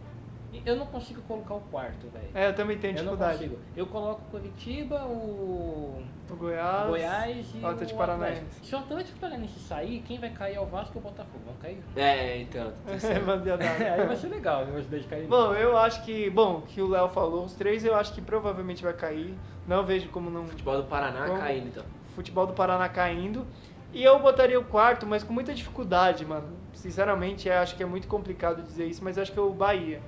Eu 0.65 0.75
não 0.75 0.85
consigo 0.85 1.21
colocar 1.21 1.53
o 1.55 1.61
quarto, 1.61 2.09
velho. 2.09 2.27
É, 2.35 2.49
eu 2.49 2.53
também 2.53 2.77
tenho 2.77 2.91
Eu 2.97 3.03
não 3.05 3.13
dificuldade. 3.15 3.37
consigo. 3.37 3.59
Eu 3.75 3.87
coloco 3.87 4.21
o 4.21 4.31
Curitiba, 4.31 5.05
o 5.05 6.03
O 6.29 6.35
Goiás, 6.35 6.87
Goiás 6.89 7.45
e 7.55 7.57
o 7.59 7.67
Atlético 7.67 7.95
o 7.95 7.97
Paranaense. 8.05 8.43
Se 8.61 8.75
o 8.75 8.77
Atlético 8.79 9.19
Paranaense 9.19 9.59
sair, 9.61 10.01
quem 10.05 10.19
vai 10.19 10.29
cair 10.29 10.55
é 10.55 10.59
o 10.59 10.65
Vasco 10.65 10.91
e 10.95 10.99
o 10.99 11.01
Botafogo. 11.01 11.39
Vão 11.45 11.55
cair. 11.55 11.79
É, 11.95 12.37
então. 12.41 12.71
É, 12.85 13.19
baseado. 13.19 13.61
Aí 13.63 14.05
vai 14.05 14.15
ser 14.17 14.27
legal, 14.27 14.65
os 14.65 14.85
dois 14.87 15.05
caírem. 15.05 15.29
Bom, 15.29 15.53
eu 15.55 15.77
acho 15.77 16.03
que, 16.03 16.29
bom, 16.29 16.61
que 16.61 16.81
o 16.81 16.89
Léo 16.89 17.07
falou, 17.09 17.45
os 17.45 17.53
três 17.53 17.85
eu 17.85 17.95
acho 17.95 18.13
que 18.13 18.21
provavelmente 18.21 18.83
vai 18.83 18.93
cair. 18.93 19.33
Não 19.65 19.85
vejo 19.85 20.09
como 20.09 20.29
não. 20.29 20.45
Futebol 20.47 20.77
do 20.77 20.83
Paraná 20.83 21.27
Como? 21.27 21.39
caindo, 21.39 21.67
então. 21.69 21.83
Futebol 22.13 22.45
do 22.45 22.53
Paraná 22.53 22.89
caindo. 22.89 23.47
E 23.93 24.03
eu 24.03 24.19
botaria 24.19 24.59
o 24.59 24.63
quarto, 24.63 25.05
mas 25.05 25.23
com 25.23 25.33
muita 25.33 25.53
dificuldade, 25.53 26.25
mano. 26.25 26.47
Sinceramente, 26.73 27.47
eu 27.49 27.55
acho 27.55 27.75
que 27.75 27.83
é 27.83 27.85
muito 27.85 28.07
complicado 28.07 28.61
dizer 28.63 28.85
isso, 28.85 29.03
mas 29.03 29.17
acho 29.17 29.31
que 29.31 29.39
é 29.39 29.41
o 29.41 29.49
Bahia. 29.51 30.01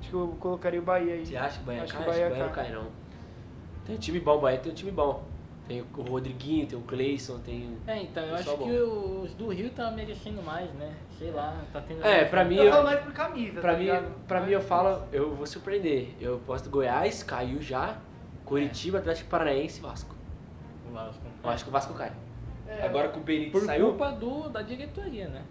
Acho 0.00 0.08
que 0.10 0.14
eu 0.16 0.36
colocaria 0.40 0.80
o 0.80 0.82
Bahia 0.82 1.14
aí. 1.14 1.26
Você 1.26 1.36
acha 1.36 1.56
que 1.58 1.62
o 1.62 1.66
Bahia 1.66 1.82
Acho 1.84 1.92
cai? 1.94 2.02
que 2.02 2.08
o 2.08 2.10
Acho 2.12 2.18
que 2.20 2.26
o 2.26 2.28
Bahia 2.28 2.30
Bahia 2.30 2.46
não 2.46 2.52
cai, 2.52 2.72
não. 2.84 2.90
Tem 3.86 3.96
um 3.96 3.98
time 3.98 4.20
bom, 4.20 4.36
o 4.36 4.40
Bahia 4.40 4.58
tem 4.58 4.72
um 4.72 4.74
time 4.74 4.90
bom. 4.90 5.24
Tem 5.68 5.80
o 5.82 6.02
Rodriguinho, 6.02 6.66
tem 6.66 6.76
o 6.76 6.82
Cleison, 6.82 7.38
tem 7.38 7.68
o... 7.68 7.78
É, 7.88 8.02
então, 8.02 8.24
eu 8.24 8.34
acho 8.34 8.56
bom. 8.56 8.64
que 8.64 8.72
os 8.72 9.34
do 9.34 9.48
Rio 9.50 9.70
tá 9.70 9.88
merecendo 9.92 10.42
mais, 10.42 10.68
né? 10.74 10.92
Sei 11.16 11.30
lá, 11.30 11.56
tá 11.72 11.80
tendo. 11.80 12.04
É, 12.04 12.24
pra 12.24 12.44
mim, 12.44 12.56
Eu 12.56 12.64
eu- 12.64 12.72
falo 12.72 12.84
mais 12.84 13.00
por 13.00 13.12
camisa, 13.12 13.60
Pra 13.60 13.72
tá 13.72 13.78
mim, 13.78 13.84
ligado? 13.84 14.12
pra 14.26 14.40
mim, 14.40 14.50
eu 14.50 14.60
falo, 14.60 15.04
eu 15.12 15.32
vou 15.36 15.46
surpreender. 15.46 16.12
Eu 16.20 16.40
posto 16.40 16.68
Goiás, 16.68 17.22
caiu 17.22 17.62
já. 17.62 17.96
Curitiba, 18.44 18.98
Atlético 18.98 19.30
Paranaense 19.30 19.78
e 19.78 19.82
Vasco. 19.82 20.16
O 20.88 20.92
Vasco. 20.92 21.22
Eu 21.44 21.50
acho 21.50 21.62
que 21.62 21.70
o 21.70 21.72
Vasco 21.72 21.94
cai. 21.94 22.10
É, 22.78 22.86
Agora 22.86 23.08
que 23.08 23.18
o 23.18 23.22
Benítez 23.22 23.52
Por 23.52 23.62
saiu, 23.62 23.88
culpa 23.88 24.12
do, 24.12 24.48
da 24.48 24.62
diretoria, 24.62 25.28
né? 25.28 25.42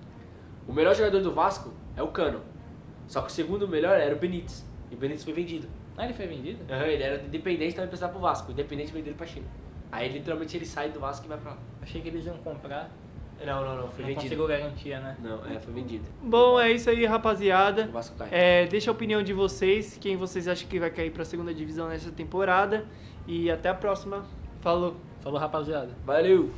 o 0.67 0.73
melhor 0.73 0.95
jogador 0.95 1.21
do 1.21 1.31
Vasco 1.33 1.73
é 1.97 2.01
o 2.03 2.07
Cano. 2.07 2.41
Só 3.07 3.21
que 3.21 3.27
o 3.27 3.31
segundo 3.31 3.67
melhor 3.67 3.97
era 3.99 4.15
o 4.15 4.17
Benítez. 4.19 4.65
E 4.91 4.95
o 4.95 4.97
Benítez 4.97 5.23
foi 5.23 5.33
vendido. 5.33 5.67
Ah, 5.97 6.05
ele 6.05 6.13
foi 6.13 6.27
vendido? 6.27 6.59
Aham, 6.71 6.85
ele 6.85 7.03
era 7.03 7.21
independente, 7.23 7.75
também 7.75 7.89
precisava 7.89 8.13
pro 8.13 8.21
Vasco. 8.21 8.51
Independente 8.51 8.91
vendeu 8.93 9.07
ele 9.09 9.17
pra 9.17 9.27
China. 9.27 9.45
Aí 9.91 10.07
literalmente 10.09 10.55
ele 10.55 10.65
sai 10.65 10.89
do 10.89 10.99
Vasco 10.99 11.25
e 11.25 11.27
vai 11.29 11.37
pra 11.37 11.51
lá. 11.51 11.57
Achei 11.81 12.01
que 12.01 12.07
eles 12.07 12.25
iam 12.25 12.37
comprar. 12.37 12.89
Não, 13.45 13.65
não, 13.65 13.75
não, 13.77 13.87
foi 13.89 14.01
não 14.03 14.07
vendido. 14.07 14.21
conseguiu 14.21 14.47
garantia, 14.47 14.99
né? 14.99 15.17
Não, 15.21 15.45
é, 15.45 15.59
foi 15.59 15.73
vendido. 15.73 16.05
Bom, 16.21 16.59
é 16.59 16.71
isso 16.71 16.89
aí, 16.89 17.05
rapaziada. 17.05 17.85
O 17.85 17.91
Vasco 17.91 18.15
cai. 18.17 18.27
É, 18.31 18.65
deixa 18.67 18.91
a 18.91 18.93
opinião 18.93 19.23
de 19.23 19.33
vocês, 19.33 19.97
quem 19.99 20.15
vocês 20.17 20.47
acham 20.47 20.67
que 20.69 20.79
vai 20.79 20.89
cair 20.91 21.11
pra 21.11 21.25
segunda 21.25 21.53
divisão 21.53 21.87
nessa 21.89 22.11
temporada. 22.11 22.85
E 23.27 23.49
até 23.49 23.69
a 23.69 23.73
próxima. 23.73 24.25
Falou! 24.61 24.95
Falou, 25.21 25.39
rapaziada. 25.39 25.89
Valeu! 26.05 26.49